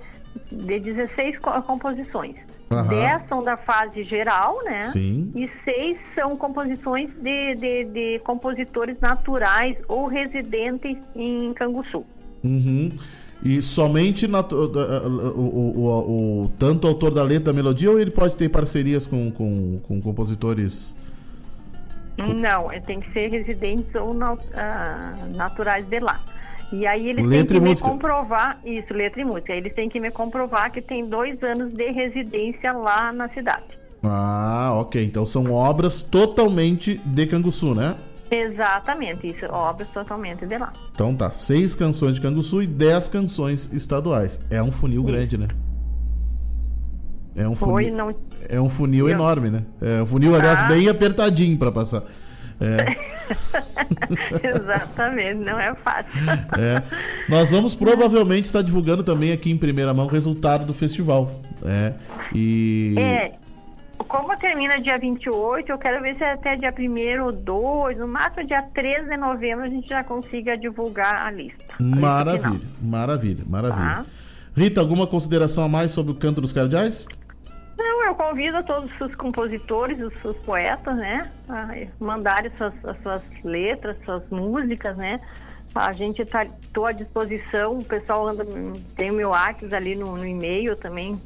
de 0.51 0.79
16 0.79 1.39
co- 1.39 1.61
composições. 1.63 2.35
Aham. 2.71 2.87
10 2.87 3.27
são 3.27 3.43
da 3.43 3.57
fase 3.57 4.03
geral, 4.03 4.59
né? 4.63 4.81
Sim. 4.87 5.31
E 5.35 5.49
6 5.63 5.97
são 6.15 6.37
composições 6.37 7.09
de, 7.21 7.55
de, 7.55 7.83
de 7.85 8.19
compositores 8.19 8.95
naturais 8.99 9.75
ou 9.87 10.05
residentes 10.07 10.97
em 11.15 11.51
Canguçu. 11.53 12.05
Uhum. 12.43 12.89
E 13.43 13.61
somente 13.61 14.27
na- 14.27 14.41
o, 14.41 15.39
o, 15.39 16.43
o- 16.45 16.51
tanto 16.59 16.85
o 16.85 16.87
autor 16.89 17.13
da 17.13 17.23
letra 17.23 17.51
da 17.51 17.53
melodia 17.53 17.89
ou 17.89 17.99
ele 17.99 18.11
pode 18.11 18.35
ter 18.35 18.49
parcerias 18.49 19.07
com, 19.07 19.31
com, 19.31 19.79
com 19.87 20.01
compositores 20.01 20.95
Não, 22.17 22.69
é, 22.71 22.79
tem 22.81 22.99
que 22.99 23.11
ser 23.13 23.29
residentes 23.31 23.93
ou 23.95 24.13
na- 24.13 24.37
ah, 24.55 25.13
naturais 25.35 25.85
de 25.87 25.99
lá. 26.01 26.19
E 26.71 26.85
aí 26.85 27.09
eles 27.09 27.25
Letra 27.25 27.47
têm 27.47 27.57
que 27.57 27.63
me 27.63 27.69
música. 27.69 27.89
comprovar, 27.89 28.59
isso, 28.63 28.93
letra 28.93 29.21
e 29.21 29.25
música, 29.25 29.53
eles 29.53 29.73
têm 29.73 29.89
que 29.89 29.99
me 29.99 30.11
comprovar 30.11 30.71
que 30.71 30.81
tem 30.81 31.05
dois 31.05 31.41
anos 31.41 31.73
de 31.73 31.91
residência 31.91 32.71
lá 32.73 33.11
na 33.11 33.27
cidade. 33.29 33.63
Ah, 34.03 34.71
ok. 34.75 35.03
Então 35.03 35.25
são 35.25 35.51
obras 35.51 36.01
totalmente 36.01 36.97
de 37.03 37.25
Canguçu, 37.25 37.73
né? 37.73 37.95
Exatamente, 38.31 39.27
isso, 39.27 39.45
obras 39.51 39.87
totalmente 39.89 40.45
de 40.45 40.57
lá. 40.57 40.71
Então 40.93 41.15
tá, 41.15 41.31
seis 41.31 41.73
canções 41.73 42.13
de 42.15 42.21
Canguçu 42.21 42.61
e 42.61 42.67
dez 42.67 43.07
canções 43.07 43.73
estaduais. 43.73 44.39
É 44.51 44.61
um 44.61 44.71
funil 44.71 45.01
grande, 45.03 45.35
né? 45.37 45.47
É 47.35 47.47
um 47.47 47.55
Foi, 47.55 47.85
funil, 47.85 47.97
não. 47.97 48.15
é 48.47 48.59
um 48.61 48.69
funil 48.69 49.07
Eu- 49.09 49.15
enorme, 49.15 49.49
né? 49.49 49.63
É 49.81 50.01
um 50.01 50.05
funil, 50.05 50.35
aliás, 50.35 50.61
Ah. 50.61 50.67
bem 50.67 50.87
apertadinho 50.89 51.57
pra 51.57 51.71
passar. 51.71 52.03
É, 52.61 53.19
Exatamente, 54.43 55.45
não 55.45 55.59
é 55.59 55.73
fácil. 55.75 56.11
é. 56.57 56.83
Nós 57.29 57.51
vamos 57.51 57.73
provavelmente 57.73 58.45
estar 58.45 58.61
divulgando 58.61 59.03
também 59.03 59.31
aqui 59.31 59.51
em 59.51 59.57
primeira 59.57 59.93
mão 59.93 60.05
o 60.05 60.09
resultado 60.09 60.65
do 60.65 60.73
festival. 60.73 61.31
É. 61.63 61.93
E. 62.33 62.95
É, 62.97 63.31
como 64.07 64.35
termina 64.37 64.81
dia 64.81 64.97
28, 64.97 65.71
eu 65.71 65.77
quero 65.77 66.01
ver 66.01 66.17
se 66.17 66.23
até 66.23 66.55
dia 66.55 66.73
1 66.77 67.23
ou 67.23 67.31
2, 67.31 67.97
no 67.97 68.07
máximo 68.07 68.47
dia 68.47 68.61
13 68.73 69.09
de 69.09 69.17
novembro, 69.17 69.65
a 69.65 69.69
gente 69.69 69.87
já 69.87 70.03
consiga 70.03 70.57
divulgar 70.57 71.27
a 71.27 71.31
lista. 71.31 71.75
Maravilha, 71.79 72.59
maravilha, 72.81 73.43
maravilha. 73.47 73.95
Tá. 73.95 74.05
Rita, 74.55 74.81
alguma 74.81 75.05
consideração 75.05 75.63
a 75.63 75.69
mais 75.69 75.91
sobre 75.91 76.11
o 76.11 76.15
canto 76.15 76.41
dos 76.41 76.51
cardeais? 76.51 77.07
Não, 77.79 78.05
eu 78.05 78.13
convido 78.13 78.61
todos 78.65 78.91
os 78.99 79.15
compositores, 79.15 79.97
os 80.01 80.13
seus 80.19 80.35
poetas, 80.39 80.97
né, 80.97 81.31
a 81.47 81.69
mandarem 81.97 82.51
suas, 82.57 82.73
as 82.83 83.01
suas 83.01 83.23
letras, 83.41 83.95
suas 84.03 84.29
músicas, 84.29 84.97
né. 84.97 85.21
A 85.73 85.93
gente 85.93 86.21
está 86.21 86.45
tô 86.73 86.85
à 86.85 86.91
disposição, 86.91 87.77
o 87.77 87.85
pessoal 87.85 88.27
anda, 88.27 88.45
tem 88.97 89.11
o 89.11 89.13
meu 89.13 89.29
WhatsApp 89.29 89.73
ali 89.73 89.95
no, 89.95 90.17
no 90.17 90.25
e-mail 90.25 90.75
também, 90.75 91.17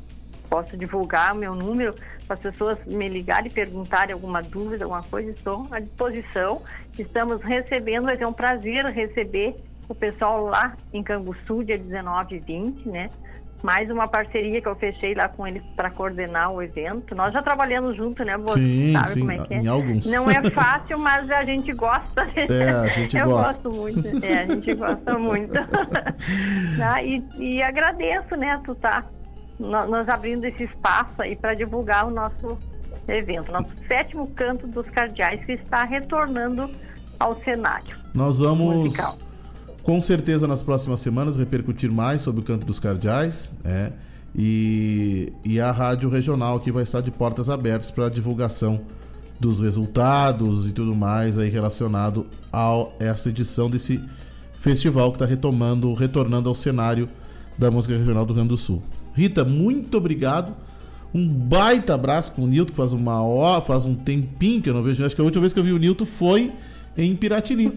posso 0.48 0.78
divulgar 0.78 1.34
o 1.34 1.38
meu 1.38 1.56
número 1.56 1.96
para 2.28 2.36
as 2.36 2.40
pessoas 2.40 2.78
me 2.86 3.10
ligarem 3.10 3.48
e 3.48 3.54
perguntarem 3.54 4.14
alguma 4.14 4.44
dúvida, 4.44 4.86
alguma 4.86 5.02
coisa, 5.02 5.32
estou 5.32 5.68
à 5.72 5.80
disposição. 5.80 6.62
Estamos 7.00 7.42
recebendo, 7.42 8.04
vai 8.04 8.18
ser 8.18 8.28
um 8.28 8.34
prazer 8.34 8.86
receber 8.86 9.56
o 9.90 9.96
pessoal 9.96 10.46
lá 10.46 10.76
em 10.94 11.02
Canguçu, 11.02 11.64
dia 11.64 11.80
19 11.80 12.36
e 12.36 12.40
20, 12.40 12.90
né? 12.90 13.10
Mais 13.64 13.90
uma 13.90 14.10
parceria 14.10 14.62
que 14.62 14.68
eu 14.68 14.76
fechei 14.76 15.16
lá 15.16 15.30
com 15.30 15.48
eles 15.48 15.64
para 15.74 15.90
coordenar 15.90 16.52
o 16.52 16.62
evento. 16.62 17.16
Nós 17.16 17.32
já 17.34 17.42
trabalhamos 17.42 17.96
junto, 17.96 18.22
né, 18.26 18.38
Boto? 18.38 18.60
Sim, 18.60 18.92
Sabe 18.92 19.12
sim, 19.12 19.20
como 19.22 19.32
é 19.32 19.38
que 19.40 19.54
é? 19.54 19.58
em 19.58 19.68
alguns. 19.68 20.06
Não 20.06 20.30
é 20.30 20.44
fácil, 20.52 21.00
mas 21.00 21.32
a 21.32 21.46
gente 21.46 21.72
gosta. 21.72 22.28
É, 22.36 22.70
a 22.70 22.88
gente 22.88 23.16
eu 23.18 23.26
gosta. 23.26 23.64
gosto 23.64 23.72
muito. 23.72 24.26
É, 24.26 24.40
a 24.40 24.48
gente 24.48 24.76
gosta 24.76 25.18
muito. 25.18 25.54
Tá? 26.78 27.02
e, 27.02 27.24
e 27.40 27.64
agradeço, 27.64 28.36
né, 28.36 28.62
tu 28.66 28.76
tá 28.76 29.06
nos 29.58 30.10
abrindo 30.10 30.44
esse 30.44 30.64
espaço 30.66 31.22
aí 31.22 31.36
para 31.38 31.54
divulgar 31.54 32.06
o 32.06 32.12
nosso 32.12 32.58
evento, 33.08 33.50
nosso 33.50 33.70
sétimo 33.88 34.28
canto 34.36 34.68
dos 34.68 34.90
cardeais 34.90 35.44
que 35.46 35.54
está 35.54 35.86
retornando 35.86 36.70
ao 37.18 37.42
cenário. 37.44 37.96
Nós 38.14 38.40
vamos, 38.40 38.76
Musical. 38.76 39.18
Com 39.84 40.00
certeza, 40.02 40.48
nas 40.48 40.64
próximas 40.64 41.02
semanas, 41.02 41.36
repercutir 41.36 41.92
mais 41.92 42.22
sobre 42.22 42.42
o 42.42 42.44
canto 42.44 42.66
dos 42.66 42.80
cardeais. 42.80 43.54
É, 43.64 43.92
e, 44.36 45.32
e 45.46 45.60
a 45.60 45.72
rádio 45.72 46.10
regional 46.10 46.60
que 46.60 46.72
vai 46.72 46.84
estar 46.84 47.02
de 47.02 47.12
portas 47.12 47.50
abertas 47.50 47.92
para 47.92 48.08
a 48.08 48.10
divulgação 48.10 48.82
dos 49.40 49.60
resultados 49.60 50.68
e 50.68 50.72
tudo 50.72 50.96
mais 50.96 51.38
aí 51.38 51.50
relacionado 51.50 52.26
a 52.52 52.88
essa 53.00 53.30
edição 53.30 53.70
desse 53.70 54.02
festival 54.60 55.12
que 55.12 55.18
está 55.18 55.26
retomando, 55.26 55.94
retornando 55.94 56.50
ao 56.50 56.56
cenário 56.56 57.10
da 57.58 57.70
música 57.70 57.96
regional 57.96 58.26
do 58.26 58.30
Rio 58.30 58.36
Grande 58.36 58.50
do 58.50 58.58
Sul. 58.58 58.82
Rita, 59.14 59.44
muito 59.44 59.98
obrigado. 59.98 60.56
Um 61.14 61.28
baita 61.28 61.94
abraço 61.94 62.32
com 62.32 62.44
o 62.44 62.48
Nilton, 62.48 62.74
faz 62.74 62.92
uma 62.92 63.22
hora, 63.22 63.62
faz 63.64 63.86
um 63.86 63.94
tempinho 63.94 64.62
que 64.62 64.70
eu 64.70 64.74
não 64.74 64.82
vejo. 64.82 65.06
Acho 65.06 65.14
que 65.14 65.22
a 65.22 65.26
última 65.26 65.42
vez 65.42 65.54
que 65.54 65.60
eu 65.60 65.64
vi 65.64 65.72
o 65.72 65.78
Nilton 65.78 66.06
foi 66.06 66.52
em 66.98 67.16
Piratini. 67.16 67.72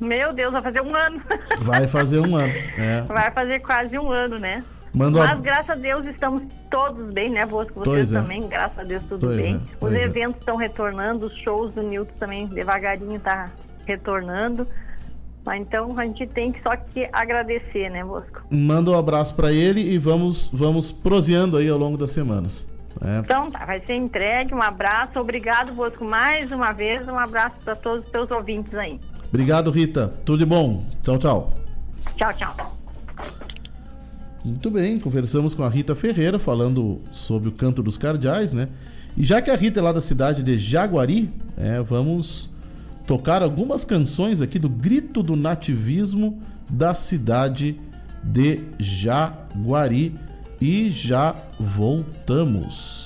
Meu 0.00 0.32
Deus, 0.32 0.52
vai 0.52 0.62
fazer 0.62 0.82
um 0.82 0.94
ano. 0.94 1.20
Vai 1.62 1.86
fazer 1.88 2.18
um 2.20 2.36
ano. 2.36 2.52
É. 2.76 3.02
Vai 3.02 3.30
fazer 3.30 3.60
quase 3.60 3.98
um 3.98 4.10
ano, 4.10 4.38
né? 4.38 4.62
Manda 4.92 5.18
Mas 5.20 5.30
uma- 5.30 5.40
graças 5.40 5.70
a 5.70 5.74
Deus 5.74 6.06
estamos 6.06 6.42
todos 6.70 7.12
bem, 7.12 7.30
né, 7.30 7.44
Bosco? 7.46 7.80
Vocês 7.80 8.12
é. 8.12 8.20
também, 8.20 8.46
graças 8.48 8.78
a 8.78 8.84
Deus, 8.84 9.02
tudo 9.08 9.26
Pois 9.26 9.38
bem. 9.38 9.54
é, 9.56 9.84
Os 9.84 9.92
é. 9.92 10.02
eventos 10.02 10.38
estão 10.38 10.56
retornando, 10.56 11.26
os 11.26 11.36
shows 11.38 11.74
do 11.74 11.82
Nilton 11.82 12.12
também 12.18 12.46
devagarinho 12.46 13.18
tá 13.20 13.50
retornando. 13.86 14.66
Mas 15.44 15.60
então 15.60 15.98
a 15.98 16.04
gente 16.04 16.26
tem 16.26 16.52
que 16.52 16.62
só 16.62 16.74
que 16.76 17.08
agradecer, 17.12 17.90
né, 17.90 18.02
Bosco? 18.04 18.42
Manda 18.50 18.90
um 18.90 18.98
abraço 18.98 19.34
para 19.34 19.52
ele 19.52 19.80
e 19.80 19.98
vamos, 19.98 20.48
vamos 20.52 20.90
proseando 20.90 21.56
aí 21.56 21.68
ao 21.68 21.78
longo 21.78 21.98
das 21.98 22.12
semanas. 22.12 22.68
É. 23.04 23.18
Então 23.18 23.50
tá, 23.50 23.64
vai 23.64 23.80
ser 23.80 23.94
entregue. 23.94 24.54
Um 24.54 24.62
abraço, 24.62 25.18
obrigado, 25.18 25.72
Bosco, 25.74 26.04
mais 26.04 26.50
uma 26.52 26.72
vez. 26.72 27.06
Um 27.08 27.18
abraço 27.18 27.56
para 27.64 27.74
todos 27.74 28.04
os 28.04 28.10
teus 28.10 28.30
ouvintes 28.30 28.74
aí. 28.74 28.98
Obrigado, 29.34 29.68
Rita. 29.72 30.14
Tudo 30.24 30.38
de 30.38 30.46
bom. 30.46 30.84
Tchau, 31.02 31.18
tchau. 31.18 31.52
Tchau, 32.16 32.32
tchau. 32.34 32.78
Muito 34.44 34.70
bem, 34.70 34.96
conversamos 34.96 35.56
com 35.56 35.64
a 35.64 35.68
Rita 35.68 35.96
Ferreira 35.96 36.38
falando 36.38 37.00
sobre 37.10 37.48
o 37.48 37.52
canto 37.52 37.82
dos 37.82 37.98
cardeais, 37.98 38.52
né? 38.52 38.68
E 39.16 39.24
já 39.24 39.42
que 39.42 39.50
a 39.50 39.56
Rita 39.56 39.80
é 39.80 39.82
lá 39.82 39.90
da 39.90 40.00
cidade 40.00 40.40
de 40.40 40.56
Jaguari, 40.56 41.28
é, 41.56 41.80
vamos 41.82 42.48
tocar 43.08 43.42
algumas 43.42 43.84
canções 43.84 44.40
aqui 44.40 44.56
do 44.56 44.68
Grito 44.68 45.20
do 45.20 45.34
Nativismo 45.34 46.40
da 46.70 46.94
cidade 46.94 47.80
de 48.22 48.60
Jaguari 48.78 50.14
e 50.60 50.90
já 50.90 51.34
voltamos. 51.58 53.03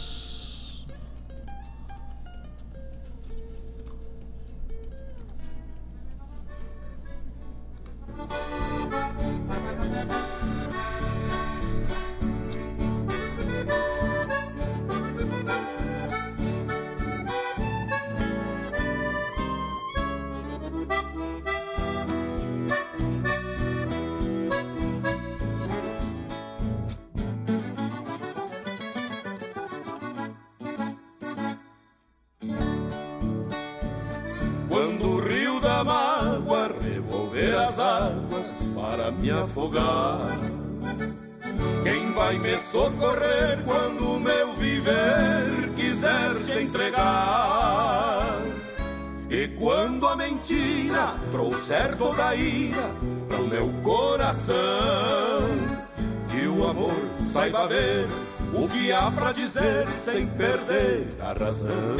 Para 39.08 39.12
me 39.12 39.30
afogar. 39.30 40.28
Quem 41.82 42.12
vai 42.12 42.38
me 42.38 42.58
socorrer 42.58 43.64
quando 43.64 44.16
o 44.16 44.20
meu 44.20 44.52
viver 44.54 45.72
quiser 45.74 46.36
se 46.36 46.60
entregar? 46.60 48.38
E 49.30 49.48
quando 49.48 50.06
a 50.06 50.16
mentira 50.16 51.14
trouxer 51.30 51.96
toda 51.96 52.28
a 52.28 52.34
ira 52.34 52.90
pro 53.28 53.46
meu 53.46 53.72
coração, 53.82 54.56
que 56.30 56.46
o 56.46 56.68
amor 56.68 56.94
saiba 57.22 57.66
ver 57.66 58.06
o 58.54 58.68
que 58.68 58.92
há 58.92 59.10
pra 59.10 59.32
dizer 59.32 59.88
sem 59.90 60.26
perder 60.26 61.08
a 61.20 61.32
razão. 61.32 61.96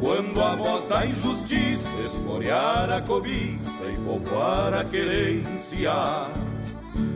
Quando 0.00 0.42
a 0.42 0.54
voz 0.54 0.86
da 0.86 1.06
injustiça 1.06 1.96
esporear 1.98 2.90
a 2.90 3.00
cobiça 3.00 3.84
e 3.84 3.96
povoar 3.98 4.74
a 4.74 4.84
querência, 4.84 5.92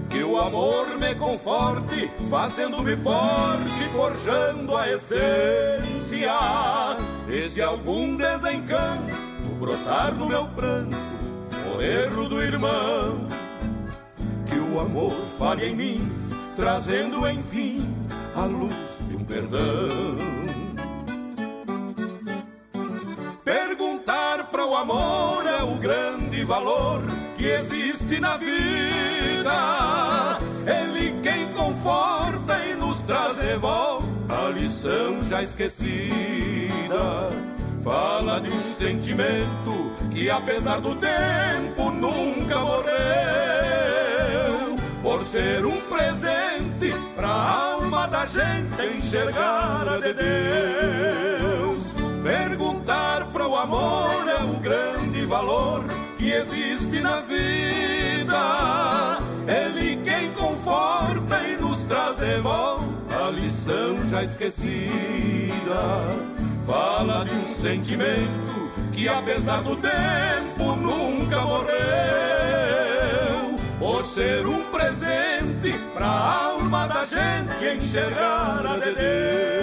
que 0.08 0.22
o 0.22 0.38
amor 0.38 0.98
me 0.98 1.14
conforte, 1.14 2.10
fazendo-me 2.30 2.96
forte, 2.96 3.88
forjando 3.92 4.76
a 4.76 4.88
essência. 4.88 6.32
E 7.28 7.48
se 7.48 7.60
algum 7.60 8.16
desencanto 8.16 9.14
brotar 9.58 10.14
no 10.14 10.26
meu 10.26 10.46
pranto, 10.48 10.96
por 11.64 11.82
erro 11.82 12.28
do 12.28 12.42
irmão, 12.42 13.26
que 14.46 14.58
o 14.58 14.80
amor 14.80 15.14
fale 15.38 15.68
em 15.68 15.76
mim, 15.76 16.12
trazendo 16.56 17.28
enfim 17.28 17.94
a 18.34 18.44
luz 18.44 18.72
de 19.08 19.16
um 19.16 19.24
perdão. 19.24 20.27
Amor 24.78 25.44
é 25.46 25.62
o 25.62 25.74
grande 25.74 26.44
valor 26.44 27.02
que 27.36 27.46
existe 27.46 28.20
na 28.20 28.36
vida. 28.36 30.38
Ele 30.66 31.20
quem 31.20 31.48
conforta 31.48 32.56
e 32.64 32.76
nos 32.76 33.00
traz 33.00 33.36
de 33.36 33.56
volta 33.56 34.06
a 34.28 34.50
lição 34.50 35.22
já 35.22 35.42
esquecida. 35.42 37.30
Fala 37.82 38.40
de 38.40 38.50
um 38.50 38.60
sentimento 38.60 39.90
que, 40.12 40.30
apesar 40.30 40.80
do 40.80 40.94
tempo, 40.94 41.90
nunca 41.90 42.60
morreu. 42.60 42.92
Por 45.02 45.24
ser 45.24 45.64
um 45.64 45.80
presente 45.88 46.94
pra 47.16 47.28
alma 47.28 48.06
da 48.06 48.26
gente 48.26 48.96
enxergar 48.96 49.88
a 49.88 49.98
de 49.98 50.12
Deus. 50.12 51.37
Perguntar 52.28 53.28
para 53.32 53.48
o 53.48 53.56
amor 53.56 54.28
é 54.28 54.44
o 54.44 54.60
grande 54.60 55.24
valor 55.24 55.86
que 56.18 56.30
existe 56.30 57.00
na 57.00 57.22
vida. 57.22 59.16
Ele 59.46 59.96
quem 60.04 60.30
conforta 60.32 61.42
e 61.48 61.56
nos 61.56 61.80
traz 61.84 62.16
de 62.16 62.38
volta 62.42 63.28
a 63.28 63.30
lição 63.30 64.04
já 64.10 64.22
esquecida. 64.22 64.92
Fala 66.66 67.24
de 67.24 67.32
um 67.32 67.46
sentimento 67.46 68.70
que, 68.92 69.08
apesar 69.08 69.62
do 69.62 69.74
tempo, 69.76 70.76
nunca 70.76 71.40
morreu. 71.40 71.78
Por 73.78 74.04
ser 74.04 74.46
um 74.46 74.64
presente 74.64 75.72
pra 75.94 76.06
alma 76.06 76.86
da 76.88 77.04
gente 77.04 77.78
enxergar 77.78 78.66
a 78.66 78.76
de 78.76 78.92
Deus. 78.92 79.57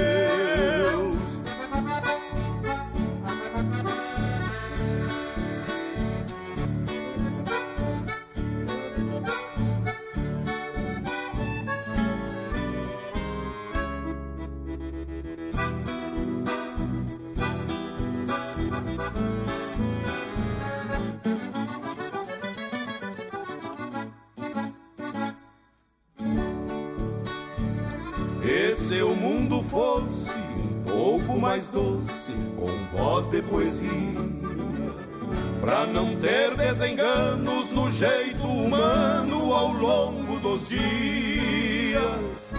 Fosse 29.76 30.32
um 30.39 30.84
pouco 30.86 31.38
mais 31.38 31.67
doce, 31.67 32.32
com 32.55 32.97
voz 32.97 33.28
de 33.28 33.41
poesia, 33.41 34.21
pra 35.59 35.86
não 35.86 36.15
ter 36.15 36.55
desenganos 36.55 37.69
no 37.71 37.91
jeito 37.91 38.47
humano 38.47 39.53
ao 39.53 39.73
longo 39.73 40.39
dos 40.39 40.65
dias. 40.65 42.53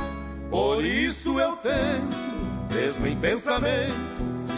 Por 0.51 0.85
isso 0.85 1.41
eu 1.41 1.57
tento, 1.57 2.75
mesmo 2.75 3.07
em 3.07 3.17
pensamento, 3.17 3.95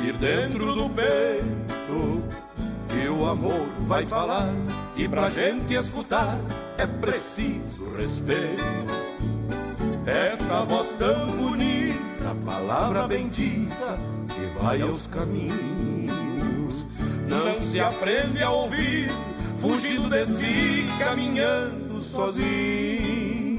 ir 0.04 0.14
dentro 0.14 0.74
do 0.74 0.90
peito. 0.90 2.24
Que 2.88 3.09
o 3.09 3.24
amor 3.24 3.68
vai 3.82 4.04
falar 4.04 4.52
e 4.96 5.06
pra 5.06 5.28
gente 5.28 5.74
escutar 5.74 6.40
é 6.76 6.88
preciso 6.88 7.88
respeito. 7.96 8.64
Esta 10.04 10.64
voz 10.64 10.94
tão 10.94 11.26
bonita, 11.26 11.78
palavra 12.35 13.07
bendita 13.07 13.99
que 14.29 14.47
vai 14.61 14.81
aos 14.83 15.07
caminhos. 15.07 16.87
Não 17.26 17.59
se 17.61 17.81
aprende 17.81 18.43
a 18.43 18.51
ouvir, 18.51 19.11
fugindo 19.59 20.09
de 20.09 20.26
si, 20.26 20.87
caminhando 20.99 22.03
sozinho. 22.03 23.59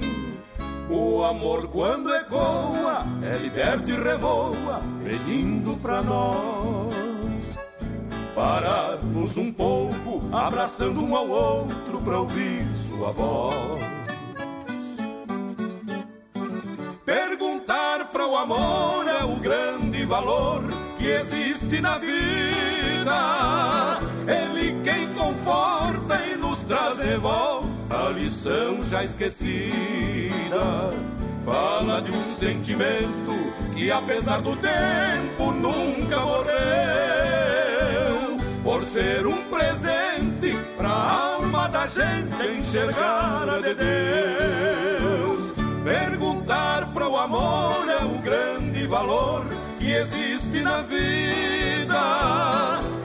O 0.90 1.24
amor, 1.24 1.68
quando 1.68 2.14
ecoa, 2.14 3.06
é 3.22 3.38
liberto 3.38 3.92
e 3.92 3.94
revoa, 3.94 4.82
pedindo 5.04 5.78
pra 5.78 6.02
nós 6.02 7.58
pararmos 8.40 9.36
um 9.36 9.52
pouco, 9.52 10.24
abraçando 10.32 11.04
um 11.04 11.16
ao 11.16 11.28
outro 11.28 12.02
pra 12.02 12.22
ouvir 12.22 12.66
sua 12.76 13.12
voz. 13.12 13.99
Perguntar 17.10 18.12
para 18.12 18.28
o 18.28 18.38
amor 18.38 19.08
é 19.08 19.24
o 19.24 19.36
grande 19.38 20.06
valor 20.06 20.62
que 20.96 21.08
existe 21.08 21.82
na 21.82 21.98
vida. 21.98 23.98
Ele 24.28 24.80
quem 24.84 25.12
conforta 25.16 26.22
e 26.32 26.38
nos 26.38 26.60
traz 26.60 27.00
de 27.00 27.18
volta 27.18 27.68
a 27.90 28.12
lição 28.12 28.84
já 28.84 29.04
esquecida. 29.04 29.74
Fala 31.44 32.00
de 32.00 32.12
um 32.12 32.22
sentimento 32.22 33.34
que, 33.74 33.90
apesar 33.90 34.44
do 34.44 34.56
tempo, 34.56 35.52
nunca 35.52 36.20
morreu. 36.20 36.54
Por 38.64 38.84
ser 38.84 39.26
um 39.26 39.50
presente 39.50 40.56
pra 40.78 40.92
alma 40.92 41.68
da 41.70 41.88
gente 41.88 42.60
enxergar 42.60 43.50
a 43.50 43.58
de 43.58 43.74
Deus. 43.74 45.54
Perguntar 45.84 46.50
para 46.50 46.79
amor 47.20 47.90
é 47.90 48.04
o 48.04 48.18
grande 48.20 48.88
valor 48.88 49.46
que 49.78 49.92
existe 49.92 50.62
na 50.62 50.82
vida. 50.82 52.00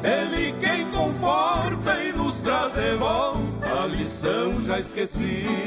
Ele 0.03 0.53
quem 0.61 0.87
conforta 0.91 2.01
e 2.03 2.13
nos 2.13 2.37
traz 2.39 2.73
de 2.73 2.95
volta 2.97 3.83
a 3.83 3.87
lição 3.87 4.61
já 4.61 4.79
esquecida. 4.79 5.59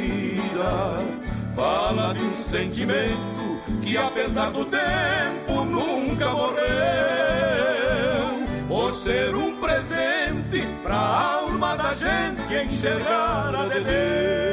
Fala 1.55 2.13
de 2.13 2.23
um 2.23 2.35
sentimento 2.35 3.61
que, 3.81 3.97
apesar 3.97 4.51
do 4.51 4.63
tempo, 4.65 5.65
nunca 5.65 6.29
morreu. 6.29 6.67
Por 8.67 8.93
ser 8.93 9.35
um 9.35 9.59
presente 9.59 10.61
pra 10.83 10.95
alma 10.95 11.75
da 11.75 11.91
gente 11.93 12.53
enxergar 12.53 13.55
a 13.55 13.65
de 13.67 13.79
Deus. 13.81 14.46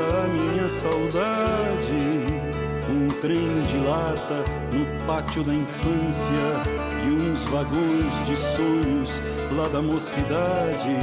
A 0.00 0.26
minha 0.26 0.68
saudade. 0.68 2.26
Um 2.88 3.08
trem 3.20 3.60
de 3.62 3.78
lata 3.78 4.44
no 4.72 5.06
pátio 5.06 5.42
da 5.42 5.54
infância 5.54 6.62
e 7.04 7.08
uns 7.08 7.44
vagões 7.44 8.26
de 8.26 8.36
sonhos 8.36 9.22
lá 9.56 9.68
da 9.68 9.82
mocidade. 9.82 10.96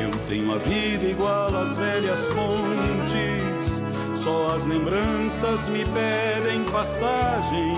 Eu 0.00 0.10
tenho 0.28 0.52
a 0.52 0.58
vida 0.58 1.06
igual 1.06 1.54
às 1.56 1.76
velhas 1.76 2.26
pontes, 2.28 3.82
só 4.14 4.54
as 4.54 4.64
lembranças 4.64 5.68
me 5.68 5.84
pedem 5.84 6.64
passagem. 6.64 7.74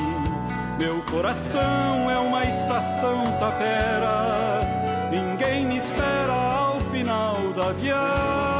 Meu 0.78 1.02
coração 1.10 2.10
é 2.10 2.18
uma 2.18 2.44
estação 2.44 3.24
tapera. 3.38 4.60
Ninguém 5.10 5.66
me 5.66 5.76
espera 5.76 6.32
ao 6.32 6.80
final 6.80 7.52
da 7.54 7.72
viagem. 7.72 8.57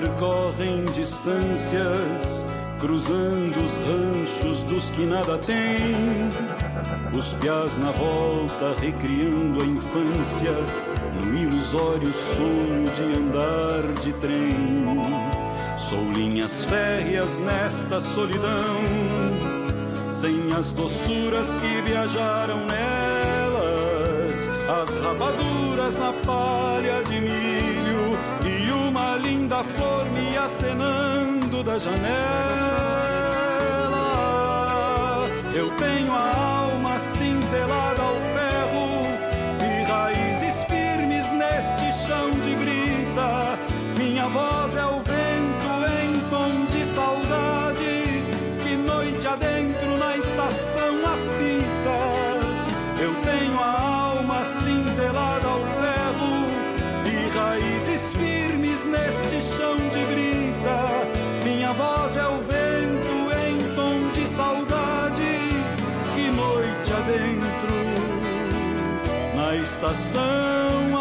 Percorrem 0.00 0.84
distâncias, 0.92 2.44
cruzando 2.78 3.56
os 3.56 3.76
ranchos 3.78 4.62
dos 4.64 4.90
que 4.90 5.06
nada 5.06 5.38
têm. 5.38 6.28
Os 7.18 7.32
piás 7.34 7.78
na 7.78 7.92
volta, 7.92 8.74
recriando 8.78 9.62
a 9.62 9.66
infância, 9.66 10.52
no 11.14 11.34
ilusório 11.34 12.12
sonho 12.12 12.90
de 12.94 13.18
andar 13.18 13.90
de 14.02 14.12
trem. 14.14 14.54
Sou 15.78 16.12
linhas 16.12 16.64
férreas 16.64 17.38
nesta 17.38 17.98
solidão, 17.98 18.76
sem 20.10 20.52
as 20.52 20.72
doçuras 20.72 21.54
que 21.54 21.80
viajaram 21.86 22.58
nelas, 22.66 24.50
as 24.82 24.96
rabaduras 24.96 25.96
na 25.96 26.12
palha 26.12 27.02
de 27.04 27.18
milho 27.18 27.95
flor 29.74 30.04
me 30.10 30.36
acenando 30.36 31.62
da 31.62 31.78
janela. 31.78 32.06
Eu 35.54 35.70
tenho 35.76 36.12
a 36.12 36.55
estação 69.92 70.98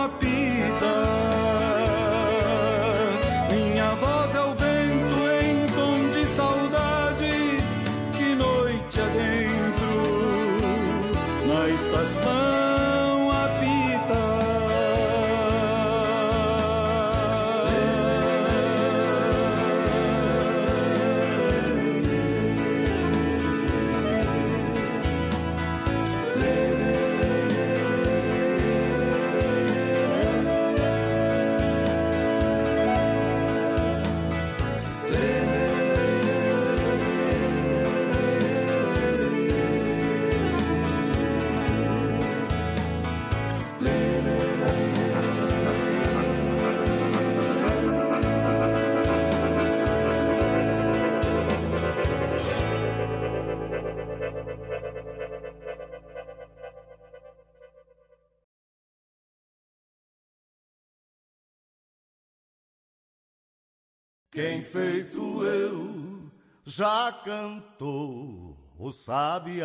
Quem 64.36 64.62
feito 64.66 65.44
eu 65.46 66.30
já 66.66 67.10
cantou 67.24 68.58
os 68.78 69.06
sabiás 69.06 69.56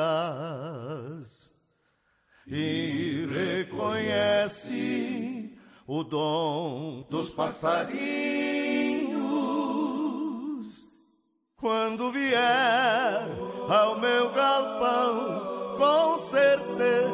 e 2.46 3.26
reconhece 3.66 4.78
o 5.88 6.04
dom 6.04 7.04
dos 7.10 7.30
passarinhos. 7.30 7.90
Quando 11.56 12.12
vier 12.12 13.26
ao 13.68 13.98
meu 13.98 14.32
galpão, 14.32 15.76
com 15.78 16.16
certeza 16.16 17.10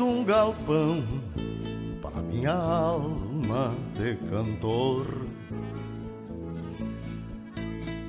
Um 0.00 0.22
galpão 0.22 1.02
para 2.00 2.22
minha 2.22 2.52
alma 2.52 3.74
de 3.96 4.14
cantor, 4.30 5.26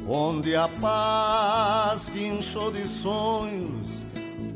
onde 0.08 0.56
a 0.56 0.68
paz 0.68 2.08
guinchou 2.10 2.72
de 2.72 2.88
sonhos 2.88 4.04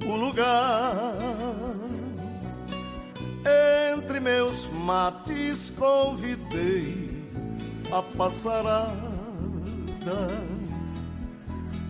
o 0.06 0.16
lugar. 0.16 1.16
Entre 3.98 4.20
meus 4.20 4.68
mates 4.68 5.72
convidei 5.72 7.26
a 7.92 8.04
passarada 8.16 8.94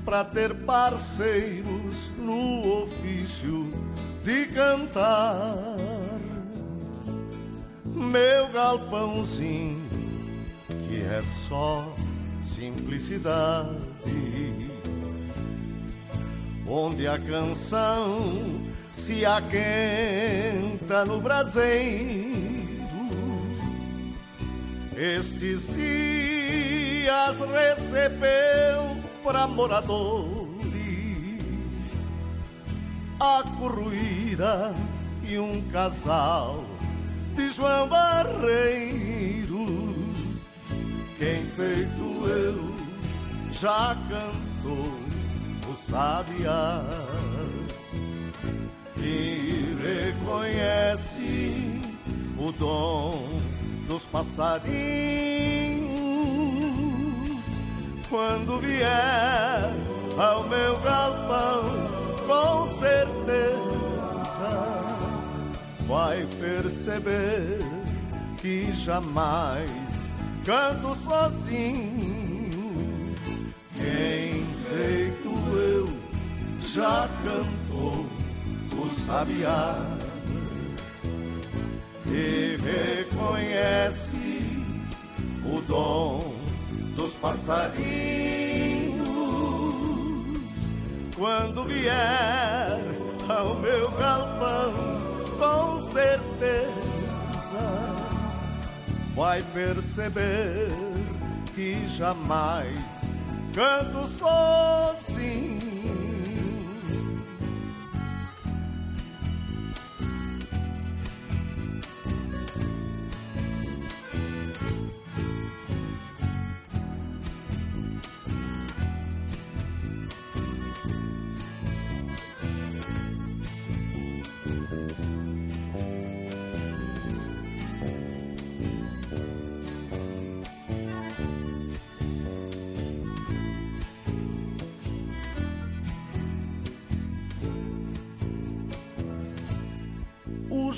para 0.05 0.23
ter 0.23 0.55
parceiros 0.63 2.11
no 2.17 2.83
ofício 2.83 3.73
de 4.23 4.45
cantar. 4.47 5.77
Meu 7.85 8.51
galpãozinho, 8.51 9.89
que 10.87 11.03
é 11.03 11.21
só 11.21 11.93
simplicidade, 12.41 13.69
onde 16.67 17.05
a 17.07 17.19
canção 17.19 18.61
se 18.91 19.25
aquenta 19.25 21.03
no 21.05 21.19
braseiro. 21.19 22.43
Estes 24.95 25.73
dias 25.73 27.37
recebeu 27.39 28.95
para 29.23 29.47
moradores 29.47 30.42
a 33.23 33.41
curruíra 33.57 34.75
e 35.23 35.39
um 35.39 35.61
casal 35.71 36.61
de 37.37 37.49
João 37.51 37.87
Barreiros. 37.87 39.47
Quem 41.17 41.45
feito 41.55 42.27
eu 42.27 42.75
já 43.49 43.95
cantou 44.09 44.99
os 45.71 45.79
sabiás 45.87 46.83
e 48.97 49.73
reconhece 49.81 51.81
o 52.37 52.51
dom 52.51 53.39
dos 53.87 54.03
passarinhos 54.03 54.73
quando 58.09 58.59
vier 58.59 59.71
ao 60.17 60.43
meu 60.49 60.77
galpão 60.81 62.02
com 62.27 62.67
certeza 62.67 63.63
vai 65.87 66.25
perceber 66.39 67.59
que 68.41 68.71
jamais 68.73 69.69
canto 70.45 70.95
sozinho. 70.95 72.73
Quem 73.75 74.45
feito 74.69 75.29
eu 75.55 75.89
já 76.59 77.09
cantou 77.23 78.05
os 78.83 78.91
sabiás 78.91 80.03
e 82.07 82.57
reconhece 82.61 84.13
o 85.45 85.61
dom 85.61 86.33
dos 86.95 87.13
passarinhos 87.15 88.92
quando 91.15 91.63
vier 91.65 92.79
ao 93.29 93.55
meu 93.55 93.91
galpão, 93.91 94.73
com 95.37 95.79
certeza 95.79 96.73
vai 99.15 99.41
perceber 99.53 100.69
que 101.53 101.87
jamais 101.87 102.79
canto 103.53 104.07
sozinho. 104.07 105.72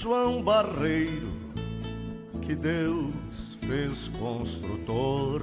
João 0.05 0.43
Barreiro, 0.43 1.33
que 2.43 2.53
Deus 2.53 3.57
fez 3.65 4.07
construtor. 4.19 5.41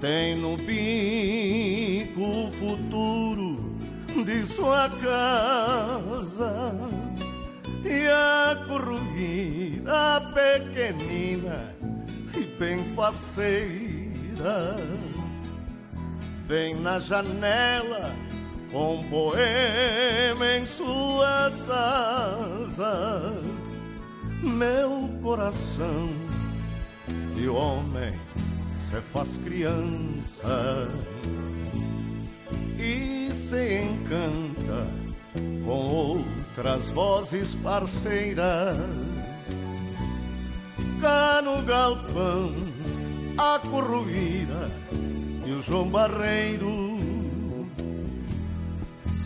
Tem 0.00 0.36
no 0.36 0.56
bico 0.56 2.22
o 2.22 2.50
futuro 2.50 3.76
de 4.24 4.42
sua 4.42 4.90
casa 5.00 6.74
e 7.84 8.08
a 8.08 8.64
corruída 8.66 10.22
pequenina 10.34 11.72
e 12.36 12.46
bem 12.58 12.84
faceira 12.96 14.76
vem 16.48 16.74
na 16.74 16.98
janela 16.98 18.12
com 18.70 19.04
poema 19.10 20.56
em 20.56 20.64
suas 20.64 21.68
asas 21.70 23.44
meu 24.42 25.10
coração 25.22 26.08
de 27.34 27.48
homem 27.48 28.12
se 28.72 29.00
faz 29.12 29.36
criança 29.38 30.88
e 32.78 33.30
se 33.32 33.82
encanta 33.82 34.86
com 35.64 35.70
outras 35.70 36.90
vozes 36.90 37.54
parceiras. 37.56 38.76
Cá 41.00 41.40
no 41.42 41.62
galpão, 41.62 42.52
a 43.36 43.58
corruíra 43.58 44.70
e 45.46 45.52
o 45.52 45.62
João 45.62 45.88
Barreiro 45.88 46.89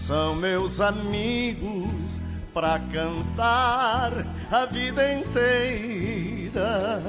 são 0.06 0.34
meus 0.34 0.82
amigos 0.82 2.20
pra 2.52 2.78
cantar 2.78 4.12
a 4.50 4.66
vida 4.66 5.14
inteira. 5.14 7.02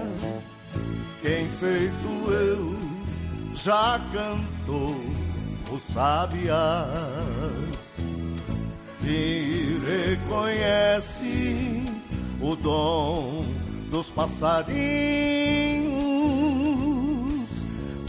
Quem 1.22 1.50
feito 1.60 2.32
eu 2.32 2.74
já 3.54 4.00
cantou 4.14 4.96
os 5.70 5.82
sabiás 5.82 6.78
e 9.04 9.78
reconhece 9.86 11.84
o 12.42 12.56
dom 12.56 13.46
dos 13.92 14.10
passarinhos 14.10 14.56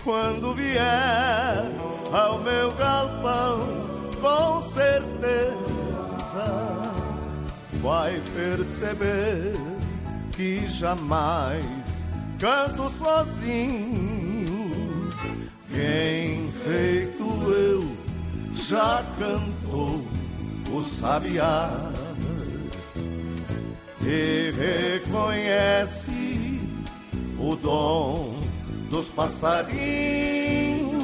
quando 0.04 0.54
vier 0.54 1.64
ao 2.12 2.38
meu 2.38 2.70
galpão 2.76 3.95
com 4.20 4.62
certeza 4.62 5.56
vai 7.82 8.22
perceber 8.34 9.54
que 10.32 10.66
jamais 10.68 12.04
canto 12.38 12.88
sozinho. 12.90 14.70
Quem 15.68 16.52
feito 16.52 17.24
eu 17.52 17.84
já 18.54 19.04
cantou 19.18 20.00
os 20.72 20.86
sabiás 20.86 21.92
e 24.02 24.52
reconhece 24.52 26.60
o 27.38 27.54
dom 27.56 28.38
dos 28.90 29.08
passarinhos 29.08 30.95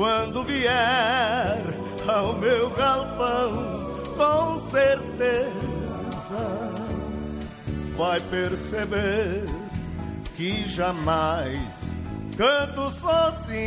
quando 0.00 0.42
vier 0.44 1.62
ao 2.08 2.32
meu 2.38 2.70
galpão 2.70 4.00
com 4.16 4.58
certeza 4.58 5.50
vai 7.98 8.18
perceber 8.18 9.44
que 10.38 10.66
jamais 10.66 11.92
canto 12.34 12.90
sozinho. 12.92 13.60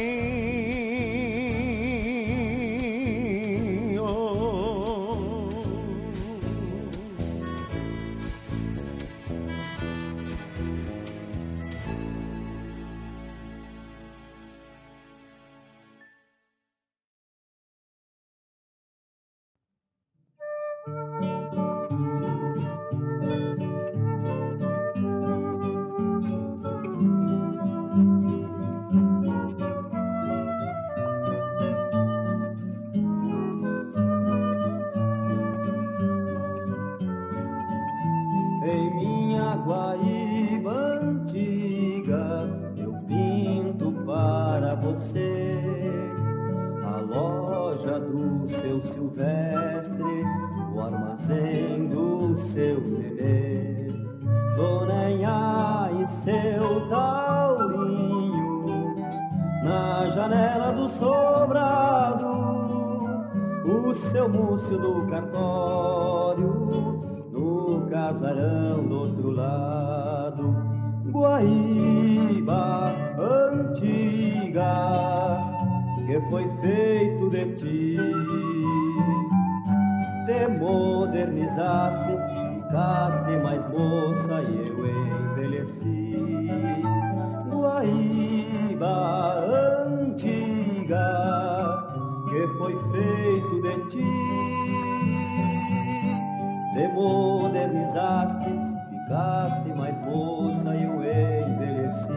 Mais 99.83 99.97
moça 100.05 100.73
eu 100.75 101.03
envelheci. 101.03 102.07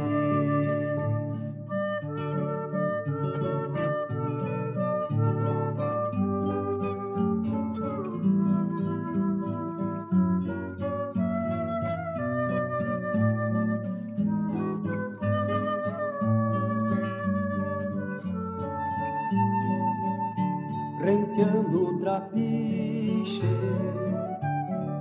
Renteando 21.01 21.99
trapiche 21.99 23.43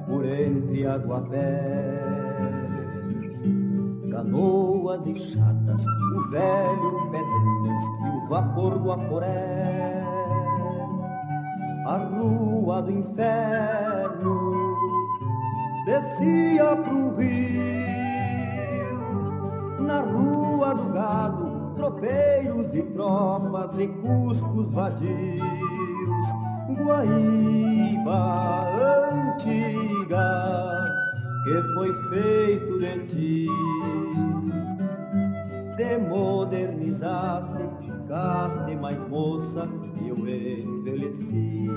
por 0.07 0.25
entre 0.25 0.85
aguapés, 0.87 1.35
canoas 1.35 1.44
vapor 8.95 8.95
do 8.95 9.03
aporé, 9.03 10.01
a 11.85 11.97
rua 11.97 12.81
do 12.81 12.91
inferno 12.91 14.55
descia 15.85 16.75
pro 16.77 17.15
rio, 17.15 17.63
na 19.79 20.01
rua 20.01 20.73
do 20.73 20.89
gado, 20.93 21.73
tropeiros 21.75 22.73
e 22.73 22.81
tropas 22.81 23.77
e 23.77 23.87
cuscos 23.87 24.69
vadios, 24.71 26.25
Guaíba 26.67 28.65
antiga 29.11 30.25
que 31.43 31.61
foi 31.75 31.93
feito 32.09 32.79
de 32.79 33.05
ti 33.05 33.47
te 35.75 35.97
modernizaste, 35.97 37.69
ficaste 37.81 38.75
mais 38.75 38.97
moça, 39.09 39.67
eu 40.05 40.15
envelheci. 40.15 41.67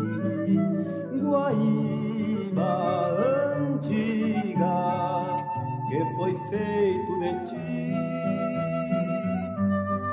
Guaíba 1.21 2.73
antiga, 3.57 4.77
que 5.89 5.99
foi 6.17 6.35
feito 6.49 7.13
de 7.21 7.33
ti, 7.47 7.93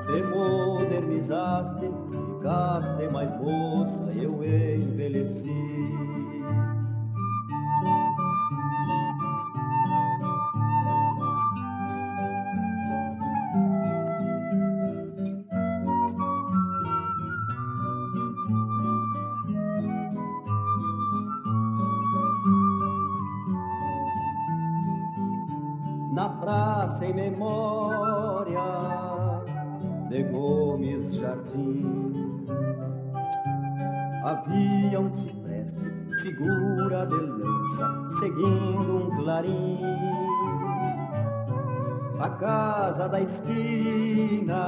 te 0.08 0.24
modernizaste, 0.24 1.88
ficaste 2.10 3.14
mais 3.14 3.30
moça, 3.40 4.04
eu 4.16 4.44
envelheci. 4.44 6.15
Jardim. 31.56 32.46
Havia 34.24 35.00
um 35.00 35.12
cipreste, 35.12 35.80
figura 36.22 37.06
de 37.06 37.16
lança, 37.16 38.10
seguindo 38.20 39.08
um 39.08 39.16
clarim. 39.16 39.80
A 42.20 42.30
casa 42.30 43.08
da 43.08 43.22
esquina 43.22 44.64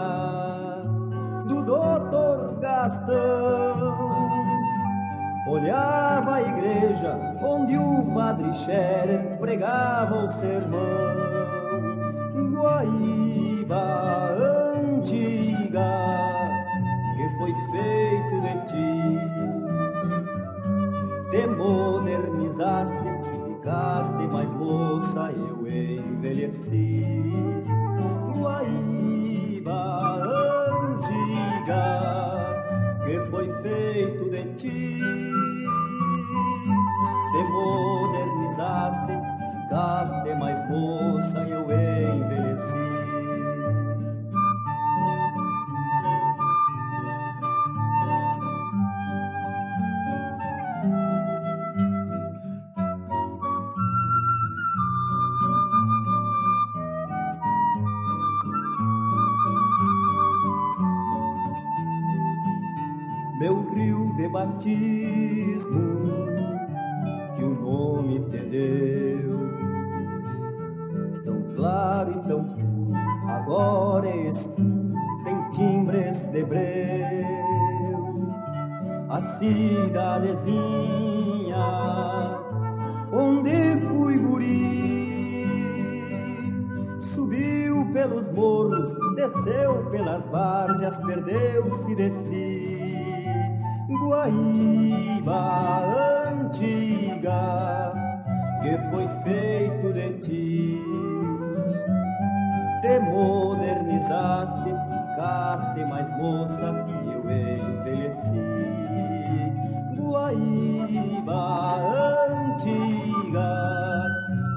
do 1.47 1.63
doutor 1.63 2.59
Gastão 2.59 3.97
olhava 5.47 6.35
a 6.35 6.41
igreja 6.41 7.37
onde 7.41 7.77
o 7.77 8.13
padre 8.13 8.53
Scherer 8.53 9.37
pregava 9.39 10.25
o 10.25 10.29
sermão. 10.29 11.27
Guaíba 12.51 13.77
antiga 14.85 16.46
foi 17.37 17.53
feito 17.71 18.41
de 18.41 18.53
ti, 18.67 18.91
te 21.31 21.47
modernizaste, 21.47 22.95
ficaste 23.45 24.27
mais 24.31 24.49
moça, 24.49 25.31
eu 25.31 25.67
envelheci. 25.67 27.05
Guaíba 28.37 29.81
antiga 30.83 31.85
que 33.05 33.15
foi 33.29 33.47
feito 33.61 34.29
de 34.29 34.43
ti 34.55 35.01
te 37.31 37.43
modernizaste, 37.43 39.13
ficaste 39.51 40.35
mais 40.35 40.69
moça 40.69 41.39
eu 41.39 41.61
envelheci. 41.63 42.46
Batismo 64.57 66.01
que 67.35 67.43
o 67.43 67.49
nome 67.49 68.19
te 68.31 68.39
deu. 68.39 69.37
Tão 71.23 71.43
claro 71.55 72.11
e 72.11 72.27
tão 72.27 72.43
puro, 72.43 72.93
agora 73.27 74.09
é 74.09 74.29
escuro, 74.29 74.93
tem 75.23 75.49
timbres 75.51 76.21
de 76.31 76.43
breu. 76.43 77.27
A 79.09 79.21
cidadezinha 79.21 80.47
onde 83.13 83.77
fui 83.87 84.17
guri 84.17 84.87
subiu 86.99 87.85
pelos 87.93 88.27
morros, 88.29 88.91
desceu 89.15 89.85
pelas 89.91 90.25
várzeas, 90.25 90.97
perdeu-se 90.97 91.95
de 91.95 92.11
si. 92.11 92.76
Guaíba 93.89 95.43
antiga 96.27 97.93
que 98.61 98.77
foi 98.89 99.07
feito 99.23 99.93
de 99.93 100.09
ti. 100.19 100.83
Te 102.81 102.99
modernizaste, 102.99 104.71
ficaste 104.89 105.85
mais 105.85 106.09
moça 106.17 106.85
e 106.85 107.13
eu 107.13 107.21
envelheci. 107.31 108.43
Guaíba 109.97 111.43
antiga 112.27 113.51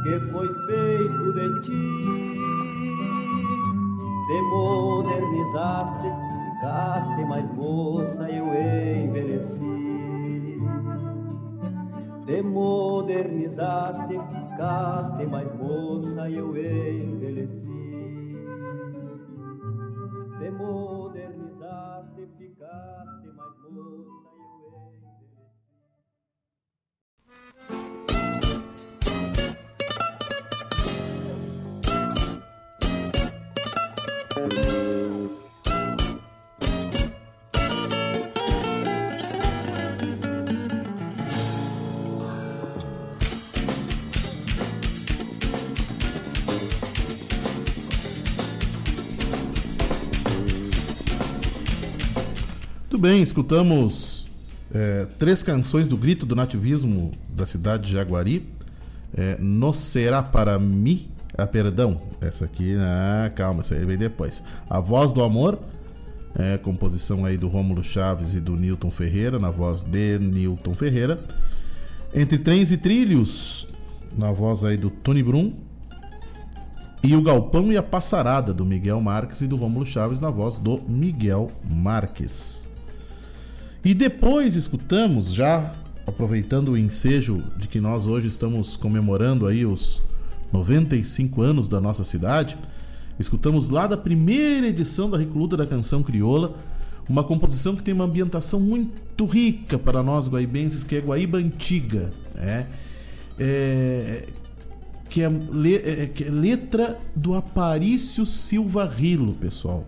que 0.02 0.15
foi 0.32 0.48
feito 0.66 1.32
de 1.35 1.61
ti. 1.61 1.86
Te 4.27 4.39
modernizaste, 4.43 6.30
ficaste 6.60 7.24
mais 7.24 7.50
moça 7.54 8.28
eu 8.30 8.46
envelheci. 9.04 9.64
Te 12.26 12.42
modernizaste, 12.42 14.18
ficaste 14.30 15.26
mais 15.26 15.48
moça 15.56 16.28
eu 16.28 16.54
envelheci. 16.54 17.66
Te 20.38 20.50
Muito 53.01 53.14
bem, 53.14 53.22
escutamos 53.22 54.27
é, 54.74 55.06
três 55.18 55.43
canções 55.43 55.89
do 55.89 55.97
grito 55.97 56.27
do 56.27 56.36
nativismo 56.36 57.12
da 57.31 57.47
cidade 57.47 57.85
de 57.86 57.94
Jaguari. 57.94 58.47
É, 59.16 59.39
no 59.40 59.72
será 59.72 60.22
para 60.22 60.59
mim, 60.59 61.09
ah, 61.35 61.47
perdão, 61.47 62.02
essa 62.20 62.44
aqui, 62.44 62.77
ah, 62.78 63.32
calma, 63.35 63.60
essa 63.60 63.74
aí 63.74 63.86
vem 63.86 63.97
depois. 63.97 64.43
A 64.68 64.81
voz 64.81 65.12
do 65.12 65.22
amor, 65.22 65.59
é, 66.39 66.59
composição 66.59 67.24
aí 67.24 67.39
do 67.39 67.48
Rômulo 67.48 67.82
Chaves 67.82 68.35
e 68.35 68.40
do 68.40 68.55
Newton 68.55 68.90
Ferreira, 68.90 69.39
na 69.39 69.51
voz 69.51 69.81
de 69.81 70.18
Newton 70.18 70.74
Ferreira. 70.74 71.18
Entre 72.14 72.36
trens 72.36 72.70
e 72.70 72.77
trilhos, 72.77 73.66
na 74.14 74.31
voz 74.31 74.62
aí 74.62 74.77
do 74.77 74.90
Tony 74.90 75.22
Brum. 75.22 75.55
E 77.02 77.16
o 77.16 77.22
Galpão 77.22 77.72
e 77.72 77.78
a 77.78 77.82
Passarada, 77.82 78.52
do 78.52 78.66
Miguel 78.66 79.01
Marques 79.01 79.40
e 79.40 79.47
do 79.47 79.56
Rômulo 79.56 79.86
Chaves, 79.86 80.20
na 80.20 80.28
voz 80.28 80.59
do 80.59 80.82
Miguel 80.86 81.51
Marques. 81.64 82.68
E 83.85 83.94
depois 83.94 84.57
escutamos, 84.57 85.32
já 85.32 85.74
aproveitando 86.07 86.73
o 86.73 86.78
ensejo 86.78 87.43
de 87.57 87.66
que 87.66 87.81
nós 87.81 88.07
hoje 88.07 88.27
estamos 88.27 88.77
comemorando 88.77 89.47
aí 89.47 89.65
os 89.65 90.02
95 90.52 91.40
anos 91.40 91.66
da 91.66 91.81
nossa 91.81 92.05
cidade, 92.05 92.59
escutamos 93.19 93.69
lá 93.69 93.86
da 93.86 93.97
primeira 93.97 94.66
edição 94.66 95.09
da 95.09 95.16
Recoluta 95.16 95.57
da 95.57 95.66
Canção 95.66 96.02
Crioula, 96.02 96.57
uma 97.09 97.24
composição 97.24 97.74
que 97.74 97.82
tem 97.82 97.94
uma 97.94 98.05
ambientação 98.05 98.61
muito 98.61 99.24
rica 99.24 99.78
para 99.78 100.02
nós 100.02 100.28
guaibenses, 100.28 100.82
que 100.82 100.97
é 100.97 101.01
Guaíba 101.01 101.39
Antiga, 101.39 102.11
né? 102.35 102.66
É, 103.39 104.28
que, 105.09 105.23
é, 105.23 105.28
le, 105.28 105.77
é, 105.77 106.07
que 106.07 106.24
é 106.24 106.31
letra 106.31 106.98
do 107.16 107.35
Aparício 107.35 108.27
Silva 108.27 108.85
Rilo, 108.85 109.32
pessoal. 109.32 109.86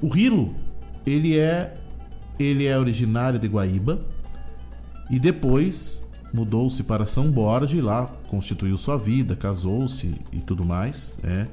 O 0.00 0.08
Rilo, 0.08 0.54
ele 1.06 1.38
é 1.38 1.76
ele 2.38 2.66
é 2.66 2.78
originário 2.78 3.38
de 3.38 3.46
Guaíba 3.46 4.00
e 5.10 5.18
depois 5.18 6.02
mudou-se 6.32 6.82
para 6.82 7.06
São 7.06 7.30
Borja 7.30 7.76
e 7.76 7.80
lá 7.80 8.06
constituiu 8.28 8.76
sua 8.76 8.96
vida, 8.96 9.36
casou-se 9.36 10.14
e 10.32 10.38
tudo 10.38 10.64
mais, 10.64 11.14
né? 11.22 11.48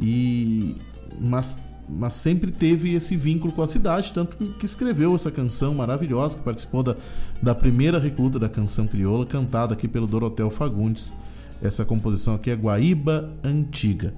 E 0.00 0.76
mas 1.20 1.58
mas 1.88 2.14
sempre 2.14 2.50
teve 2.50 2.94
esse 2.94 3.16
vínculo 3.16 3.52
com 3.52 3.60
a 3.60 3.66
cidade, 3.66 4.12
tanto 4.12 4.36
que 4.36 4.64
escreveu 4.64 5.14
essa 5.14 5.30
canção 5.30 5.74
maravilhosa, 5.74 6.38
que 6.38 6.42
participou 6.42 6.82
da, 6.82 6.96
da 7.42 7.54
primeira 7.54 7.98
recluta 7.98 8.38
da 8.38 8.48
canção 8.48 8.86
crioula, 8.86 9.26
cantada 9.26 9.74
aqui 9.74 9.88
pelo 9.88 10.06
Dorotel 10.06 10.50
Fagundes, 10.50 11.12
Essa 11.60 11.84
composição 11.84 12.34
aqui 12.34 12.50
é 12.50 12.54
Guaíba 12.54 13.30
Antiga. 13.44 14.14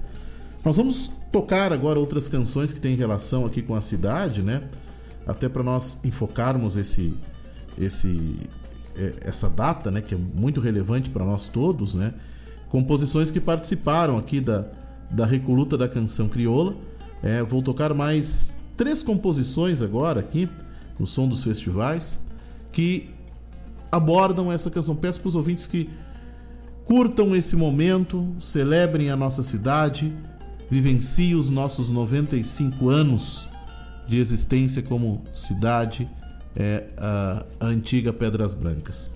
Nós 0.63 0.77
vamos 0.77 1.11
tocar 1.31 1.73
agora 1.73 1.99
outras 1.99 2.27
canções 2.27 2.71
que 2.71 2.79
têm 2.79 2.95
relação 2.95 3.45
aqui 3.45 3.61
com 3.61 3.75
a 3.75 3.81
cidade, 3.81 4.41
né? 4.41 4.63
Até 5.25 5.49
para 5.49 5.63
nós 5.63 5.99
enfocarmos 6.03 6.77
esse, 6.77 7.13
esse, 7.77 8.39
é, 8.95 9.13
essa 9.21 9.49
data, 9.49 9.89
né? 9.89 10.01
Que 10.01 10.15
é 10.15 10.17
muito 10.17 10.61
relevante 10.61 11.09
para 11.09 11.25
nós 11.25 11.47
todos, 11.47 11.93
né? 11.95 12.13
Composições 12.69 13.31
que 13.31 13.39
participaram 13.39 14.17
aqui 14.17 14.39
da, 14.39 14.65
da 15.09 15.25
Recoluta 15.25 15.77
da 15.77 15.87
Canção 15.87 16.27
Crioula. 16.27 16.75
É, 17.23 17.41
vou 17.41 17.61
tocar 17.61 17.93
mais 17.93 18.53
três 18.77 19.01
composições 19.01 19.81
agora 19.81 20.19
aqui 20.19 20.49
no 20.99 21.07
som 21.07 21.27
dos 21.27 21.43
festivais 21.43 22.19
que 22.71 23.09
abordam 23.91 24.51
essa 24.51 24.69
canção. 24.69 24.95
Peço 24.95 25.19
para 25.19 25.29
os 25.29 25.35
ouvintes 25.35 25.65
que 25.65 25.89
curtam 26.85 27.35
esse 27.35 27.55
momento, 27.55 28.35
celebrem 28.39 29.09
a 29.09 29.15
nossa 29.15 29.41
cidade, 29.41 30.13
vivenciem 30.69 31.35
os 31.35 31.49
nossos 31.49 31.89
95 31.89 32.89
anos 32.89 33.47
de 34.07 34.19
existência 34.19 34.81
como 34.81 35.23
cidade, 35.33 36.09
é, 36.55 36.85
a, 36.97 37.45
a 37.59 37.65
antiga 37.65 38.13
Pedras 38.13 38.53
Brancas. 38.53 39.09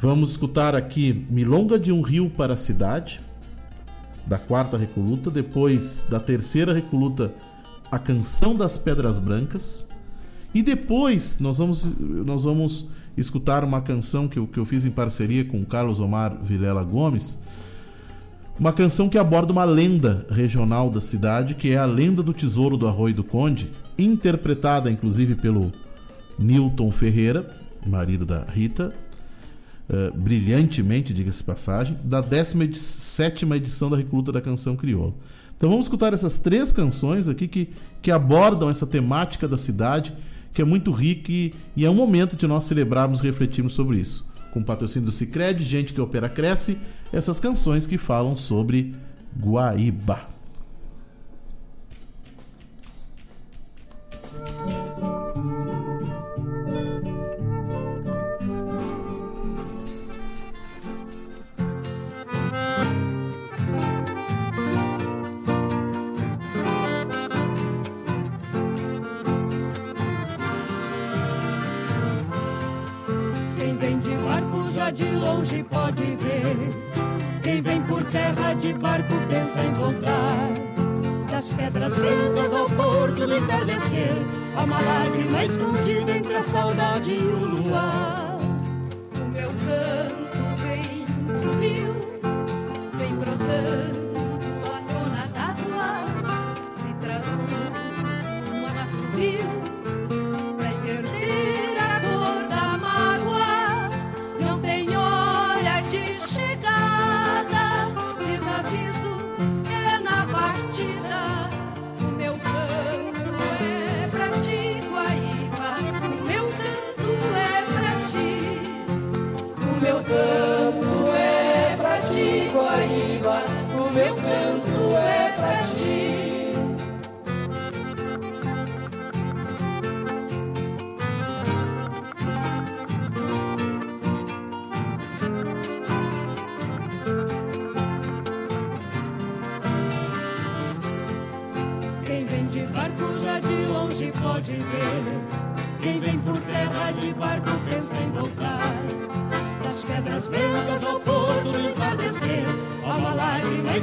Vamos 0.00 0.30
escutar 0.30 0.74
aqui 0.74 1.26
Milonga 1.30 1.78
de 1.78 1.90
um 1.90 2.02
Rio 2.02 2.28
para 2.28 2.54
a 2.54 2.56
Cidade, 2.56 3.20
da 4.26 4.38
quarta 4.38 4.76
recoluta, 4.76 5.30
depois 5.30 6.04
da 6.10 6.20
terceira 6.20 6.74
recoluta, 6.74 7.32
A 7.90 7.98
Canção 7.98 8.54
das 8.54 8.76
Pedras 8.76 9.18
Brancas, 9.18 9.86
e 10.52 10.62
depois 10.62 11.38
nós 11.38 11.58
vamos, 11.58 11.98
nós 11.98 12.44
vamos 12.44 12.88
escutar 13.16 13.64
uma 13.64 13.80
canção 13.80 14.28
que 14.28 14.38
eu, 14.38 14.46
que 14.46 14.58
eu 14.58 14.66
fiz 14.66 14.84
em 14.84 14.90
parceria 14.90 15.44
com 15.44 15.64
Carlos 15.64 16.00
Omar 16.00 16.42
Vilela 16.42 16.82
Gomes, 16.82 17.38
uma 18.58 18.72
canção 18.72 19.08
que 19.08 19.18
aborda 19.18 19.52
uma 19.52 19.64
lenda 19.64 20.26
regional 20.30 20.90
da 20.90 21.00
cidade, 21.00 21.54
que 21.54 21.70
é 21.70 21.76
a 21.76 21.84
lenda 21.84 22.22
do 22.22 22.32
Tesouro 22.32 22.76
do 22.76 22.86
Arroio 22.86 23.14
do 23.14 23.24
Conde, 23.24 23.70
interpretada 23.98 24.90
inclusive 24.90 25.34
pelo 25.34 25.70
Newton 26.38 26.90
Ferreira, 26.90 27.54
marido 27.86 28.24
da 28.24 28.44
Rita, 28.44 28.94
uh, 29.88 30.16
brilhantemente, 30.16 31.12
diga-se 31.12 31.44
passagem, 31.44 31.98
da 32.02 32.20
17 32.20 33.44
edição 33.54 33.90
da 33.90 33.96
Recruta 33.96 34.32
da 34.32 34.40
Canção 34.40 34.74
Crioula. 34.74 35.14
Então 35.56 35.68
vamos 35.68 35.86
escutar 35.86 36.12
essas 36.12 36.38
três 36.38 36.72
canções 36.72 37.28
aqui 37.28 37.48
que, 37.48 37.70
que 38.00 38.10
abordam 38.10 38.68
essa 38.68 38.86
temática 38.86 39.46
da 39.46 39.56
cidade 39.56 40.14
que 40.52 40.62
é 40.62 40.64
muito 40.64 40.90
rico 40.90 41.30
e, 41.30 41.52
e 41.76 41.84
é 41.84 41.90
um 41.90 41.94
momento 41.94 42.34
de 42.34 42.46
nós 42.46 42.64
celebrarmos 42.64 43.20
e 43.20 43.24
refletirmos 43.24 43.74
sobre 43.74 43.98
isso. 43.98 44.26
Com 44.56 44.62
patrocínio 44.62 45.04
do 45.04 45.12
Cicred, 45.12 45.62
Gente 45.62 45.92
que 45.92 46.00
Opera 46.00 46.30
Cresce, 46.30 46.78
essas 47.12 47.38
canções 47.38 47.86
que 47.86 47.98
falam 47.98 48.34
sobre 48.34 48.94
Guaíba. 49.38 50.35
De 74.90 75.04
longe 75.04 75.62
pode 75.64 76.02
ver. 76.16 76.56
Quem 77.42 77.62
vem 77.62 77.82
por 77.82 78.02
terra 78.04 78.54
de 78.54 78.72
barco 78.74 79.14
pensa 79.28 79.60
em 79.62 79.72
voltar. 79.74 80.48
Das 81.30 81.44
pedras 81.50 81.94
brancas 81.94 82.52
ao 82.52 82.70
porto 82.70 83.26
do 83.26 83.36
entardecer, 83.36 84.14
há 84.56 84.64
uma 84.64 84.80
lágrima 84.80 85.44
escondida 85.44 86.16
entre 86.16 86.36
a 86.36 86.42
saudade 86.42 87.10
e 87.10 87.18
o 87.18 87.38
luar. 87.38 88.15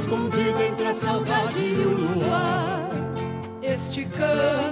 Lágrima 0.04 0.24
escondida 0.34 0.66
entre 0.66 0.86
a 0.88 0.94
saudade 0.94 1.58
e 1.58 1.78
o 1.78 1.90
luar. 1.90 2.90
Este 3.62 4.04
canto 4.04 4.63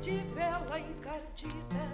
grande 0.00 0.24
vela 0.34 0.78
encardida 0.80 1.89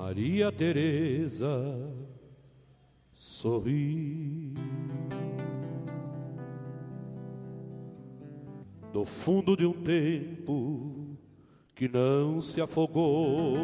Maria 0.00 0.52
Teresa 0.52 1.60
sorri 3.12 4.54
do 8.92 9.04
fundo 9.04 9.56
de 9.56 9.66
um 9.66 9.72
tempo 9.72 11.18
que 11.74 11.88
não 11.88 12.40
se 12.40 12.60
afogou. 12.60 13.56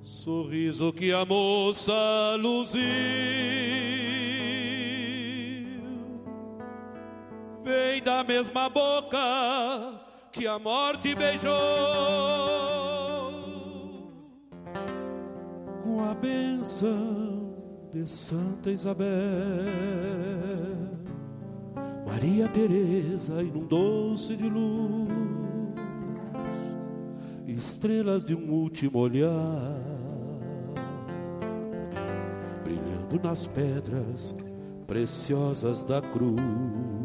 Sorriso 0.00 0.92
que 0.92 1.12
a 1.12 1.24
moça 1.24 1.92
luziu, 2.38 2.80
vem 7.64 8.00
da 8.04 8.22
mesma 8.22 8.68
boca 8.68 10.09
que 10.32 10.46
a 10.46 10.58
morte 10.58 11.14
beijou. 11.14 11.52
Com 15.82 16.00
a 16.04 16.14
benção 16.14 17.54
de 17.92 18.08
Santa 18.08 18.70
Isabel, 18.70 19.08
Maria 22.06 22.48
Teresa 22.48 23.42
inundou-se 23.42 24.36
de 24.36 24.48
luz, 24.48 25.08
estrelas 27.46 28.24
de 28.24 28.34
um 28.34 28.52
último 28.52 28.98
olhar, 28.98 29.74
brilhando 32.62 33.20
nas 33.22 33.46
pedras 33.46 34.34
preciosas 34.86 35.82
da 35.84 36.00
cruz. 36.00 36.99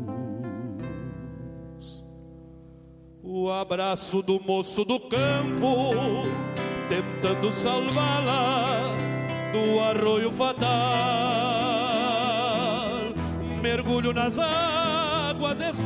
O 3.46 3.52
abraço 3.52 4.24
do 4.24 4.42
moço 4.42 4.84
do 4.84 5.00
campo, 5.00 5.94
tentando 6.90 7.52
salvá-la 7.52 8.92
do 9.52 9.80
arroio 9.80 10.32
fatal. 10.32 10.66
Mergulho 13.62 14.14
nas 14.14 14.40
águas 14.40 15.60
escuras, 15.60 15.86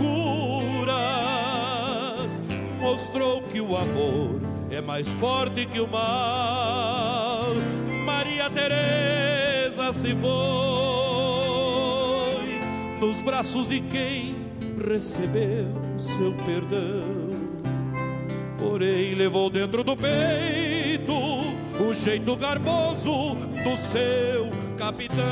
mostrou 2.79 3.41
que 3.41 3.59
o 3.59 3.75
amor 3.75 4.39
é 4.71 4.79
mais 4.79 5.09
forte 5.09 5.65
que 5.65 5.81
o 5.81 5.87
mal. 5.87 7.49
Maria 8.05 8.49
Teresa 8.49 9.91
se 9.91 10.15
foi 10.15 10.29
nos 13.01 13.19
braços 13.19 13.67
de 13.67 13.81
quem 13.81 14.33
recebeu 14.81 15.67
seu 15.97 16.33
perdão. 16.45 17.38
Porém, 18.69 19.15
levou 19.15 19.49
dentro 19.49 19.83
do 19.83 19.97
peito 19.97 21.11
o 21.11 21.91
jeito 21.91 22.35
garboso 22.35 23.33
do 23.63 23.75
seu 23.75 24.47
capitão. 24.77 25.23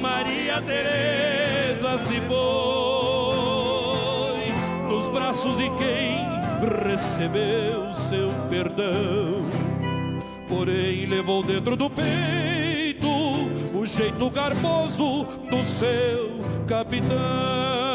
Maria 0.00 0.62
Teresa 0.62 1.98
se 2.06 2.20
foi 2.20 2.38
nos 4.88 5.08
braços 5.08 5.58
de 5.58 5.68
quem 5.70 6.24
recebeu 6.88 7.92
seu 8.08 8.30
perdão. 8.48 9.42
Porém, 10.48 11.06
levou 11.06 11.42
dentro 11.42 11.74
do 11.76 11.90
peito 11.90 13.08
o 13.74 13.84
jeito 13.84 14.30
garboso 14.30 15.24
do 15.50 15.64
seu 15.64 16.38
capitão. 16.68 17.87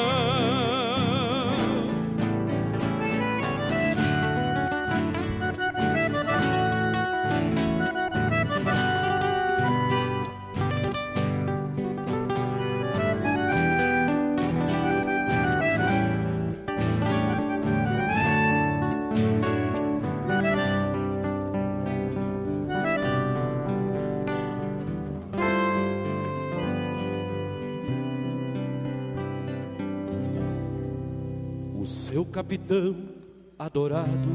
Capitão 32.34 32.96
adorado, 33.60 34.28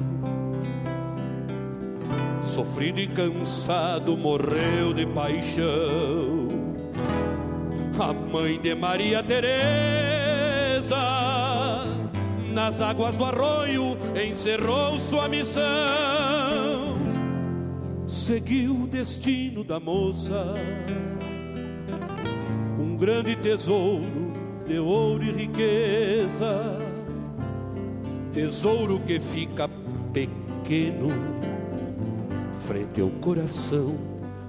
sofrido 2.41 3.01
e 3.01 3.09
cansado, 3.09 4.17
morreu 4.17 4.95
de 4.95 5.05
paixão. 5.05 6.47
A 7.99 8.13
mãe 8.13 8.61
de 8.61 8.73
Maria 8.77 9.21
Teresa, 9.21 10.97
nas 12.53 12.81
águas 12.81 13.17
do 13.17 13.25
arroio, 13.25 13.97
encerrou 14.15 14.97
sua 15.01 15.29
missão. 15.29 15.65
Seguiu 18.07 18.85
o 18.85 18.87
destino 18.87 19.65
da 19.65 19.81
moça, 19.81 20.55
um 22.79 22.97
grande 22.97 23.35
tesouro 23.35 24.33
de 24.65 24.79
ouro 24.79 25.25
e 25.25 25.33
riqueza 25.33 26.88
tesouro 28.39 29.01
que 29.01 29.19
fica 29.19 29.69
pequeno 30.13 31.09
frente 32.69 33.01
ao 33.01 33.11
coração 33.21 33.97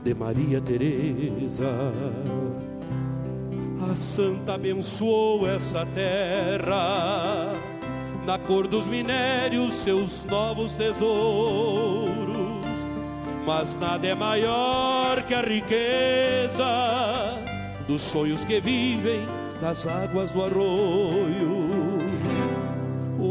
de 0.03 0.13
Maria 0.13 0.61
Teresa. 0.61 1.91
A 3.81 3.95
santa 3.95 4.53
abençoou 4.53 5.49
essa 5.49 5.87
terra 5.87 7.51
na 8.27 8.37
cor 8.37 8.67
dos 8.67 8.85
minérios 8.85 9.73
seus 9.73 10.23
novos 10.25 10.75
tesouros, 10.75 12.13
mas 13.43 13.73
nada 13.79 14.05
é 14.05 14.13
maior 14.13 15.23
que 15.23 15.33
a 15.33 15.41
riqueza 15.41 16.63
dos 17.87 18.01
sonhos 18.01 18.45
que 18.45 18.61
vivem 18.61 19.25
nas 19.59 19.87
águas 19.87 20.29
do 20.29 20.43
arroio 20.43 21.68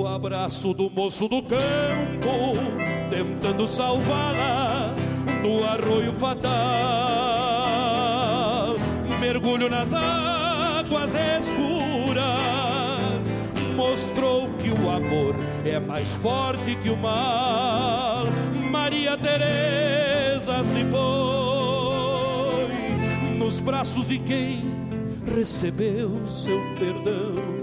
o 0.08 0.14
abraço 0.14 0.72
do 0.72 0.88
moço 0.88 1.28
do 1.28 1.42
campo, 1.42 2.54
tentando 3.10 3.66
salvá-la 3.66 4.94
do 5.42 5.62
arroio 5.64 6.14
fatal. 6.14 6.48
Mergulho 9.20 9.68
nas 9.68 9.92
águas 9.92 11.12
escuras, 11.14 12.18
mostrou 13.76 14.48
que 14.54 14.70
o 14.70 14.90
amor 14.90 15.34
é 15.66 15.78
mais 15.78 16.14
forte 16.14 16.74
que 16.76 16.88
o 16.88 16.96
mal. 16.96 18.24
Maria 18.70 19.18
Teresa 19.18 20.64
se 20.64 20.86
foi 20.88 22.68
nos 23.36 23.60
braços 23.60 24.08
de 24.08 24.18
quem 24.18 24.72
recebeu 25.34 26.26
seu 26.26 26.58
perdão 26.78 27.57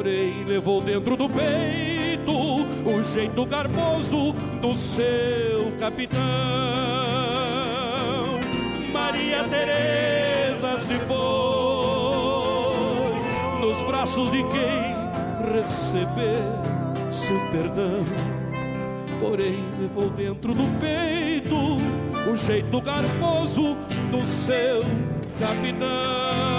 porém 0.00 0.44
levou 0.46 0.80
dentro 0.80 1.14
do 1.14 1.28
peito 1.28 2.32
o 2.32 3.02
jeito 3.02 3.44
garboso 3.44 4.32
do 4.62 4.74
seu 4.74 5.72
capitão. 5.78 6.20
Maria 8.94 9.44
Teresa 9.44 10.80
se 10.80 10.94
foi 11.00 11.20
nos 13.60 13.82
braços 13.82 14.30
de 14.30 14.42
quem 14.44 14.96
receber 15.52 16.44
seu 17.10 17.38
perdão. 17.52 18.02
Porém 19.20 19.62
levou 19.78 20.08
dentro 20.08 20.54
do 20.54 20.80
peito 20.80 21.76
o 22.26 22.36
jeito 22.38 22.80
garboso 22.80 23.76
do 24.10 24.24
seu 24.24 24.80
capitão. 25.38 26.49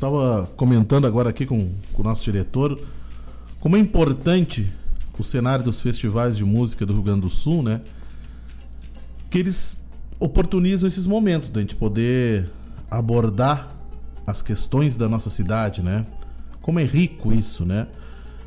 Estava 0.00 0.48
comentando 0.56 1.06
agora 1.06 1.28
aqui 1.28 1.44
com, 1.44 1.70
com 1.92 2.00
o 2.00 2.04
nosso 2.06 2.24
diretor 2.24 2.80
como 3.60 3.76
é 3.76 3.78
importante 3.78 4.72
o 5.18 5.22
cenário 5.22 5.62
dos 5.62 5.82
festivais 5.82 6.34
de 6.34 6.42
música 6.46 6.86
do 6.86 6.94
Rio 6.94 7.02
Grande 7.02 7.20
do 7.20 7.28
Sul, 7.28 7.62
né? 7.62 7.82
Que 9.28 9.38
eles 9.38 9.84
oportunizam 10.18 10.88
esses 10.88 11.06
momentos 11.06 11.50
da 11.50 11.60
gente 11.60 11.76
poder 11.76 12.50
abordar 12.90 13.76
as 14.26 14.40
questões 14.40 14.96
da 14.96 15.06
nossa 15.06 15.28
cidade, 15.28 15.82
né? 15.82 16.06
Como 16.62 16.80
é 16.80 16.84
rico 16.84 17.34
isso, 17.34 17.66
né? 17.66 17.86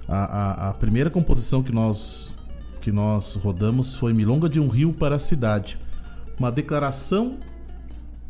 A, 0.08 0.24
a, 0.24 0.70
a 0.70 0.74
primeira 0.74 1.12
composição 1.12 1.62
que 1.62 1.72
nós 1.72 2.34
que 2.82 2.92
nós 2.92 3.36
rodamos 3.36 3.96
foi 3.96 4.12
Milonga 4.12 4.50
de 4.50 4.60
um 4.60 4.68
Rio 4.68 4.92
para 4.92 5.18
a 5.18 5.20
Cidade, 5.20 5.78
uma 6.40 6.52
declaração 6.52 7.38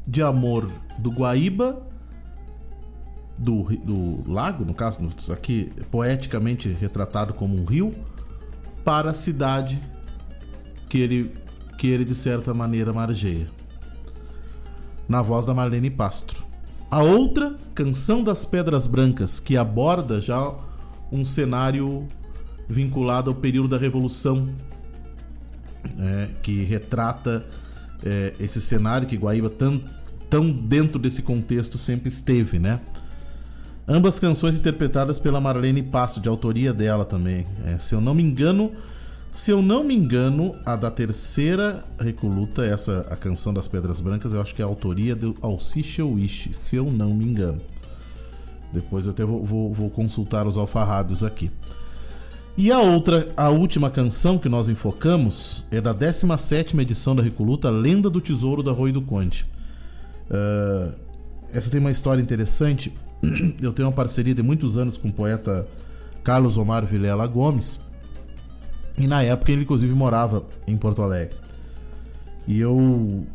de 0.06 0.22
amor 0.22 0.70
do 1.00 1.10
Guaíba 1.10 1.93
do, 3.38 3.64
do 3.84 4.32
lago, 4.32 4.64
no 4.64 4.74
caso, 4.74 5.00
aqui 5.32 5.72
poeticamente 5.90 6.70
retratado 6.70 7.34
como 7.34 7.60
um 7.60 7.66
rio, 7.66 7.94
para 8.84 9.12
a 9.12 9.14
cidade 9.14 9.82
que 10.90 11.00
ele, 11.00 11.34
que 11.78 11.88
ele 11.88 12.06
de 12.06 12.16
certa 12.16 12.54
maneira 12.54 12.94
margeia. 12.94 13.48
Na 15.08 15.22
voz 15.22 15.46
da 15.46 15.54
Marlene 15.54 15.90
Pastro. 15.90 16.44
A 16.90 17.02
outra, 17.02 17.56
Canção 17.74 18.24
das 18.24 18.46
Pedras 18.46 18.86
Brancas, 18.86 19.40
que 19.40 19.58
aborda 19.58 20.22
já 20.22 20.54
um 21.12 21.26
cenário 21.26 22.08
vinculado 22.70 23.32
ao 23.32 23.36
período 23.36 23.70
da 23.70 23.78
Revolução, 23.78 24.50
é, 26.00 26.30
que 26.42 26.64
retrata 26.64 27.46
é, 28.04 28.34
esse 28.40 28.62
cenário 28.62 29.08
que 29.08 29.18
Guaíba 29.18 29.50
tão, 29.50 29.82
tão 30.30 30.52
dentro 30.52 31.00
desse 31.00 31.22
contexto 31.22 31.78
sempre 31.78 32.10
esteve, 32.10 32.60
né? 32.60 32.80
Ambas 33.88 34.20
canções 34.20 34.58
interpretadas 34.58 35.20
pela 35.20 35.42
Marlene 35.42 35.84
Passo, 35.84 36.22
de 36.22 36.30
autoria 36.30 36.74
dela 36.74 37.04
também. 37.04 37.46
É, 37.66 37.78
se 37.80 37.94
eu 37.94 38.02
não 38.02 38.14
me 38.14 38.24
engano, 38.24 38.72
Se 39.34 39.50
eu 39.50 39.64
não 39.64 39.84
me 39.84 39.96
engano, 39.96 40.56
a 40.64 40.76
da 40.76 40.92
terceira 40.92 41.84
recoluta, 42.00 42.64
essa 42.64 43.08
a 43.10 43.16
canção 43.16 43.52
das 43.52 43.68
Pedras 43.68 44.00
Brancas, 44.00 44.32
eu 44.32 44.40
acho 44.40 44.54
que 44.54 44.62
é 44.62 44.66
a 44.66 44.68
autoria 44.68 45.16
do 45.16 45.36
Alciche 45.42 46.04
Wish, 46.04 46.52
se 46.54 46.76
eu 46.76 46.86
não 46.92 47.16
me 47.16 47.26
engano. 47.26 47.60
Depois 48.72 49.08
eu 49.08 49.12
até 49.12 49.26
vou, 49.26 49.44
vou, 49.44 49.74
vou 49.74 49.90
consultar 49.90 50.46
os 50.46 50.56
alfarrábios 50.56 51.24
aqui. 51.24 51.50
E 52.56 52.72
a 52.72 52.80
outra, 52.80 53.28
a 53.36 53.50
última 53.50 53.90
canção 53.90 54.38
que 54.38 54.48
nós 54.48 54.70
enfocamos 54.70 55.66
é 55.72 55.82
da 55.82 55.94
17 55.94 56.80
edição 56.80 57.16
da 57.16 57.24
Recoluta, 57.24 57.72
Lenda 57.72 58.12
do 58.12 58.22
Tesouro 58.22 58.62
da 58.62 58.72
Rui 58.72 58.92
do 58.92 59.02
Conde. 59.02 59.48
Uh, 60.30 60.94
essa 61.52 61.72
tem 61.72 61.80
uma 61.80 61.90
história 61.90 62.22
interessante. 62.22 62.94
Eu 63.62 63.72
tenho 63.74 63.88
uma 63.88 63.94
parceria 63.94 64.36
de 64.36 64.44
muitos 64.44 64.78
anos 64.78 64.98
com 64.98 65.08
o 65.08 65.14
poeta 65.14 65.68
Carlos 66.24 66.58
Omar 66.58 66.86
Vilela 66.86 67.26
Gomes. 67.28 67.80
E 68.98 69.08
na 69.08 69.24
época 69.24 69.52
ele 69.52 69.64
inclusive 69.64 69.94
morava 69.94 70.46
em 70.68 70.78
Porto 70.78 71.02
Alegre. 71.02 71.38
E 72.48 72.60
eu 72.60 73.26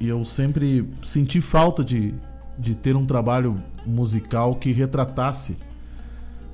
eu 0.00 0.24
sempre 0.24 0.88
senti 1.04 1.40
falta 1.40 1.82
de, 1.82 2.14
de 2.58 2.74
ter 2.74 2.96
um 2.96 3.06
trabalho 3.06 3.62
musical 3.86 4.56
que 4.56 4.72
retratasse 4.72 5.56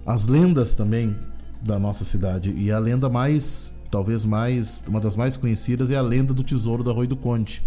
as 0.06 0.27
lendas 0.27 0.74
também 0.74 1.16
da 1.60 1.78
nossa 1.78 2.05
cidade. 2.05 2.52
E 2.56 2.70
a 2.70 2.78
lenda 2.78 3.09
mais, 3.09 3.74
talvez 3.90 4.24
mais, 4.24 4.82
uma 4.86 5.01
das 5.01 5.16
mais 5.16 5.36
conhecidas 5.36 5.90
é 5.90 5.97
a 5.97 6.02
lenda 6.02 6.32
do 6.32 6.44
tesouro 6.44 6.85
da 6.85 6.93
Rui 6.93 7.06
do 7.06 7.16
Conde. 7.16 7.62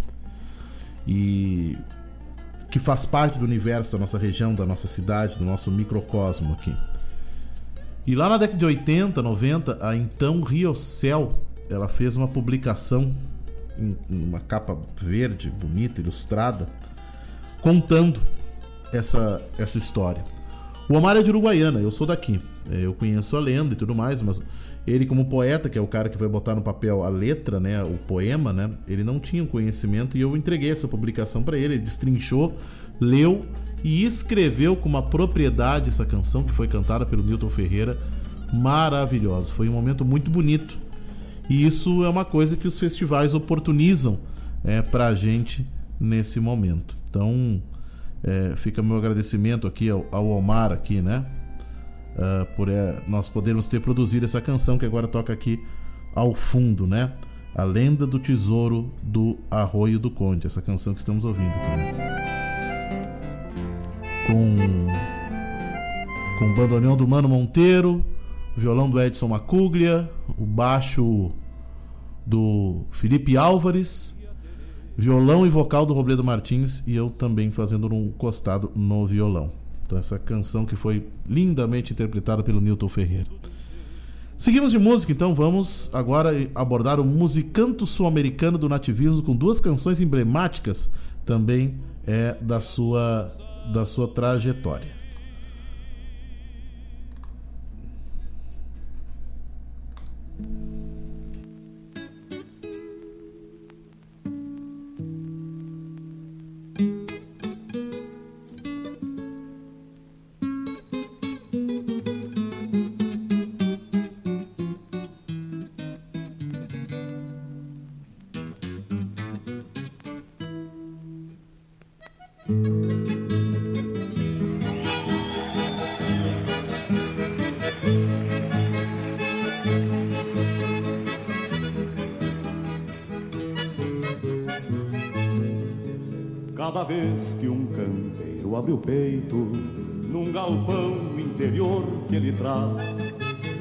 E 1.08 1.78
que 2.76 2.80
faz 2.80 3.06
parte 3.06 3.40
do 3.40 3.46
universo 3.46 3.94
da 3.94 3.98
nossa 3.98 4.18
região, 4.18 4.54
da 4.54 4.66
nossa 4.66 4.86
cidade, 4.86 5.38
do 5.38 5.46
nosso 5.46 5.72
microcosmo 5.72 6.52
aqui. 6.52 6.76
E 8.06 8.14
lá 8.14 8.28
na 8.28 8.36
década 8.36 8.60
de 8.60 8.66
80, 8.66 9.22
90, 9.22 9.80
a 9.80 9.96
então 9.96 10.42
Rio 10.42 10.76
Cell, 10.76 11.40
ela 11.70 11.88
fez 11.88 12.18
uma 12.18 12.28
publicação 12.28 13.16
em 13.80 13.96
uma 14.10 14.42
capa 14.42 14.78
verde, 14.98 15.50
bonita, 15.50 16.02
ilustrada, 16.02 16.68
contando 17.62 18.20
essa, 18.92 19.42
essa 19.58 19.78
história. 19.78 20.26
O 20.90 20.96
Omar 20.96 21.16
é 21.16 21.22
de 21.22 21.30
Uruguaiana, 21.30 21.80
eu 21.80 21.92
sou 21.92 22.06
daqui. 22.06 22.42
Eu 22.70 22.94
conheço 22.94 23.38
a 23.38 23.40
lenda 23.40 23.74
e 23.74 23.78
tudo 23.78 23.96
mais, 23.96 24.22
mas 24.22 24.44
ele 24.88 25.06
como 25.06 25.26
poeta, 25.26 25.70
que 25.70 25.78
é 25.78 25.82
o 25.82 25.88
cara 25.88 26.10
que 26.10 26.18
vai 26.18 26.28
botar 26.28 26.54
no 26.56 26.62
papel 26.62 27.04
a 27.04 27.10
letra, 27.10 27.60
né, 27.60 27.84
o 27.84 27.98
poema, 28.08 28.54
né, 28.54 28.70
ele 28.88 29.04
não 29.04 29.20
tinha 29.20 29.46
conhecimento 29.46 30.18
e 30.18 30.22
eu 30.22 30.38
entreguei 30.38 30.72
essa 30.72 30.88
publicação 30.88 31.42
para 31.42 31.58
ele, 31.58 31.76
ele 31.76 31.84
destrinchou, 31.84 32.56
leu 33.00 33.46
e 33.84 34.06
escreveu 34.06 34.76
com 34.76 34.88
uma 34.88 35.02
propriedade 35.02 35.90
essa 35.90 36.06
canção 36.06 36.44
que 36.44 36.54
foi 36.54 36.68
cantada 36.68 37.06
pelo 37.06 37.24
Milton 37.24 37.50
Ferreira, 37.50 37.98
maravilhosa. 38.54 39.54
Foi 39.54 39.70
um 39.70 39.74
momento 39.74 40.06
muito 40.06 40.32
bonito. 40.32 40.78
E 41.50 41.66
isso 41.66 42.04
é 42.04 42.10
uma 42.10 42.26
coisa 42.26 42.58
que 42.58 42.68
os 42.68 42.80
festivais 42.80 43.34
oportunizam 43.34 44.20
é, 44.64 44.82
para 44.82 45.08
a 45.08 45.16
gente 45.16 45.66
nesse 46.00 46.40
momento. 46.40 46.96
Então, 47.08 47.62
é, 48.24 48.56
fica 48.56 48.82
meu 48.82 48.98
agradecimento 48.98 49.68
aqui 49.68 49.90
ao, 49.90 50.06
ao 50.12 50.28
Omar 50.30 50.72
aqui, 50.72 51.02
né? 51.02 51.24
Uh, 52.16 52.46
por 52.56 52.70
uh, 52.70 53.02
nós 53.08 53.28
podermos 53.28 53.68
ter 53.68 53.80
produzido 53.80 54.26
essa 54.26 54.42
canção 54.42 54.78
que 54.78 54.86
agora 54.86 55.08
toca 55.08 55.34
aqui 55.34 55.64
ao 56.14 56.34
fundo, 56.34 56.88
né? 56.88 57.14
A 57.54 57.64
Lenda 57.64 58.06
do 58.06 58.20
Tesouro 58.20 58.92
do 59.02 59.38
Arroio 59.50 59.98
do 59.98 60.12
Conde, 60.12 60.48
essa 60.48 60.62
canção 60.62 60.94
que 60.94 61.00
estamos 61.00 61.24
ouvindo. 61.24 61.54
Com 64.28 64.56
com 66.38 66.52
o 66.52 66.56
bandoneão 66.56 66.98
do 66.98 67.08
Mano 67.08 67.30
Monteiro, 67.30 68.04
o 68.58 68.60
violão 68.60 68.90
do 68.90 69.02
Edson 69.02 69.30
Macuglia, 69.30 70.12
o 70.38 70.46
baixo 70.46 71.32
do 72.26 72.82
Felipe 72.92 73.38
Álvares, 73.38 74.20
violão 74.98 75.46
e 75.46 75.50
vocal 75.50 75.86
do 75.86 75.94
Robledo 75.94 76.24
Martins 76.24 76.84
e 76.86 76.96
eu 76.96 77.10
também 77.10 77.52
fazendo 77.52 77.94
um 77.94 78.12
costado 78.12 78.72
no 78.76 79.08
violão. 79.08 79.65
Então, 79.86 79.98
essa 79.98 80.18
canção 80.18 80.66
que 80.66 80.76
foi 80.76 81.08
lindamente 81.30 81.94
interpretada 81.94 82.42
pelo 82.42 82.60
Newton 82.60 82.90
Ferreira. 82.90 83.28
Seguimos 84.38 84.72
de 84.72 84.80
música, 84.80 85.12
então 85.14 85.34
vamos 85.34 85.90
agora 85.94 86.32
abordar 86.54 87.00
o 87.00 87.06
musicanto 87.06 87.86
sul-americano 87.86 88.58
do 88.58 88.68
nativismo 88.68 89.22
com 89.22 89.36
duas 89.36 89.62
canções 89.62 90.02
emblemáticas 90.02 90.92
também 91.24 91.76
é, 92.06 92.36
da, 92.42 92.60
sua, 92.60 93.32
da 93.72 93.86
sua 93.86 94.08
trajetória. 94.08 94.95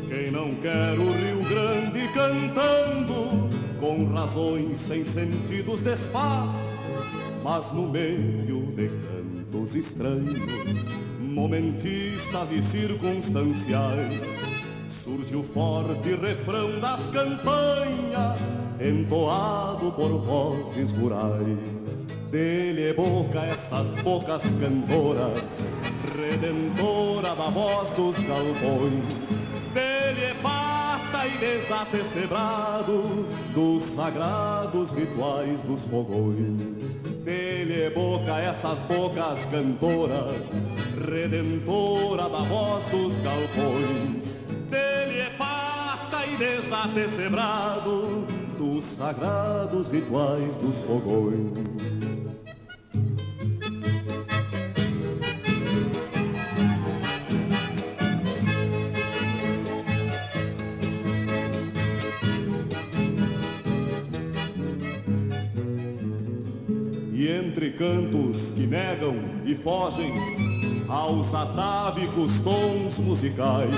Quem 0.09 0.31
não 0.31 0.55
quer 0.57 0.99
o 0.99 1.11
Rio 1.13 1.43
Grande 1.49 2.07
cantando, 2.13 3.49
com 3.81 4.05
razões 4.13 4.79
sem 4.83 5.03
sentidos 5.07 5.81
desfaz, 5.81 6.51
mas 7.43 7.73
no 7.73 7.89
meio 7.89 8.67
de 8.77 8.89
cantos 8.89 9.75
estranhos, 9.75 10.39
momentistas 11.19 12.51
e 12.51 12.61
circunstanciais, 12.61 14.21
surge 15.03 15.35
o 15.35 15.45
forte 15.45 16.15
refrão 16.17 16.79
das 16.79 17.09
campanhas, 17.09 18.39
entoado 18.79 19.93
por 19.93 20.11
vozes 20.21 20.93
rurais. 20.93 21.84
Dele 22.35 22.89
é 22.89 22.93
boca 22.93 23.39
essas 23.43 23.93
bocas 24.03 24.43
cantoras, 24.43 25.41
redentora 26.19 27.33
da 27.33 27.49
voz 27.49 27.91
dos 27.91 28.19
galpões. 28.27 29.05
Dele 29.73 30.25
é 30.25 30.35
pata 30.43 31.29
e 31.29 31.39
desate 31.39 32.03
cebrado 32.13 33.25
dos 33.55 33.85
sagrados 33.85 34.91
rituais 34.91 35.63
dos 35.63 35.85
fogões. 35.85 36.97
Dele 37.23 37.83
é 37.83 37.91
boca 37.91 38.37
essas 38.41 38.83
bocas 38.83 39.47
cantoras, 39.47 40.35
redentora 41.09 42.29
da 42.29 42.43
voz 42.43 42.85
dos 42.87 43.17
galpões. 43.19 44.41
Dele 44.69 45.21
é 45.21 45.31
pata 45.39 46.27
e 46.27 46.37
desate 46.37 47.15
cebrado 47.15 48.27
dos 48.59 48.85
sagrados 48.87 49.87
rituais 49.87 50.57
dos 50.57 50.81
fogões. 50.81 52.04
Entre 67.55 67.71
cantos 67.71 68.51
que 68.51 68.67
negam 68.67 69.15
e 69.47 69.55
fogem 69.55 70.13
aos 70.89 71.33
atávicos 71.33 72.37
tons 72.41 72.99
musicais. 72.99 73.71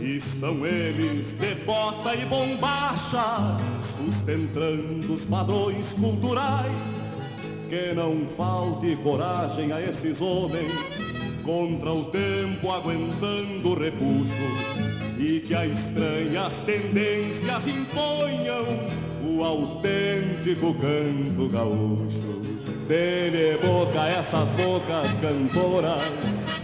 Estão 0.00 0.66
eles 0.66 1.28
de 1.38 1.54
bota 1.64 2.16
e 2.16 2.26
bombacha, 2.26 3.56
sustentando 3.96 5.14
os 5.14 5.24
padrões 5.24 5.92
culturais. 5.92 6.72
Que 7.68 7.94
não 7.94 8.26
falte 8.36 8.96
coragem 8.96 9.70
a 9.70 9.80
esses 9.80 10.20
homens, 10.20 10.72
contra 11.44 11.92
o 11.92 12.06
tempo 12.06 12.72
aguentando 12.72 13.74
repuxo, 13.74 14.34
e 15.16 15.38
que 15.38 15.54
as 15.54 15.78
estranhas 15.78 16.54
tendências 16.62 17.68
imponham 17.68 18.64
o 19.22 19.44
autêntico 19.44 20.74
canto 20.74 21.48
gaúcho. 21.48 22.59
Dele 22.90 23.56
boca 23.58 24.04
essas 24.08 24.50
bocas 24.50 25.12
cantoras, 25.20 26.02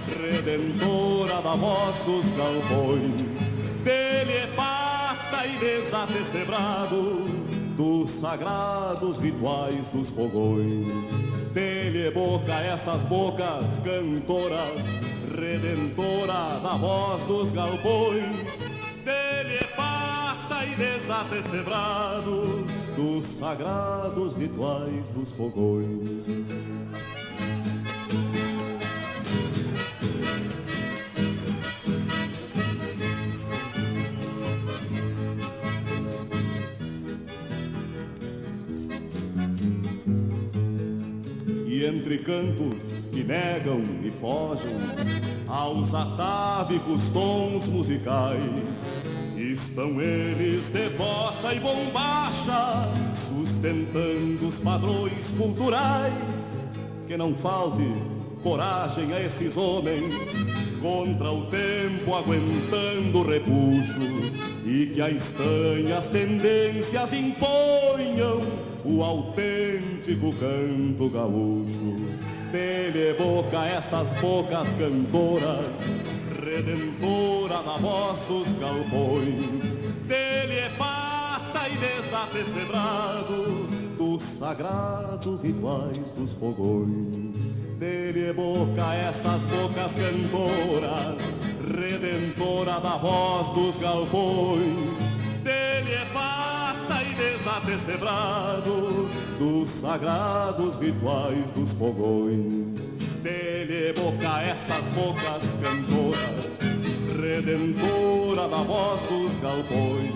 redentora 0.08 1.40
da 1.40 1.54
voz 1.54 1.96
dos 1.98 2.26
galpões. 2.36 3.24
É 3.86 4.48
pata 4.56 5.46
e 5.46 5.56
desatecebrado 5.56 7.12
dos 7.76 8.10
sagrados 8.10 9.18
rituais 9.18 9.86
dos 9.90 10.10
fogões. 10.10 11.08
Dele 11.52 12.10
boca 12.10 12.54
essas 12.54 13.04
bocas 13.04 13.78
cantoras, 13.84 14.82
redentora 15.30 16.58
da 16.60 16.76
voz 16.76 17.22
dos 17.22 17.52
galpões. 17.52 18.24
Dele 19.04 19.64
e 20.54 20.76
desatecebrado 20.76 22.64
dos 22.94 23.26
sagrados 23.26 24.34
rituais 24.34 25.08
dos 25.10 25.32
fogões. 25.32 26.46
entre 41.86 42.18
cantos 42.18 43.06
que 43.12 43.22
negam 43.22 43.80
e 44.02 44.10
fogem 44.20 44.74
aos 45.46 45.94
atávicos 45.94 47.08
tons 47.10 47.68
musicais. 47.68 49.05
Estão 49.52 50.00
eles 50.00 50.68
de 50.70 50.90
bota 50.90 51.54
e 51.54 51.60
bombacha, 51.60 52.90
sustentando 53.28 54.48
os 54.48 54.58
padrões 54.58 55.32
culturais. 55.38 56.12
Que 57.06 57.16
não 57.16 57.32
falte 57.32 57.84
coragem 58.42 59.12
a 59.12 59.20
esses 59.20 59.56
homens, 59.56 60.14
contra 60.82 61.30
o 61.30 61.46
tempo 61.46 62.14
aguentando 62.14 63.22
repuxo, 63.22 64.32
e 64.64 64.86
que 64.92 65.00
a 65.00 65.10
estranhas 65.10 66.08
tendências 66.08 67.12
imponham 67.12 68.42
o 68.84 69.02
autêntico 69.04 70.32
canto 70.40 71.08
gaúcho. 71.08 71.96
Dele 72.50 73.14
boca 73.16 73.64
essas 73.64 74.08
bocas 74.20 74.74
cantoras, 74.74 75.66
redentora 76.56 77.62
da 77.62 77.76
voz 77.76 78.18
dos 78.20 78.54
galpões. 78.54 79.76
Dele 80.06 80.58
é 80.58 80.70
pata 80.78 81.68
e 81.68 81.76
desapecebrado 81.76 83.66
dos 83.98 84.22
sagrados 84.22 85.40
rituais 85.42 86.08
dos 86.16 86.32
fogões. 86.32 87.36
Dele 87.78 88.28
é 88.28 88.32
boca 88.32 88.94
essas 88.94 89.44
bocas 89.44 89.92
cantoras, 89.92 91.20
redentora 91.60 92.80
da 92.80 92.96
voz 92.96 93.50
dos 93.50 93.78
galpões. 93.78 94.96
Dele 95.42 95.92
é 95.92 96.06
pata 96.12 97.02
e 97.02 97.14
desapecebrado 97.14 99.08
dos 99.38 99.68
sagrados 99.70 100.76
rituais 100.76 101.50
dos 101.50 101.72
fogões. 101.74 103.05
Dele 103.26 103.92
boca 103.92 104.40
essas 104.40 104.86
bocas 104.94 105.42
cantoras, 105.60 106.20
redentora 107.20 108.48
da 108.48 108.58
voz 108.58 109.00
dos 109.08 109.36
galpões. 109.38 110.14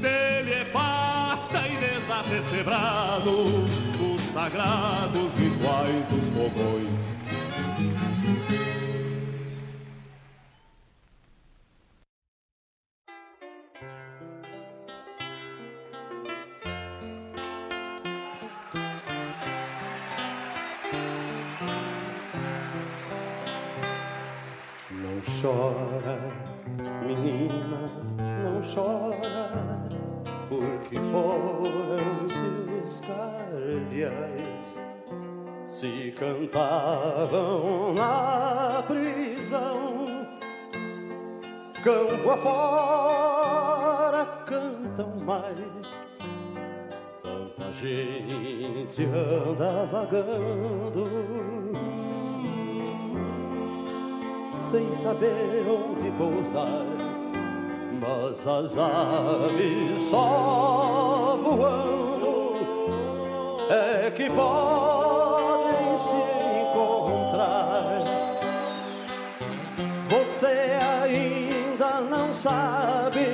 Dele 0.00 0.52
é 0.52 0.64
pata 0.66 1.66
e 1.66 1.76
desapecebrado 1.78 3.32
dos 3.98 4.22
sagrados 4.32 5.34
rituais 5.34 6.06
dos 6.06 6.24
fogões. 6.32 7.08
Chora, 25.40 26.18
menina, 27.06 27.80
não 28.42 28.60
chora, 28.60 29.88
porque 30.48 31.00
foram 31.00 32.28
seus 32.28 33.00
cardeais 33.02 34.80
se 35.66 36.12
cantavam 36.16 37.94
na 37.94 38.82
prisão, 38.82 40.26
campo 41.84 42.30
afora 42.30 44.26
cantam 44.44 45.14
mais. 45.24 45.86
Tanta 47.22 47.72
gente 47.72 49.04
anda 49.04 49.86
vagando 49.86 51.87
sem 54.58 54.90
saber 54.90 55.64
onde 55.68 56.10
pousar. 56.12 56.84
Mas 58.00 58.46
as 58.46 58.76
aves 58.76 60.00
só 60.02 61.38
voando 61.42 62.56
é 63.70 64.10
que 64.10 64.28
podem 64.30 65.98
se 65.98 66.16
encontrar. 66.60 68.02
Você 70.10 70.76
ainda 70.80 72.00
não 72.00 72.34
sabe 72.34 73.26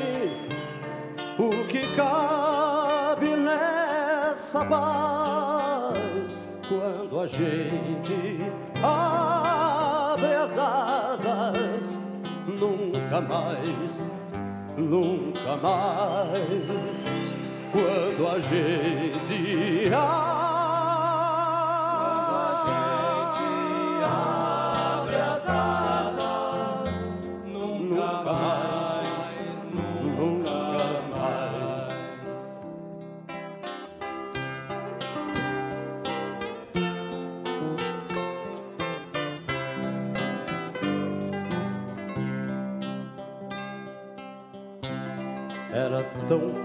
o 1.38 1.66
que 1.66 1.94
cabe 1.96 3.36
nessa 3.36 4.64
paz 4.64 6.38
quando 6.68 7.20
a 7.20 7.26
gente 7.26 8.40
abre 8.82 9.73
as 10.58 11.26
asas, 11.26 11.98
nunca 12.46 13.20
mais, 13.20 14.10
nunca 14.76 15.56
mais. 15.56 16.38
Quando 17.72 18.28
a 18.28 18.38
gente 18.38 19.88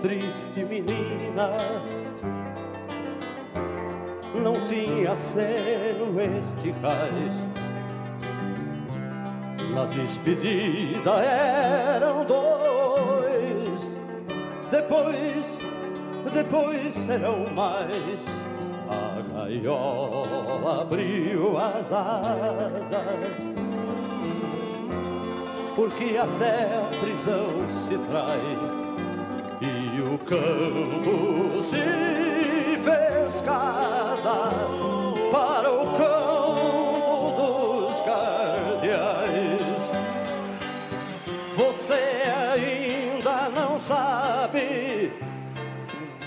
triste, 0.02 0.64
menina. 0.66 1.52
Não 4.34 4.64
tinha 4.64 5.16
seno 5.16 6.20
este 6.20 6.74
cais. 6.82 7.50
Na 9.74 9.86
despedida 9.86 11.12
eram 11.22 12.26
dois. 12.26 13.98
Depois, 14.72 15.60
depois 16.34 16.94
serão 16.94 17.46
mais. 17.54 18.26
A 18.90 19.22
gaiola 19.44 20.82
abriu 20.82 21.58
as 21.58 21.92
asas 21.92 23.60
porque 25.80 26.18
até 26.18 26.76
a 26.76 26.90
prisão 27.00 27.70
se 27.70 27.98
trai 28.10 28.79
o 30.14 30.18
campo 30.18 31.62
se 31.62 31.78
fez 32.84 33.42
casa 33.42 34.52
para 35.32 35.72
o 35.72 35.86
campo 35.98 37.32
dos 37.38 38.02
cardeais. 38.02 39.92
Você 41.56 42.24
ainda 42.56 43.50
não 43.50 43.78
sabe 43.78 45.14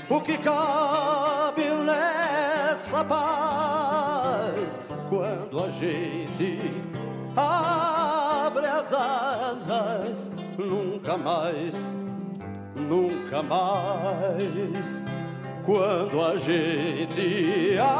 o 0.08 0.20
que 0.20 0.38
cabe 0.38 1.64
nessa 1.84 3.04
paz 3.04 4.80
quando 5.08 5.64
a 5.64 5.68
gente 5.68 6.60
abre 7.36 8.66
as 8.66 8.92
asas, 8.92 10.30
nunca 10.56 11.16
mais, 11.16 11.74
nunca 12.82 13.42
mais. 13.42 15.02
Quando 15.64 16.20
a 16.20 16.36
gente 16.36 17.78
abre 17.78 17.94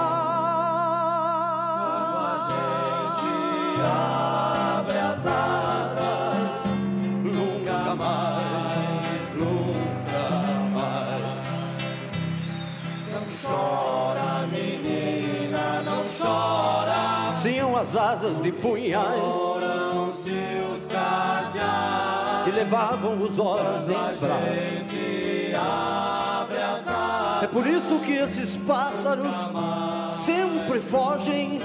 as 4.98 5.24
asas, 5.26 6.80
nunca 7.22 7.94
mais, 7.94 9.32
nunca 9.34 10.28
mais. 10.74 11.46
Não 13.12 13.24
chora, 13.40 14.44
menina, 14.48 15.82
não 15.84 16.04
chora. 16.20 17.36
Tinham 17.40 17.76
as 17.76 17.94
asas 17.94 18.40
de 18.40 18.50
punhais 18.50 19.52
levavam 22.62 23.18
os 23.18 23.39
olhos 23.40 23.89
em 23.89 23.93
brasa. 23.93 24.28
É 27.43 27.47
por 27.48 27.66
isso 27.66 27.98
que 27.98 28.12
esses 28.12 28.56
pássaros 28.56 29.36
sempre 30.24 30.80
fogem 30.80 31.60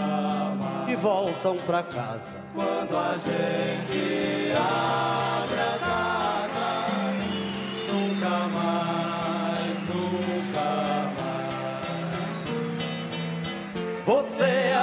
e 0.87 0.95
voltam 0.95 1.57
para 1.57 1.83
casa. 1.83 2.39
Quando 2.55 2.97
a 2.97 3.15
gente 3.17 4.51
abre 4.57 5.59
as 5.59 5.83
asas, 5.83 7.21
nunca 7.93 8.47
mais, 8.47 9.79
nunca 9.87 10.69
mais. 11.15 11.37
Você 14.03 14.73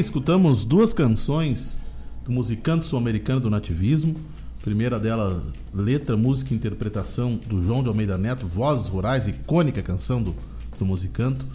escutamos 0.00 0.64
duas 0.64 0.92
canções 0.92 1.80
do 2.24 2.32
musicante 2.32 2.86
sul-americano 2.86 3.40
do 3.40 3.50
nativismo. 3.50 4.14
Primeira 4.62 4.98
dela, 4.98 5.42
letra, 5.72 6.16
música 6.16 6.52
e 6.52 6.56
interpretação 6.56 7.36
do 7.36 7.62
João 7.62 7.82
de 7.82 7.88
Almeida 7.88 8.18
Neto, 8.18 8.46
Vozes 8.46 8.88
Rurais, 8.88 9.26
icônica 9.26 9.82
canção 9.82 10.22
do, 10.22 10.34
do 10.78 10.84
musicanto. 10.84 11.46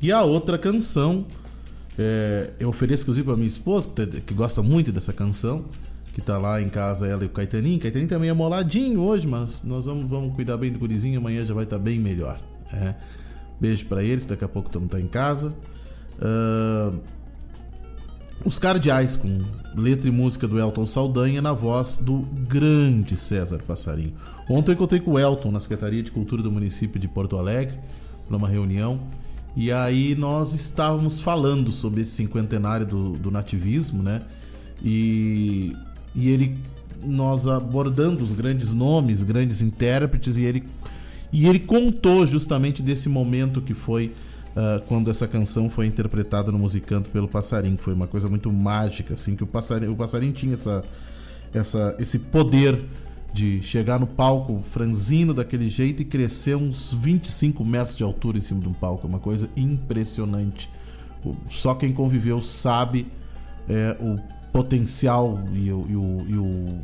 E 0.00 0.10
a 0.12 0.22
outra 0.22 0.56
canção, 0.56 1.26
é, 1.98 2.50
eu 2.58 2.68
ofereço 2.68 3.02
inclusive 3.02 3.26
para 3.26 3.36
minha 3.36 3.48
esposa, 3.48 3.88
que, 3.88 4.20
que, 4.20 4.34
gosta 4.34 4.62
muito 4.62 4.90
dessa 4.92 5.12
canção, 5.12 5.66
que 6.14 6.20
tá 6.20 6.38
lá 6.38 6.62
em 6.62 6.68
casa, 6.68 7.06
ela 7.06 7.22
e 7.22 7.26
o 7.26 7.30
Caetaninho. 7.30 7.78
Caetaninho 7.78 8.08
também 8.08 8.30
é 8.30 8.32
moladinho 8.32 9.00
hoje, 9.00 9.26
mas 9.26 9.62
nós 9.62 9.86
vamos, 9.86 10.04
vamos 10.04 10.34
cuidar 10.34 10.56
bem 10.56 10.72
do 10.72 10.78
gurizinho, 10.78 11.18
amanhã 11.18 11.44
já 11.44 11.52
vai 11.52 11.64
estar 11.64 11.76
tá 11.76 11.82
bem 11.82 11.98
melhor. 11.98 12.40
É. 12.72 12.94
Beijo 13.60 13.86
para 13.86 14.02
eles, 14.04 14.24
daqui 14.24 14.44
a 14.44 14.48
pouco 14.48 14.68
estamos 14.68 14.88
tá 14.88 15.00
em 15.00 15.06
casa. 15.06 15.52
Uh, 16.18 16.98
os 18.44 18.58
Cardeais, 18.58 19.16
com 19.16 19.38
letra 19.74 20.08
e 20.08 20.12
música 20.12 20.46
do 20.46 20.58
Elton 20.58 20.86
Saldanha, 20.86 21.42
na 21.42 21.52
voz 21.52 21.96
do 21.96 22.20
grande 22.48 23.16
César 23.16 23.60
Passarinho. 23.66 24.12
Ontem 24.48 24.70
eu 24.70 24.74
encontrei 24.74 25.00
com 25.00 25.12
o 25.12 25.18
Elton 25.18 25.50
na 25.50 25.60
Secretaria 25.60 26.02
de 26.02 26.10
Cultura 26.10 26.42
do 26.42 26.50
município 26.50 27.00
de 27.00 27.08
Porto 27.08 27.36
Alegre, 27.36 27.78
numa 28.30 28.48
reunião, 28.48 29.00
e 29.56 29.72
aí 29.72 30.14
nós 30.14 30.54
estávamos 30.54 31.18
falando 31.18 31.72
sobre 31.72 32.02
esse 32.02 32.12
cinquentenário 32.12 32.86
do, 32.86 33.12
do 33.14 33.30
nativismo, 33.30 34.02
né? 34.02 34.22
E, 34.82 35.74
e 36.14 36.28
ele, 36.30 36.56
nós 37.02 37.46
abordando 37.46 38.22
os 38.22 38.32
grandes 38.32 38.72
nomes, 38.72 39.22
grandes 39.22 39.62
intérpretes, 39.62 40.36
e 40.36 40.44
ele, 40.44 40.64
e 41.32 41.48
ele 41.48 41.58
contou 41.58 42.26
justamente 42.26 42.82
desse 42.82 43.08
momento 43.08 43.60
que 43.60 43.74
foi 43.74 44.12
Uh, 44.58 44.84
quando 44.88 45.08
essa 45.08 45.28
canção 45.28 45.70
foi 45.70 45.86
interpretada 45.86 46.50
no 46.50 46.58
Musicanto 46.58 47.08
pelo 47.10 47.28
Passarinho, 47.28 47.76
que 47.76 47.84
foi 47.84 47.94
uma 47.94 48.08
coisa 48.08 48.28
muito 48.28 48.52
mágica, 48.52 49.14
assim, 49.14 49.36
que 49.36 49.44
o 49.44 49.46
Passarinho, 49.46 49.92
o 49.92 49.96
Passarinho 49.96 50.32
tinha 50.32 50.54
essa, 50.54 50.84
essa, 51.54 51.94
esse 52.00 52.18
poder 52.18 52.84
de 53.32 53.62
chegar 53.62 54.00
no 54.00 54.06
palco 54.08 54.60
franzino 54.68 55.32
daquele 55.32 55.68
jeito 55.68 56.02
e 56.02 56.04
crescer 56.04 56.56
uns 56.56 56.92
25 56.92 57.64
metros 57.64 57.96
de 57.96 58.02
altura 58.02 58.38
em 58.38 58.40
cima 58.40 58.60
de 58.60 58.68
um 58.68 58.72
palco, 58.72 59.06
é 59.06 59.08
uma 59.08 59.20
coisa 59.20 59.48
impressionante. 59.56 60.68
Só 61.48 61.72
quem 61.76 61.92
conviveu 61.92 62.42
sabe 62.42 63.06
é, 63.68 63.96
o 64.00 64.18
potencial 64.52 65.38
e 65.52 65.70
o, 65.70 65.86
e, 65.88 65.96
o, 65.96 66.26
e 66.26 66.36
o, 66.36 66.78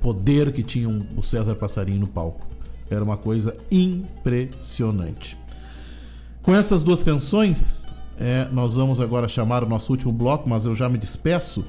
poder 0.00 0.52
que 0.52 0.62
tinha 0.62 0.88
o 0.88 1.22
César 1.24 1.56
Passarinho 1.56 1.98
no 1.98 2.06
palco. 2.06 2.46
Era 2.88 3.02
uma 3.02 3.16
coisa 3.16 3.56
impressionante. 3.68 5.36
Com 6.46 6.54
essas 6.54 6.84
duas 6.84 7.02
canções, 7.02 7.84
é, 8.20 8.46
nós 8.52 8.76
vamos 8.76 9.00
agora 9.00 9.26
chamar 9.26 9.64
o 9.64 9.68
nosso 9.68 9.90
último 9.90 10.12
bloco, 10.12 10.48
mas 10.48 10.64
eu 10.64 10.76
já 10.76 10.88
me 10.88 10.96
despeço. 10.96 11.64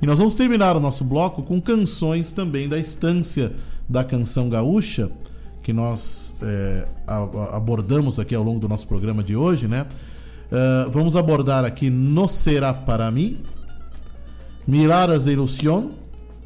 E 0.00 0.06
nós 0.06 0.20
vamos 0.20 0.36
terminar 0.36 0.76
o 0.76 0.80
nosso 0.80 1.02
bloco 1.02 1.42
com 1.42 1.60
canções 1.60 2.30
também 2.30 2.68
da 2.68 2.78
estância 2.78 3.52
da 3.88 4.04
canção 4.04 4.48
gaúcha, 4.48 5.10
que 5.64 5.72
nós 5.72 6.36
é, 6.40 6.86
abordamos 7.50 8.20
aqui 8.20 8.36
ao 8.36 8.44
longo 8.44 8.60
do 8.60 8.68
nosso 8.68 8.86
programa 8.86 9.20
de 9.20 9.34
hoje, 9.34 9.66
né? 9.66 9.84
Uh, 10.44 10.88
vamos 10.92 11.16
abordar 11.16 11.64
aqui 11.64 11.90
No 11.90 12.28
Será 12.28 12.72
Para 12.72 13.10
Mim, 13.10 13.38
Miradas 14.64 15.24
de 15.24 15.32
Ilusión 15.32 15.88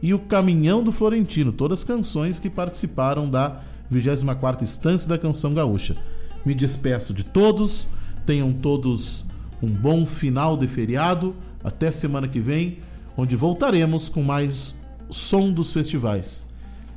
e 0.01 0.15
O 0.15 0.19
Caminhão 0.19 0.83
do 0.83 0.91
Florentino, 0.91 1.53
todas 1.53 1.85
canções 1.85 2.41
que 2.41 2.49
participaram 2.49 3.29
da 3.29 3.61
24ª 3.93 4.63
Estância 4.63 5.07
da 5.07 5.19
Canção 5.19 5.53
Gaúcha. 5.53 5.97
Me 6.45 6.55
despeço 6.55 7.13
de 7.13 7.25
todos. 7.25 7.89
Tenham 8.25 8.53
todos 8.53 9.25
um 9.63 9.69
bom 9.69 10.07
final 10.07 10.57
de 10.57 10.67
feriado. 10.67 11.35
Até 11.63 11.91
semana 11.91 12.29
que 12.29 12.41
vem, 12.41 12.79
onde 13.17 13.37
voltaremos 13.37 14.09
com 14.09 14.23
mais 14.23 14.75
som 15.11 15.51
dos 15.51 15.73
festivais. 15.73 16.47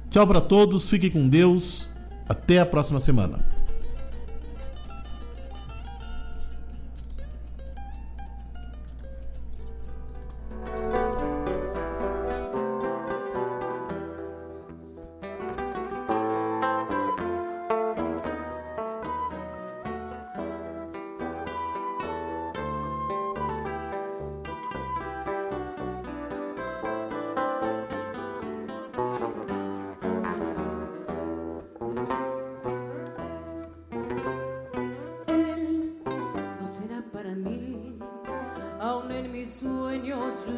Tchau 0.10 0.28
para 0.28 0.42
todos, 0.42 0.90
fiquem 0.90 1.10
com 1.10 1.28
Deus. 1.28 1.90
Até 2.28 2.60
a 2.60 2.66
próxima 2.66 3.00
semana. 3.00 3.51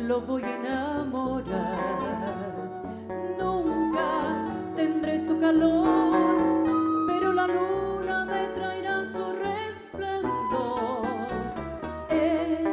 lo 0.07 0.21
voy 0.21 0.43
a 0.43 0.55
enamorar. 0.55 1.53
Nunca 3.39 4.45
tendré 4.75 5.17
su 5.17 5.39
calor, 5.39 6.63
pero 7.07 7.33
la 7.33 7.47
luna 7.47 8.25
me 8.25 8.47
traerá 8.53 9.03
su 9.05 9.23
resplandor. 9.33 11.07
Él 12.09 12.69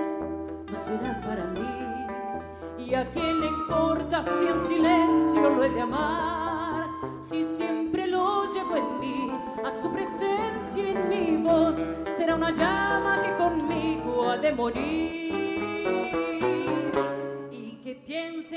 no 0.71 0.79
será 0.79 1.21
para 1.21 1.45
mí, 1.47 2.85
y 2.85 2.95
a 2.95 3.11
quién 3.11 3.41
le 3.41 3.47
importa 3.47 4.23
si 4.23 4.47
en 4.47 4.61
silencio 4.61 5.51
lo 5.51 5.65
he 5.65 5.71
de 5.71 5.81
amar, 5.81 6.87
si 7.21 7.43
siempre 7.45 8.07
lo 8.07 8.45
llevo 8.53 8.77
en 8.77 9.01
mí. 9.01 9.31
A 9.65 9.71
su 9.71 9.93
presencia 9.93 10.89
en 10.89 11.09
mi 11.09 11.37
voz 11.43 11.77
será 12.17 12.35
una 12.35 12.51
llama 12.51 13.23
que 13.23 13.35
conmigo 13.37 14.31
ha 14.31 14.37
de 14.37 14.53
morir. 14.53 15.30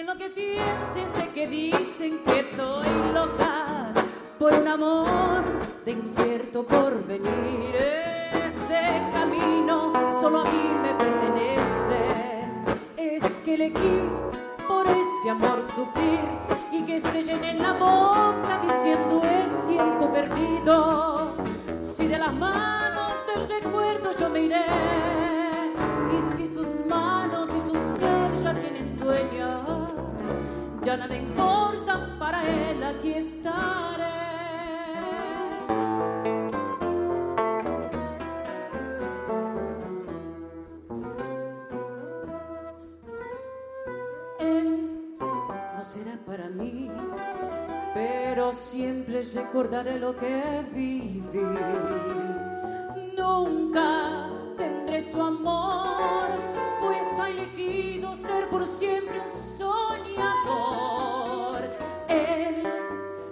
lo 0.05 0.17
que 0.17 0.29
piensen, 0.29 1.05
sé 1.13 1.29
que 1.33 1.47
dicen 1.47 2.19
que 2.25 2.39
estoy 2.41 2.85
loca 3.13 3.93
por 4.37 4.53
un 4.53 4.67
amor 4.67 5.43
de 5.85 5.91
encierro. 5.91 6.32
Recordaré 49.73 49.99
lo 49.99 50.15
que 50.15 50.63
viví. 50.71 51.41
Nunca 53.17 54.29
tendré 54.55 55.01
su 55.01 55.19
amor, 55.21 56.29
pues 56.79 57.19
hay 57.19 57.39
elegido 57.39 58.15
ser 58.15 58.47
por 58.49 58.65
siempre 58.67 59.19
un 59.19 59.27
soñador. 59.27 59.71
Él 62.07 62.63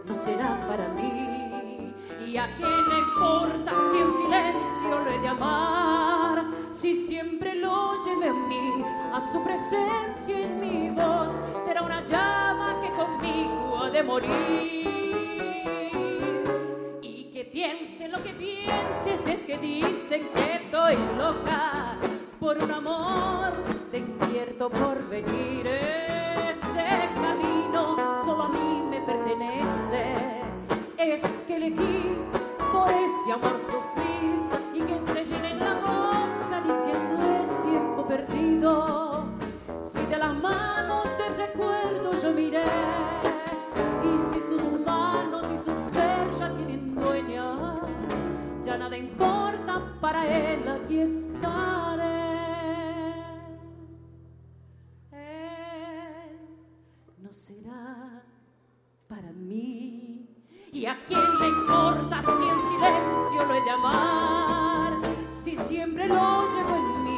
no 0.06 0.16
será 0.16 0.60
para 0.68 0.88
mí, 0.90 1.94
y 2.26 2.38
a 2.38 2.54
quién 2.56 2.90
le 2.90 2.98
importa 2.98 3.72
si 3.92 3.98
en 3.98 4.12
silencio 4.12 5.00
lo 5.06 5.12
he 5.12 5.20
de 5.20 5.28
amar, 5.28 6.46
si 6.72 6.96
siempre 6.96 7.54
lo 7.56 7.94
lleve 8.04 8.28
en 8.28 8.48
mí, 8.48 8.84
a 9.14 9.22
su 9.22 9.44
presencia 9.44 10.40
en 10.40 10.60
mi 10.60 10.90
voz 10.90 11.44
será 11.64 11.84
una 11.84 12.04
llama 12.04 12.80
que 12.82 12.90
conmigo 12.92 13.78
ha 13.78 13.92
de 13.92 14.02
morir. 14.02 15.11
Y 17.62 17.64
que 17.64 17.76
piense 17.78 18.08
lo 18.08 18.24
que 18.24 18.34
piense, 18.34 19.24
si 19.24 19.32
es 19.34 19.46
que 19.46 19.56
dicen 19.60 20.28
que 20.34 20.56
estoy 20.56 20.96
loca 21.16 21.96
por 22.40 22.58
un 22.58 22.72
amor 22.72 23.52
de 23.92 24.00
incierto 24.00 24.68
porvenir. 24.68 25.68
Ese 25.68 27.10
camino 27.14 28.16
solo 28.26 28.44
a 28.46 28.50
mí 28.50 28.84
me 28.90 29.02
pertenece. 29.02 30.04
Es 30.98 31.46
que 31.48 31.58
elegí 31.58 32.18
por 32.74 32.90
ese 32.90 33.32
amor 33.32 33.60
sufrir 33.60 34.42
y 34.74 34.82
que 34.82 34.98
se 34.98 35.24
llene 35.24 35.54
la 35.54 35.76
boca 35.76 36.62
diciendo 36.66 37.44
es 37.44 37.64
tiempo 37.64 38.08
perdido. 38.08 39.26
Si 39.84 40.04
de 40.08 40.18
las 40.18 40.34
manos 40.34 41.08
del 41.20 41.38
recuerdo 41.38 42.12
yo 42.20 42.32
miré 42.32 43.21
importa 49.02 49.82
para 50.00 50.26
él, 50.28 50.68
aquí 50.68 51.00
estaré. 51.00 52.02
Él 55.12 56.40
no 57.18 57.32
será 57.32 58.24
para 59.08 59.32
mí. 59.32 60.28
¿Y 60.74 60.86
a 60.86 60.98
quién 61.06 61.40
le 61.40 61.48
importa 61.48 62.22
si 62.24 62.48
en 62.48 62.62
silencio 62.70 63.46
lo 63.46 63.54
he 63.54 63.62
de 63.62 63.70
amar? 63.72 64.94
Si 65.28 65.56
siempre 65.56 66.08
lo 66.08 66.48
llevo 66.50 66.76
en 66.76 67.04
mí, 67.04 67.18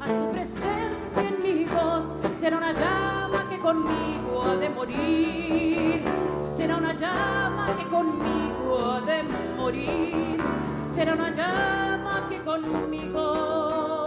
a 0.00 0.06
su 0.06 0.30
presencia 0.30 1.22
en 1.28 1.42
mi 1.42 1.64
voz, 1.64 2.16
será 2.40 2.56
una 2.56 2.72
llama 2.72 3.46
que 3.48 3.58
conmigo 3.58 4.42
ha 4.42 4.56
de 4.56 4.68
morir. 4.70 6.33
Será 6.56 6.76
una 6.76 6.92
llama 6.92 7.74
que 7.76 7.84
conmigo 7.88 8.78
ha 8.78 9.00
de 9.00 9.24
morir. 9.56 10.36
Será 10.80 11.14
una 11.14 11.28
llama 11.28 12.28
que 12.28 12.38
conmigo 12.44 14.06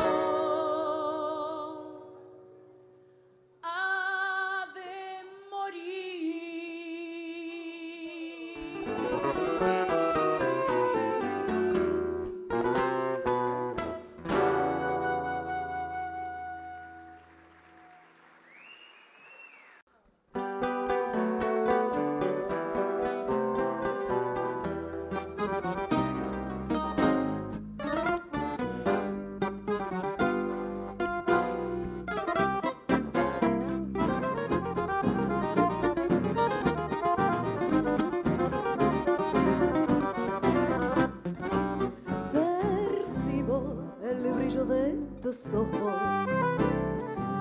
tus 45.27 45.53
ojos 45.55 46.25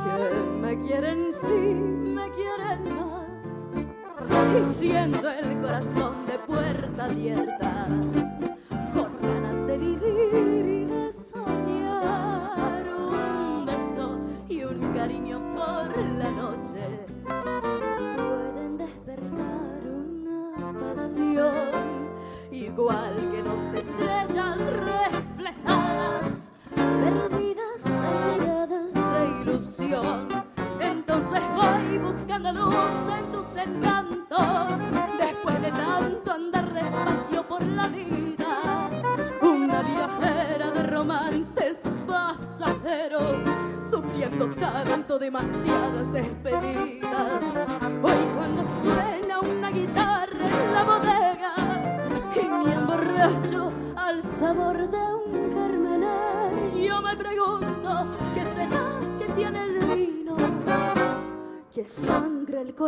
que 0.02 0.60
me 0.60 0.76
quieren, 0.80 1.32
sí, 1.32 1.52
me 1.54 2.28
quieren 2.32 2.82
más. 2.96 4.60
Y 4.60 4.64
siento 4.64 5.30
el 5.30 5.60
corazón 5.60 6.26
de 6.26 6.36
puerta 6.40 7.04
abierta 7.04 7.75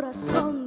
corazón 0.08 0.57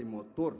e 0.00 0.04
motor, 0.04 0.56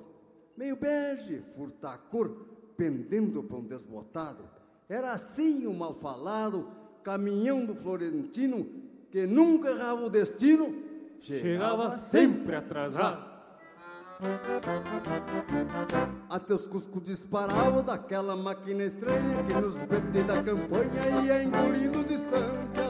meio 0.56 0.76
bege, 0.76 1.42
furtacor, 1.56 2.30
pendendo 2.76 3.42
para 3.42 3.56
um 3.56 3.64
desbotado. 3.64 4.44
Era 4.88 5.12
assim 5.12 5.66
o 5.66 5.74
mal 5.74 5.94
falado, 5.94 6.68
caminhão 7.02 7.64
do 7.64 7.74
Florentino, 7.74 8.66
que 9.10 9.26
nunca 9.26 9.70
errava 9.70 10.06
o 10.06 10.10
destino, 10.10 10.92
Chegava 11.22 11.88
sempre 11.92 12.56
atrasado. 12.56 13.30
Até 16.28 16.52
os 16.52 16.66
cuscos 16.66 17.02
disparavam 17.02 17.84
daquela 17.84 18.34
máquina 18.34 18.82
estranha 18.82 19.44
que 19.46 19.54
nos 19.54 19.74
BT 19.74 20.24
da 20.24 20.42
campanha 20.42 21.22
ia 21.24 21.44
engolindo 21.44 22.02
distância. 22.04 22.82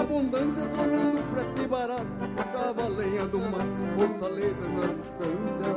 Abundância, 0.00 0.64
sonhando 0.64 1.18
frete 1.32 1.66
barato, 1.68 2.06
tocava 2.36 2.84
a 2.84 2.88
lenha 2.88 3.26
do 3.26 3.38
mato, 3.40 3.66
bolsa 3.96 4.28
leda 4.28 4.66
na 4.68 4.86
distância. 4.94 5.74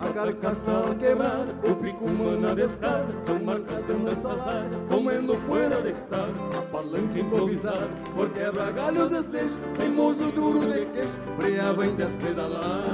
A 0.00 0.12
carcaça 0.12 0.94
quebrada, 0.98 1.54
o 1.62 1.74
pico 1.76 2.10
mana 2.10 2.54
descada, 2.54 3.06
são 3.26 3.38
marcadas 3.44 4.02
nas 4.02 4.26
áreas, 4.26 4.84
comendo 4.90 5.36
poeira 5.46 5.80
de 5.82 5.90
estrada, 5.90 6.32
a 6.58 6.62
palanca 6.62 7.18
improvisada, 7.18 7.90
por 8.14 8.28
quebra 8.30 8.72
galho 8.72 9.08
desleixo, 9.08 9.60
teimoso 9.78 10.32
duro 10.32 10.60
de 10.66 10.84
queixo, 10.86 11.18
freava 11.38 11.86
em 11.86 11.94
despedalada. 11.94 12.84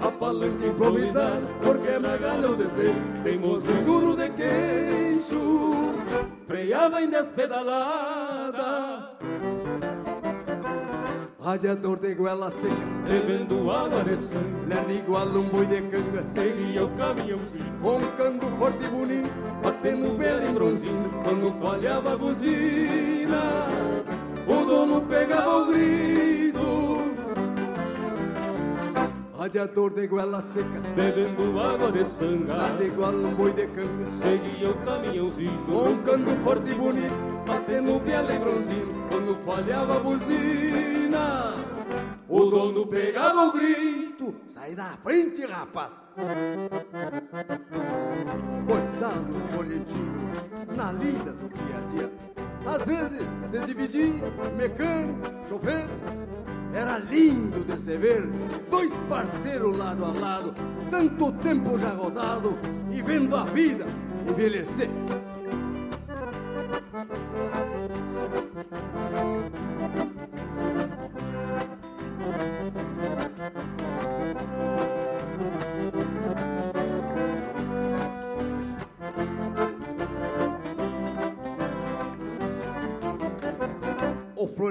A 0.00 0.10
palanca 0.12 0.66
improvisada, 0.66 1.42
por 1.60 1.76
quebra 1.78 2.16
galho 2.16 2.54
desleixo, 2.54 3.02
teimoso 3.24 3.72
duro 3.84 4.14
de 4.14 4.30
queixo, 4.30 5.85
freava 6.46 7.02
em 7.02 7.10
despedalada. 7.10 9.10
Radiador 11.40 12.00
de 12.00 12.14
goela 12.14 12.50
seca, 12.50 12.74
bebendo 13.08 13.70
água 13.70 14.02
de 14.02 14.16
sangue, 14.16 14.66
lerdo 14.66 14.92
igual 14.92 15.28
um 15.28 15.44
boi 15.44 15.66
de 15.66 15.80
canga, 15.82 16.22
seguia 16.22 16.84
o 16.84 16.88
caminhãozinho, 16.96 17.72
roncando 17.80 18.46
forte 18.58 18.84
e 18.84 18.88
bonito, 18.88 19.30
batendo 19.62 20.18
belo 20.18 20.44
em 20.44 20.52
bronzino, 20.52 21.08
quando 21.22 21.60
falhava 21.62 22.14
a 22.14 22.16
buzina, 22.16 23.42
o 24.48 24.66
dono 24.66 25.02
pegava 25.02 25.58
o 25.58 25.66
grito. 25.66 26.25
Radiador 29.46 29.94
de 29.94 30.08
goela 30.08 30.40
seca, 30.40 30.80
bebendo 30.96 31.60
água 31.60 31.92
de 31.92 32.04
sangue, 32.04 32.52
lerdo 32.52 32.82
igual 32.82 33.12
um 33.12 33.32
boi 33.32 33.52
de 33.52 33.68
canga, 33.68 34.10
seguia 34.10 34.70
o 34.70 34.74
caminhãozinho, 34.84 35.64
roncando 35.68 36.32
forte 36.42 36.72
e 36.72 36.74
bonito, 36.74 37.14
batendo 37.46 38.00
belo 38.00 38.32
em 38.32 38.40
bronzino, 38.40 39.06
quando 39.08 39.36
falhava 39.44 39.98
a 39.98 40.00
buzina, 40.00 41.54
o 42.28 42.44
dono 42.46 42.88
pegava 42.88 43.46
o 43.46 43.52
grito. 43.52 44.34
Sai 44.48 44.74
da 44.74 44.98
frente, 45.00 45.46
rapaz! 45.46 46.04
Coitado 48.66 49.32
do 49.32 49.52
Florentino, 49.52 50.12
na 50.74 50.90
lida 50.90 51.30
do 51.30 51.48
dia 51.48 51.76
a 51.76 51.80
dia. 51.92 52.12
Às 52.66 52.82
vezes 52.82 53.22
se 53.42 53.60
dividia, 53.60 54.28
mecânico, 54.56 55.20
chofer. 55.48 55.86
Era 56.76 56.98
lindo 56.98 57.64
de 57.64 57.78
se 57.78 57.96
ver, 57.96 58.28
dois 58.70 58.92
parceiros 59.08 59.74
lado 59.78 60.04
a 60.04 60.12
lado, 60.12 60.54
tanto 60.90 61.32
tempo 61.32 61.78
já 61.78 61.88
rodado 61.88 62.58
e 62.92 63.00
vendo 63.00 63.34
a 63.34 63.44
vida 63.44 63.86
envelhecer. 64.28 64.90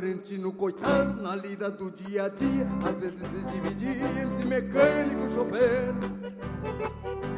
Florentino, 0.05 0.53
coitado, 0.53 1.19
na 1.19 1.35
lida 1.35 1.71
do 1.71 1.89
dia 1.89 2.25
a 2.25 2.29
dia, 2.29 2.67
às 2.87 2.99
vezes 2.99 3.27
se 3.27 3.37
dividia 3.37 4.21
entre 4.21 4.45
mecânico 4.45 5.25
e 5.25 5.29
chofer. 5.31 5.95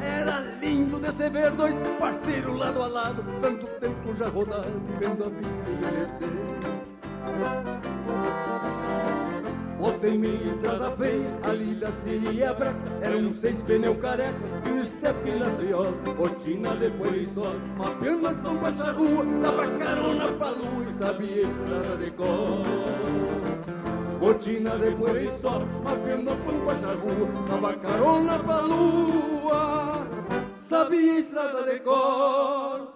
Era 0.02 0.40
lindo 0.60 1.00
de 1.00 1.10
se 1.10 1.30
ver 1.30 1.50
dois 1.52 1.76
parceiros 1.98 2.54
lado 2.54 2.82
a 2.82 2.86
lado, 2.86 3.24
tanto 3.40 3.66
tempo 3.80 4.14
já 4.14 4.28
rodado, 4.28 4.82
vendo 5.00 5.24
a 5.24 5.28
vida 5.30 5.48
envelhecer. 5.70 6.28
Botei 9.78 10.18
minha 10.18 10.42
estrada 10.44 10.90
feia, 10.90 11.38
a 11.44 11.52
lida 11.52 11.88
se 11.90 12.10
ia 12.32 12.52
braca, 12.52 12.76
era 13.00 13.16
um 13.16 13.32
seis 13.32 13.62
pneu 13.62 13.94
careca 13.94 14.34
e 14.66 14.80
o 14.80 14.84
step 14.84 15.30
na 15.38 15.48
triola, 15.50 15.92
botina 16.16 16.74
de 16.74 16.90
poeira 16.90 17.52
mapeando 17.76 18.26
as 18.26 18.34
pampas 18.34 18.78
da 18.78 18.90
rua, 18.90 19.24
dava 19.40 19.66
carona 19.78 20.28
pra 20.32 20.50
lua 20.50 20.84
e 20.88 20.92
sabia 20.92 21.42
estrada 21.42 21.96
de 21.96 22.10
cor. 22.10 22.64
Botina 24.18 24.70
de 24.78 24.90
poeira 24.90 25.30
mapeando 25.84 26.30
as 26.30 26.38
pampas 26.38 26.82
da 26.82 26.92
rua, 26.94 27.28
dava 27.48 27.74
carona 27.74 28.38
pra 28.40 28.60
lua, 28.60 30.06
sabia 30.52 31.18
estrada 31.20 31.62
de 31.62 31.78
cor. 31.78 32.94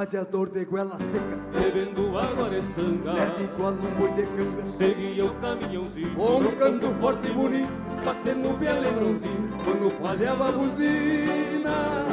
Radiador 0.00 0.48
de 0.48 0.64
goela 0.64 0.98
seca, 0.98 1.38
bebendo 1.52 2.18
água 2.18 2.48
de 2.48 2.62
sangue, 2.62 3.06
lerdo 3.06 3.42
igual 3.42 3.72
um 3.72 3.98
boi 3.98 4.10
de 4.12 4.22
canga, 4.22 4.64
seguia 4.64 5.26
o 5.26 5.34
caminhãozinho, 5.34 6.16
roncando 6.16 6.86
forte 6.94 7.28
e 7.28 7.32
bonito, 7.32 7.68
batendo 8.02 8.58
bem 8.58 8.80
lembrãozinho, 8.80 9.50
quando 9.62 9.90
falhava 10.00 10.48
a 10.48 10.52
buzina, 10.52 12.06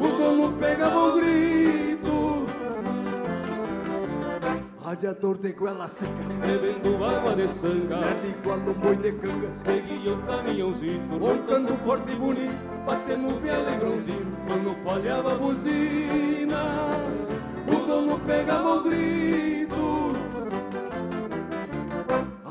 o 0.00 0.08
dono 0.08 0.56
pegava 0.58 0.98
o 0.98 1.12
grito. 1.12 2.23
Radiador 4.94 5.38
de 5.38 5.52
goela 5.54 5.88
seca, 5.88 6.22
bebendo 6.46 7.04
água 7.04 7.34
de 7.34 7.48
sangue, 7.48 7.88
lerdo 7.88 8.28
igual 8.28 8.58
um 8.58 8.72
boi 8.74 8.96
de 8.96 9.10
canga, 9.10 9.52
seguia 9.52 10.12
o 10.12 10.22
caminhãozinho, 10.22 11.18
roncando 11.18 11.76
forte 11.78 12.12
e 12.12 12.14
bonito, 12.14 12.54
batendo 12.86 13.40
bem 13.40 13.50
lembrãozinho, 13.64 14.32
quando 14.46 14.84
falhava 14.84 15.32
a 15.32 15.34
buzina, 15.34 16.62
o 17.66 17.86
dono 17.88 18.20
pegava 18.20 18.74
o 18.74 18.82
grito. 18.84 19.43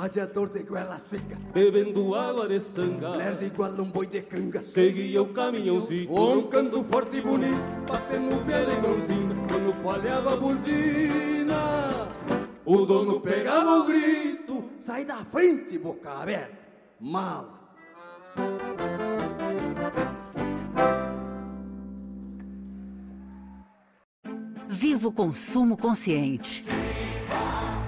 Radiador 0.04 0.50
de 0.50 0.64
goela 0.64 1.00
seca, 1.00 1.40
bebendo 1.54 2.14
água 2.14 2.46
de 2.46 2.60
sangue, 2.60 3.06
lerdo 3.16 3.46
igual 3.46 3.72
um 3.72 3.86
boi 3.86 4.06
de 4.06 4.22
canga, 4.22 4.62
seguia 4.62 5.22
o 5.22 5.32
caminhãozinho, 5.32 6.10
roncando 6.10 6.84
forte 6.84 7.16
e 7.16 7.22
bonito, 7.22 7.56
batendo 7.88 8.36
bem 8.44 8.66
lembrãozinho, 8.66 9.48
quando 9.48 9.74
falhava 9.82 10.34
a 10.34 10.36
buzina, 10.36 12.10
o 12.66 12.86
dono 12.86 13.22
pegava 13.22 13.80
o 13.80 13.86
grito, 13.86 14.66
sai 14.78 15.06
da 15.06 15.24
frente, 15.24 15.80
boca 15.80 16.12
aberta, 16.12 16.58
mala. 17.00 17.62
Viva 24.68 25.08
o 25.08 25.14
consumo 25.14 25.78
consciente. 25.78 26.62
Viva 26.64 27.73